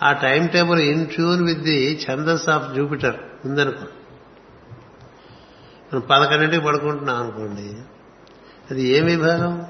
ఆ 0.02 0.12
time 0.12 0.46
table 0.46 0.80
in 0.80 1.06
tune 1.06 1.46
with 1.46 1.60
the 1.60 2.06
chants 2.10 2.48
of 2.48 2.74
Jupiter 2.74 3.16
ఉందనుకో. 3.44 3.86
మనం 5.92 6.00
పదకొండింటికి 6.00 6.64
పడుకుంటున్నాం 6.64 7.16
అనుకోండి. 7.16 7.74
అది 8.70 8.82
ఏ 8.82 9.00
విభాగం? 9.00 9.66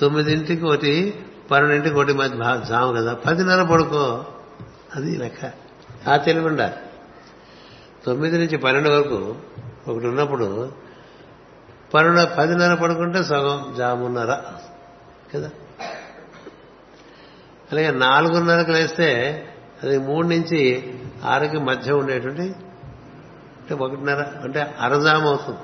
తొమ్మిదింటికి 0.00 0.64
ఒకటి 0.64 1.24
పన్నెండింటికి 1.50 1.94
ఒకటి 1.94 2.12
మధ్య 2.12 2.60
జాము 2.68 2.92
కదా. 2.92 3.14
పదిన్నర 3.14 3.62
పడుకో. 3.62 4.24
అది 4.96 5.16
లెక్క. 5.16 5.52
ఆ 6.08 6.16
తెలివి 6.16 6.46
ఉండాలి 6.46 6.74
తొమ్మిది 8.06 8.38
నుంచి 8.38 8.56
పన్నెండు 8.56 8.88
వరకు 8.88 9.36
ఒకటి 9.88 10.06
ఉన్నప్పుడు 10.06 10.72
పన్నెండు 11.94 12.34
పదిన్నర 12.34 12.74
పడుకుంటే 12.74 13.22
సగం 13.22 13.74
జామున్నర 13.78 14.42
కదా. 15.34 15.50
అలాగే 17.72 17.90
నాలుగున్నరకు 17.90 18.70
లేస్తే 18.70 19.08
అది 19.82 19.98
మూడు 19.98 20.26
నుంచి 20.26 20.92
ఆరుకి 21.24 21.58
మధ్య 21.58 21.92
ఉండేటువంటి 21.92 22.54
అంటే 23.72 23.84
ఒకటిన్నర. 23.84 24.24
అంటే 24.42 24.74
అరజాము 24.80 25.28
అవుతుంది. 25.28 25.58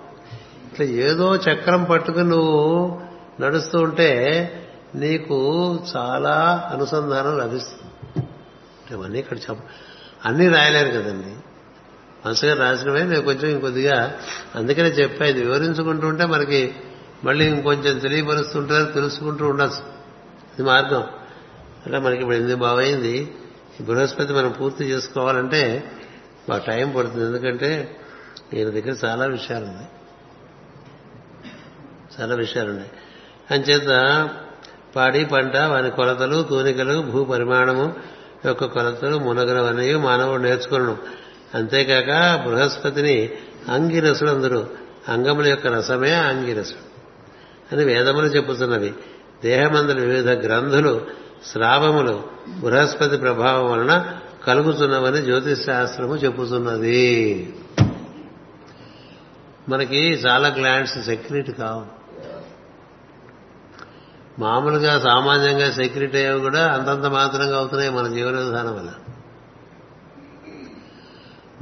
ఇట్లా 0.73 0.87
ఏదో 0.87 1.37
చక్రం 1.37 1.85
పట్టుకుని 1.85 2.25
నువ్వు 2.25 3.01
నడుస్తూ 3.41 3.79
ఉంటే 3.79 4.51
నీకు 4.95 5.79
చాలా 5.97 6.69
అనుసంధానం 6.73 7.39
లభిస్తుంది. 7.39 8.27
ఇవన్నీ 8.91 9.19
ఇక్కడ 9.19 9.37
చెప్ప 9.37 9.63
అన్నీ 10.25 10.49
రాయలేరు 10.49 10.89
కదండి. 10.89 11.35
మనసుగా 12.27 12.55
రాసినవే 12.55 13.03
నేను 13.03 13.23
కొంచెం 13.23 13.51
ఇంకొద్దిగా 13.51 14.15
అందుకనే 14.55 14.89
చెప్పా 14.89 15.27
ఇది 15.27 15.43
వివరించుకుంటూ 15.43 16.07
ఉంటే 16.07 16.27
మనకి 16.27 16.75
మళ్ళీ 17.25 17.47
ఇంకొంచెం 17.47 17.99
తెలియపరుస్తుంటారు 17.99 18.93
తెలుసుకుంటూ 18.93 19.47
ఉండొచ్చు. 19.47 19.99
ఇది 20.55 20.63
మార్గం. 20.63 21.01
అంటే 21.87 21.99
మనకి 21.99 22.21
ఇప్పుడు 22.21 22.35
ఎనిమిది 22.35 22.57
బాగైంది 22.57 23.35
ఈ 23.81 23.85
బృహస్పతి 23.85 24.33
మనం 24.33 24.51
పూర్తి 24.51 24.85
చేసుకోవాలంటే 24.85 25.93
మాకు 26.49 26.67
టైం 26.67 26.91
పడుతుంది. 26.91 27.25
ఎందుకంటే 27.25 27.97
ఈయన 28.55 28.69
దగ్గర 28.69 28.95
చాలా 29.05 29.25
విషయాలు 29.27 29.65
ఉన్నాయి 29.65 29.89
చాలా 32.17 32.35
విషయాలు 32.35 32.71
ఉన్నాయి 32.71 32.91
అంచేత 33.51 33.91
పాడి 34.97 35.25
పంట 35.25 35.57
వారి 35.57 35.91
కొలతలు 35.91 36.43
తూనికలు 36.43 37.03
భూ 37.03 37.25
పరిమాణము 37.25 37.95
యొక్క 38.45 38.65
కొలతలు 38.65 39.17
మునగరవన్నీ 39.17 39.95
మానవుడు 39.95 40.43
నేర్చుకున్నాను 40.43 40.97
అంతేకాక 41.55 42.45
బృహస్పతిని 42.47 43.31
అంగిరసుడు 43.69 44.31
అందరూ 44.31 44.67
అంగముల 45.09 45.47
యొక్క 45.47 45.67
రసమే 45.67 46.13
అంగిరసుడు 46.15 46.87
అని 47.73 47.85
వేదములు 47.85 48.27
చెప్పుతున్నవి. 48.27 48.95
దేహమందుల 49.43 50.01
వివిధ 50.01 50.29
గ్రంథులు 50.29 51.07
స్రావములు 51.47 52.23
బృహస్పతి 52.61 53.17
ప్రభావం 53.17 53.71
వలన 53.71 54.19
కలుగుతున్నవని 54.47 55.23
జ్యోతిష్ 55.23 55.63
శాస్త్రము 55.63 56.17
చెబుతున్నది. 56.17 57.55
మనకి 59.69 59.97
చాలా 59.97 60.49
గ్లాండ్స్ 60.49 61.05
సెక్యూరిటీ 61.05 61.53
కావు. 61.53 61.99
మామూలుగా 64.41 64.99
సామాన్యంగా 64.99 65.71
సెక్యూరిటీ 65.71 66.17
అయ్యేవి 66.17 66.41
కూడా 66.41 66.73
అంతంత 66.73 67.07
మాత్రంగా 67.07 67.59
అవుతున్నాయి 67.59 67.91
మన 67.91 68.15
జీవన 68.15 68.37
విధానం 68.37 68.77
వల్ల. 68.77 68.91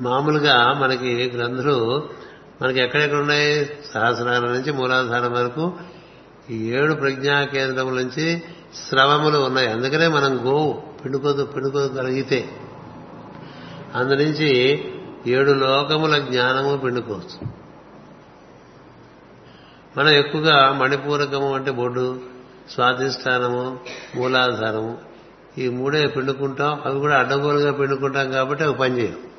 మామూలుగా 0.01 0.73
మనకి 0.73 1.32
గ్రంథులు 1.36 2.09
మనకి 2.62 2.81
ఎక్కడెక్కడ 2.81 3.19
ఉన్నాయి? 3.19 3.65
సహస్రాల 3.94 4.44
నుంచి 4.44 4.73
మూలాధారం 4.73 5.32
వరకు 5.32 5.73
ఈ 6.51 6.73
ఏడు 6.73 6.94
ప్రజ్ఞా 6.94 7.44
కేంద్రముల 7.44 7.93
నుంచి 7.93 8.43
స్రవములు 8.89 9.39
ఉన్నాయి. 9.39 9.69
అందుకనే 9.69 10.07
మనం 10.07 10.47
గోవు 10.47 10.82
పిండుకోదు 11.05 11.44
పిండుకోగలిగితే 11.44 12.48
అందు 13.94 14.12
నుంచి 14.12 14.84
ఏడు 15.26 15.52
లోకముల 15.52 16.18
జ్ఞానము 16.18 16.76
పిండుకోవచ్చు. 16.76 17.66
మనం 19.98 20.08
ఎక్కువగా 20.08 20.72
మణిపూరకము 20.72 21.54
అంటే 21.54 21.70
బొడ్డు 21.70 22.20
స్వాధిష్టానము 22.70 23.80
మూలాధారము 24.16 24.98
ఈ 25.58 25.68
మూడే 25.68 26.06
పిండుకుంటాం. 26.06 26.82
అవి 26.84 27.00
కూడా 27.00 27.18
అడ్డగోలుగా 27.18 27.72
పిండుకుంటాం 27.72 28.30
కాబట్టి 28.30 28.64
అవి 28.64 28.74
పనిచేయవు. 28.74 29.36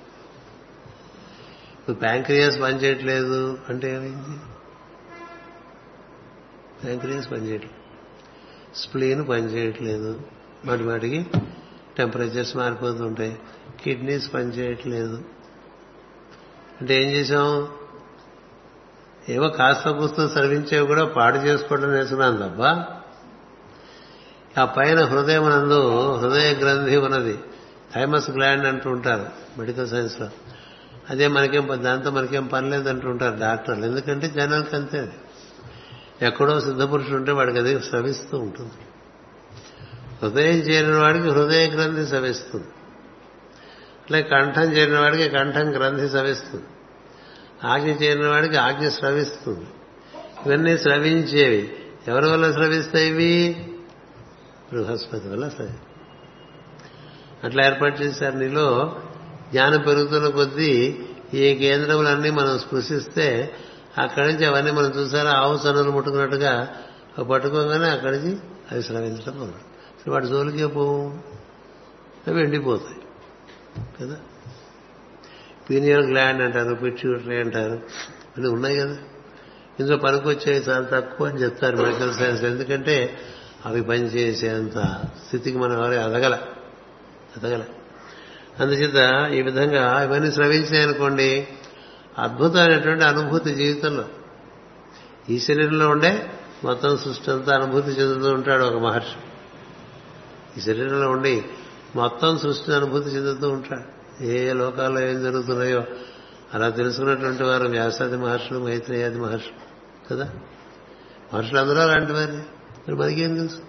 ఇప్పుడు 1.80 1.96
ప్యాంక్రియాస్ 1.96 2.62
పనిచేయట్లేదు 2.62 3.58
అంటే 3.70 3.96
ఏమైంది? 3.96 4.40
ప్యాంక్రియాస్ 6.84 7.32
పనిచేయట్లేదు. 7.32 7.78
స్ప్లీన్ 8.78 9.28
పనిచేయట్లేదు. 9.30 10.22
వాటి 10.66 10.84
వాటికి 10.84 11.26
టెంపరేచర్స్ 11.98 12.58
మారిపోతుంటాయి. 12.58 13.40
కిడ్నీస్ 13.84 14.34
పనిచేయట్లేదు. 14.34 15.22
అంటే 16.82 17.04
ఏం 17.04 17.12
చేసాం 17.12 17.68
ఏవో 19.30 19.48
కాస్త 19.48 19.90
కూస్త 19.90 20.28
సర్వించేవి 20.28 20.88
కూడా 20.88 21.06
పాడు 21.06 21.38
చేసుకోవడం 21.38 21.92
నేర్చుకున్నాను 21.92 22.38
తప్ప. 22.38 22.62
ఆ 24.62 24.66
పైన 24.66 25.04
హృదయం 25.04 25.50
నందు 25.50 26.12
హృదయ 26.14 26.54
గ్రంథి 26.54 26.98
ఉన్నది. 26.98 27.40
థైమస్ 27.96 28.30
గ్లాండ్ 28.30 28.66
అంటూ 28.66 28.90
ఉంటారు 28.90 29.26
మెడికల్ 29.58 29.90
సైన్స్లో. 29.90 30.30
అదే 31.10 31.28
మనకేం 31.28 31.70
దాంతో 31.74 32.12
మనకేం 32.12 32.46
పని 32.46 32.70
లేదంటూ 32.70 33.10
ఉంటారు 33.10 33.38
డాక్టర్లు. 33.40 33.86
ఎందుకంటే 33.86 34.28
జనానికి 34.28 34.76
అంతే. 34.76 35.00
అది 35.00 35.12
ఎక్కడో 36.22 36.60
సిద్ధపురుషుడు 36.60 37.16
ఉంటే 37.16 37.32
వాడికి 37.32 37.58
అది 37.58 37.80
స్రవిస్తూ 37.80 38.38
ఉంటుంది. 38.38 38.87
హృదయం 40.22 40.56
చేరిన 40.56 40.96
వాడికి 40.96 41.30
హృదయ 41.30 41.68
గ్రంథి 41.68 42.08
సవిస్తుంది. 42.08 42.68
అట్లే 44.04 44.22
కంఠం 44.22 44.74
చేరిన 44.74 45.00
వాడికి 45.00 45.30
కంఠం 45.30 45.72
గ్రంథి 45.72 46.10
సవిస్తుంది. 46.10 46.66
ఆజ్ఞ 47.64 47.88
చేరిన 47.88 48.28
వాడికి 48.28 48.56
ఆజ్ఞ 48.56 48.88
స్రవిస్తుంది. 48.88 49.66
ఇవన్నీ 50.46 50.78
స్రవించేవి. 50.78 51.76
ఎవరి 52.08 52.30
వల్ల 52.30 52.52
స్రవిస్తాయి 52.52 53.08
ఇవి? 53.08 53.56
బృహస్పతి 54.74 55.28
వల్ల 55.28 55.50
స్రవి. 55.50 55.74
అట్లా 57.44 57.66
ఏర్పాటు 57.66 58.02
చేశారు 58.02 58.36
నీలో 58.36 58.96
జ్ఞానం 59.52 59.82
పెరుగుతున్న 59.82 60.28
కొద్దీ 60.28 61.00
ఈ 61.34 61.56
కేంద్రములన్నీ 61.56 62.30
మనం 62.30 62.60
స్పృశిస్తే 62.60 63.54
అక్కడి 63.98 64.34
నుంచి 64.34 64.46
అవన్నీ 64.46 64.72
మనం 64.72 64.94
చూసారా? 64.98 65.32
ఆవు 65.32 65.58
సన్నులు 65.58 65.92
ముట్టుకున్నట్టుగా 65.92 66.68
పట్టుకోగానే 67.32 67.90
అక్కడి 67.90 68.18
నుంచి 68.18 68.40
అవి 68.72 68.84
స్రవించడం 68.84 69.40
మొదలు 69.40 69.67
వాటి 70.08 70.28
జోలికే 70.28 70.68
పోవు 70.68 71.18
అవి 72.28 72.42
ఎండిపోతాయి. 72.42 72.98
కదా? 74.02 74.18
పీనియల్ 75.70 76.06
గ్లాండ్ 76.06 76.42
అంటారు 76.42 76.76
పిట్యూటరీ 76.76 77.40
అంటారు. 77.40 77.74
అన్నీ 78.38 78.50
ఉన్నాయి 78.50 78.78
కదా? 78.78 78.98
ఇందులో 79.80 79.98
పనికొచ్చేవి 79.98 80.60
చాలా 80.60 80.86
తక్కువ 80.86 81.28
అని 81.28 81.38
చెప్తారు 81.38 81.78
మెడికల్ 81.78 82.14
సైన్స్. 82.14 82.44
ఎందుకంటే 82.44 83.18
అవి 83.66 83.82
పనిచేసేంత 83.82 85.02
స్థితికి 85.28 85.58
మనం 85.58 85.74
ఎవరే 85.74 85.98
ఎదగల. 85.98 86.40
ఎదగల. 87.38 87.64
అందుచేత 88.60 89.30
ఈ 89.32 89.42
విధంగా 89.42 90.04
ఇవన్నీ 90.04 90.32
శ్రవించాయనుకోండి 90.32 91.48
అద్భుతమైనటువంటి 92.18 93.04
అనుభూతి 93.04 93.56
జీవితంలో. 93.56 94.06
ఈ 95.30 95.40
శరీరంలో 95.40 95.90
ఉండే 95.90 96.30
మొత్తం 96.64 96.98
సృష్టి 96.98 97.32
అంతా 97.32 97.56
అనుభూతి 97.56 97.90
చెందుతూ 97.90 98.34
ఉంటాడు 98.34 98.64
ఒక 98.64 98.84
మహర్షి. 98.84 99.37
ఈ 100.58 100.60
శరీరంలో 100.60 101.10
ఉండి 101.10 101.46
మొత్తం 101.96 102.40
సృష్టిని 102.40 102.76
అనుభూతి 102.76 103.10
చెందుతూ 103.10 103.50
ఉంటాడు. 103.50 103.98
ఏ 104.24 104.54
లోకాల్లో 104.54 105.02
ఏం 105.02 105.24
జరుగుతున్నాయో 105.24 105.84
అలా 106.54 106.70
తెలుసుకున్నటువంటి 106.70 107.44
వారు 107.44 107.68
వ్యాసాది 107.68 108.18
మహర్షులు 108.18 108.60
మైత్రేయాది 108.60 109.20
మహర్షులు 109.20 109.68
కదా? 110.10 110.30
మహర్షులు 111.34 111.60
అందరూ 111.60 111.78
అలాంటి 111.78 112.14
వారి. 112.14 112.32
మరి 112.32 112.96
మనకేం 112.96 113.36
తెలుసు? 113.36 113.62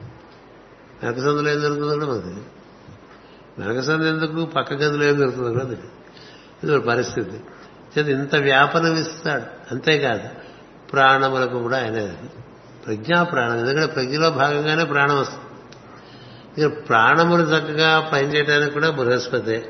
నరకసందులో 1.05 1.51
ఏం 1.51 1.61
జరుగుతుందో 1.61 1.95
కూడా 1.95 2.07
మనకు 2.07 2.21
తెలియదు 2.21 4.05
ఎందుకు? 4.05 4.45
పక్క 4.45 4.73
గదిలో 4.73 5.05
ఏం 5.05 5.19
జరుగుతుందో 5.19 5.49
కూడా 5.49 5.65
తెలియదు. 5.65 5.89
ఇది 6.65 6.77
ఒక 6.77 6.85
పరిస్థితి. 6.85 7.41
చేతి 7.99 8.13
ఇంత 8.13 8.37
వ్యాపనం 8.37 8.97
ఇస్తాడు. 8.97 9.75
అంతేకాదు 9.75 10.29
ప్రాణములకు 10.93 11.59
కూడా 11.59 11.83
ఆయన 11.83 12.13
ప్రజ్ఞా 12.87 13.23
ప్రాణం. 13.23 13.59
ఎందుకంటే 13.59 13.87
ప్రజ్ఞలో 13.87 14.31
భాగంగానే 14.31 14.85
ప్రాణం 14.85 15.21
వస్తుంది. 15.21 15.48
ఇక 16.59 16.89
ప్రాణములు 16.89 17.43
చక్కగా 17.43 18.11
పనిచేయడానికి 18.13 18.71
కూడా 18.71 18.91
బృహస్పతి. 18.91 19.63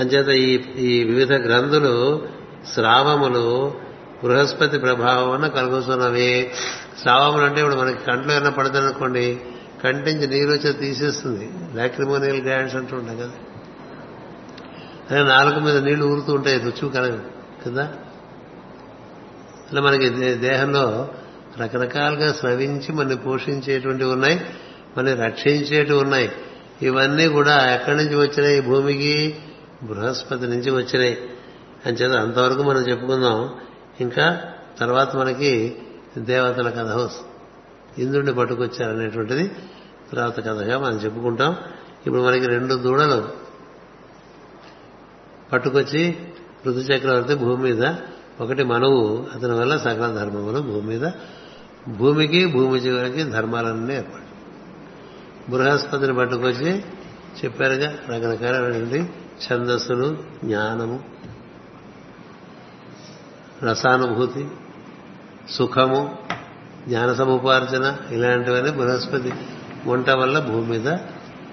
అంచేత 0.00 0.28
ఈ 0.28 0.58
ఈ 0.76 1.04
వివిధ 1.04 1.32
గ్రంథులు 1.32 2.28
స్రావములు 2.74 3.74
బృహస్పతి 4.24 4.78
ప్రభావం 4.78 5.48
కలుగుతున్నవి. 5.48 6.50
స్రావములు 7.02 7.44
అంటే 7.44 7.60
ఇప్పుడు 7.60 7.76
మనకి 7.76 8.04
కంట్లో 8.04 8.34
ఏమైనా 8.34 8.50
పడుతుందనుకోండి 8.50 9.40
కంటించి 9.84 10.26
నీరు 10.26 10.50
వచ్చి 10.50 10.72
తీసేస్తుంది. 10.72 11.50
లాక్రిమోనియల్ 11.74 12.42
గ్రాండ్స్ 12.42 12.76
అంటూ 12.76 12.96
ఉంటాయి 12.96 13.18
కదా. 13.18 13.30
అదే 15.10 15.22
నాలుగు 15.28 15.60
మీద 15.60 15.76
నీళ్ళు 15.76 16.06
ఊరుతూ 16.06 16.34
ఉంటాయి 16.34 16.58
రుచి 16.58 16.88
కలగదు 16.88 17.22
కదా. 17.66 17.92
అలా 19.72 19.80
మనకి 19.80 20.08
దేహంలో 20.34 21.08
రకరకాలుగా 21.60 22.32
స్రవించి 22.32 22.92
మనని 22.92 23.16
పోషించేటువంటివి 23.16 24.10
ఉన్నాయి. 24.10 24.40
మనని 24.98 25.14
రక్షించేటి 25.14 25.92
ఉన్నాయి. 25.92 26.32
ఇవన్నీ 26.82 27.28
కూడా 27.28 27.74
ఎక్కడి 27.74 27.96
నుంచి 27.96 28.16
వచ్చినాయి? 28.16 28.58
ఈ 28.58 28.60
భూమికి 28.60 29.36
బృహస్పతి 29.82 30.46
నుంచి 30.46 30.70
వచ్చినాయి. 30.70 31.18
అని 31.86 31.96
చేత 31.96 32.12
అంతవరకు 32.12 32.62
మనం 32.62 32.80
చెప్పుకుందాం. 32.88 33.54
ఇంకా 34.00 34.40
తర్వాత 34.78 35.16
మనకి 35.16 35.76
దేవతల 36.18 36.70
కథ 36.70 36.88
వస్తుంది 36.88 37.30
ఇంద్రుడిని 38.02 38.34
పట్టుకొచ్చారనేటువంటిది 38.34 39.48
తర్వాత 40.12 40.40
కథగా 40.40 40.78
మనం 40.78 40.96
చెప్పుకుంటాం. 40.96 41.56
ఇప్పుడు 42.06 42.22
మనకి 42.22 42.46
రెండు 42.46 42.74
దూడలు 42.74 43.28
పట్టుకొచ్చి 45.52 46.14
ఋతు 46.66 46.78
చక్రవర్తి 46.78 47.34
భూమి 47.34 47.72
మీద 47.72 47.94
ఒకటి 48.40 48.64
మనవు 48.64 49.26
అతని 49.34 49.54
వల్ల 49.54 49.76
సకల 49.76 50.16
ధర్మములు 50.18 50.60
భూమి 50.60 50.86
మీద. 50.86 51.10
భూమికి 51.88 52.46
భూమి 52.46 52.80
జీవులకి 52.80 53.24
ధర్మాలన్నీ 53.24 53.94
ఏర్పడు 53.94 54.19
బృహస్పతిని 55.50 56.14
పట్టుకొచ్చి 56.14 56.82
చెప్పారుగా 57.44 57.96
రకరకాలైనటువంటి 58.08 59.12
ఛందస్సులు 59.46 60.18
జ్ఞానము 60.44 61.00
రసానుభూతి 63.62 64.48
సుఖము 65.50 66.18
జ్ఞాన 66.88 67.12
సముపార్జన 67.12 67.96
ఇలాంటివన్నీ 68.10 68.70
బృహస్పతి 68.70 69.32
వంట 69.86 70.10
వల్ల 70.10 70.38
భూమి 70.38 70.78
మీద 70.78 70.96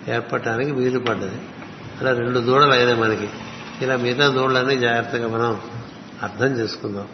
ఏర్పడటానికి 0.09 0.71
వీలు 0.71 0.99
పడ్డది. 0.99 1.41
అలా 2.01 2.13
రెండు 2.13 2.39
దూడలు 2.39 2.71
అయినాయి 2.71 2.99
మనకి. 2.99 3.29
ఇలా 3.81 3.97
మిగతా 3.97 4.27
దూడలన్నీ 4.27 4.77
జాగ్రత్తగా 4.77 5.27
మనం 5.27 5.61
అర్థం 6.23 6.47
చేసుకుందాం. 6.47 7.07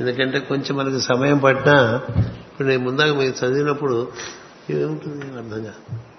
ఎందుకంటే 0.00 0.38
కొంచెం 0.38 0.76
మనకి 0.76 1.00
సమయం 1.00 1.38
పట్టినా 1.38 2.02
ఇప్పుడు 2.52 2.68
నేను 2.68 2.84
ముందాక 2.84 3.10
మీరు 3.10 3.44
చదివినప్పుడు 3.44 4.12
ఏముంటుంది 4.70 5.24
అర్థం 5.24 5.64
కాదు. 5.64 6.13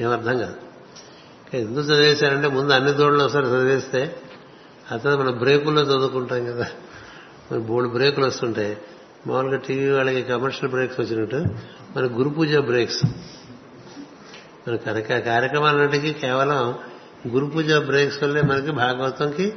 ఏమర్థం 0.00 0.38
కాదు. 0.38 0.56
ఎందుకు 1.56 1.86
చదివేశారంటే 1.86 2.48
ముందు 2.48 2.72
అన్ని 2.72 2.92
దూడలు 2.92 3.24
ఒకసారి 3.24 3.46
చదివేస్తే 3.46 4.16
ఆ 4.92 4.96
తర్వాత 4.96 5.26
మనం 5.26 5.38
బ్రేకుల్లో 5.38 5.82
చదువుకుంటాం 5.82 6.46
కదా. 6.46 6.66
మన 7.52 7.58
బోల్డ్ 7.58 7.92
బ్రేకులు 7.92 8.26
వస్తుంటాయి 8.26 8.76
మామూలుగా 9.26 9.56
టీవీ 9.56 9.90
వాళ్ళకి 9.90 10.22
కమర్షియల్ 10.22 10.70
బ్రేక్స్ 10.70 11.00
వచ్చినట్టు 11.00 11.36
మన 11.96 12.18
గురు 12.18 12.28
పూజ 12.28 12.56
బ్రేక్స్. 12.56 13.04
మన 14.68 14.76
కనుక 14.76 15.18
కార్యక్రమాలన్నిటికీ 15.18 16.12
కేవలం 16.12 16.78
గురు 17.28 17.46
పూజ 17.46 17.72
బ్రేక్స్ 17.72 18.22
వల్లే 18.22 18.42
మనకి 18.42 18.70
భాగవతంకి 18.70 19.54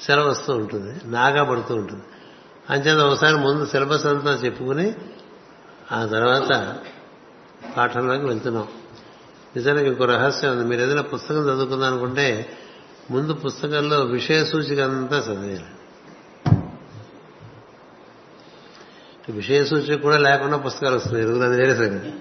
సెలవు 0.00 0.28
వస్తూ 0.28 0.52
ఉంటుంది 0.52 1.00
నాగా 1.04 1.44
పడుతూ 1.44 1.74
ఉంటుంది. 1.74 2.02
అంచేత 2.70 2.98
ఒకసారి 2.98 3.36
ముందు 3.36 3.66
సిలబస్ 3.66 4.06
అంతా 4.06 4.30
చెప్పుకుని 4.30 4.94
ఆ 5.92 6.06
తర్వాత 6.06 6.76
పాఠంలోకి 7.76 8.24
వెళ్తున్నాం. 8.26 8.68
నిజానికి 9.56 9.88
ఇంకో 9.88 10.04
రహస్యం 10.04 10.52
ఉంది. 10.52 10.64
మీరు 10.64 10.82
ఏదైనా 10.82 11.02
పుస్తకం 11.02 11.42
చదువుకుందాం 11.42 11.82
అనుకుంటే 11.82 12.56
ముందు 13.10 13.32
పుస్తకంలో 13.32 14.04
విషయ 14.04 14.44
సూచిక 14.44 14.80
అంతా 14.80 15.18
చదివేయాలి. 15.18 15.66
విషయ 19.32 19.64
సూచిక 19.64 20.02
కూడా 20.02 20.18
లేకుండా 20.18 20.56
పుస్తకాలు 20.56 20.96
వస్తున్నాయి. 20.96 21.26
ఎరుగురు 21.26 21.44
అది 21.44 21.56
వేరే 21.56 21.74
సంగతి. 21.74 22.12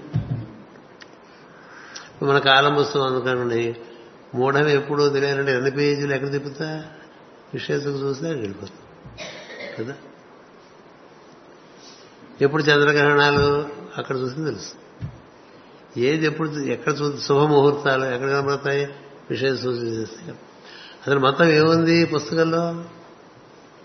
మన 2.25 2.39
కాలం 2.39 2.75
పుస్తకం 2.75 3.03
అందుకనండి 3.03 3.75
మూఢం 4.35 4.67
ఎప్పుడు 4.67 5.09
తెలియాలంటే 5.09 5.55
ఎన్ని 5.55 5.71
పేజీలు 5.71 6.13
ఎక్కడ 6.13 6.31
తిప్పుతా? 6.31 6.85
విషయ 7.53 7.79
సూచిక 7.79 8.03
చూస్తే 8.03 8.27
వెళ్ళిపోతుంది. 8.27 8.79
కదా? 9.79 9.93
ఎప్పుడు 12.41 12.63
చంద్రగ్రహణాలు 12.63 13.69
అక్కడ 13.97 14.17
చూస్తే 14.17 14.43
తెలుసు 14.43 14.82
ఏది 15.97 16.25
ఎప్పుడు 16.25 16.49
ఎక్కడ 16.49 16.93
చూ 16.93 17.13
శుభముహూర్తాలు 17.17 18.05
ఎక్కడ 18.05 18.29
కనబడతాయి? 18.29 18.87
విషయం 19.29 19.57
సూచిక 19.57 20.33
అసలు 21.07 21.19
మొత్తం 21.19 21.45
ఏముంది 21.45 22.05
పుస్తకంలో? 22.05 22.83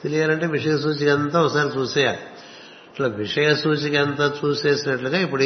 తెలియాలంటే 0.02 0.46
విషయ 0.46 0.78
సూచిక 0.78 1.08
అంతా 1.08 1.42
ఒకసారి 1.42 1.78
చూసేయాలి. 1.78 2.18
ఇట్లా 2.92 3.08
విషయ 3.08 3.54
సూచిక 3.54 3.94
అంతా 3.94 4.32
చూసేసినట్లుగా 4.44 5.18
ఇప్పుడు 5.18 5.42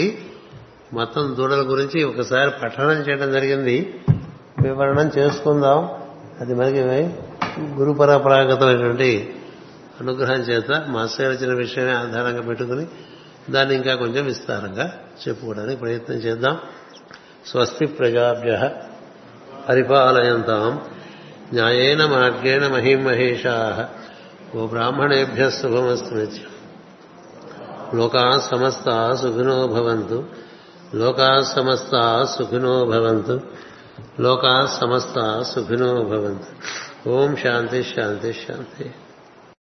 మొత్తం 0.93 1.37
దూడల 1.39 1.63
గురించి 1.63 2.05
ఒకసారి 2.05 2.51
పఠనం 2.51 2.93
చేయడం 2.93 3.33
జరిగింది. 3.33 4.01
వివరణం 4.63 5.11
చేసుకుందాం. 5.19 5.89
అది 6.41 6.55
మనకి 6.55 6.81
గురు 7.61 7.93
పరపరాగతమైనటువంటి 7.93 9.37
అనుగ్రహం 10.01 10.41
చేత 10.41 10.85
మాస్టర్ 10.89 11.43
ఇచ్చిన 11.43 11.55
విషయమే 11.55 11.93
ఆధారంగా 11.93 12.41
పెట్టుకుని 12.41 12.87
దాన్ని 13.51 13.75
ఇంకా 13.75 13.95
కొంచెం 13.95 14.25
విస్తారంగా 14.25 15.01
చెప్పుకోవడానికి 15.29 15.81
ప్రయత్నం 15.81 16.17
చేద్దాం. 16.17 16.59
స్వస్తి 17.47 17.87
ప్రజాభ్య 17.87 18.71
పరిపాలయంతాం. 19.69 20.81
న్యాయేన 21.53 22.07
మార్గేణ 22.07 22.67
మహిం 22.67 23.05
మహేషా 23.05 23.89
ఓ 24.55 24.67
బ్రాహ్మణేభ్య 24.67 25.51
శుభమస్తు 25.51 26.15
నిత్యం 26.15 26.47
లోకా 27.95 28.49
సమస్త 28.51 29.13
సుఖినో 29.13 29.67
భవంతు. 29.67 30.25
లోకా 30.95 31.43
సమస్త 31.43 32.23
సుఖినో 32.23 32.85
భవంతు. 32.85 33.41
లోకా 34.21 34.79
సమస్త 34.81 35.43
సుఖినో 35.43 35.95
భవంతు. 35.95 36.45
ఓం 37.09 37.37
శాంతి 37.37 37.83
శాంతి 37.83 38.33
శాంతి. 38.33 38.91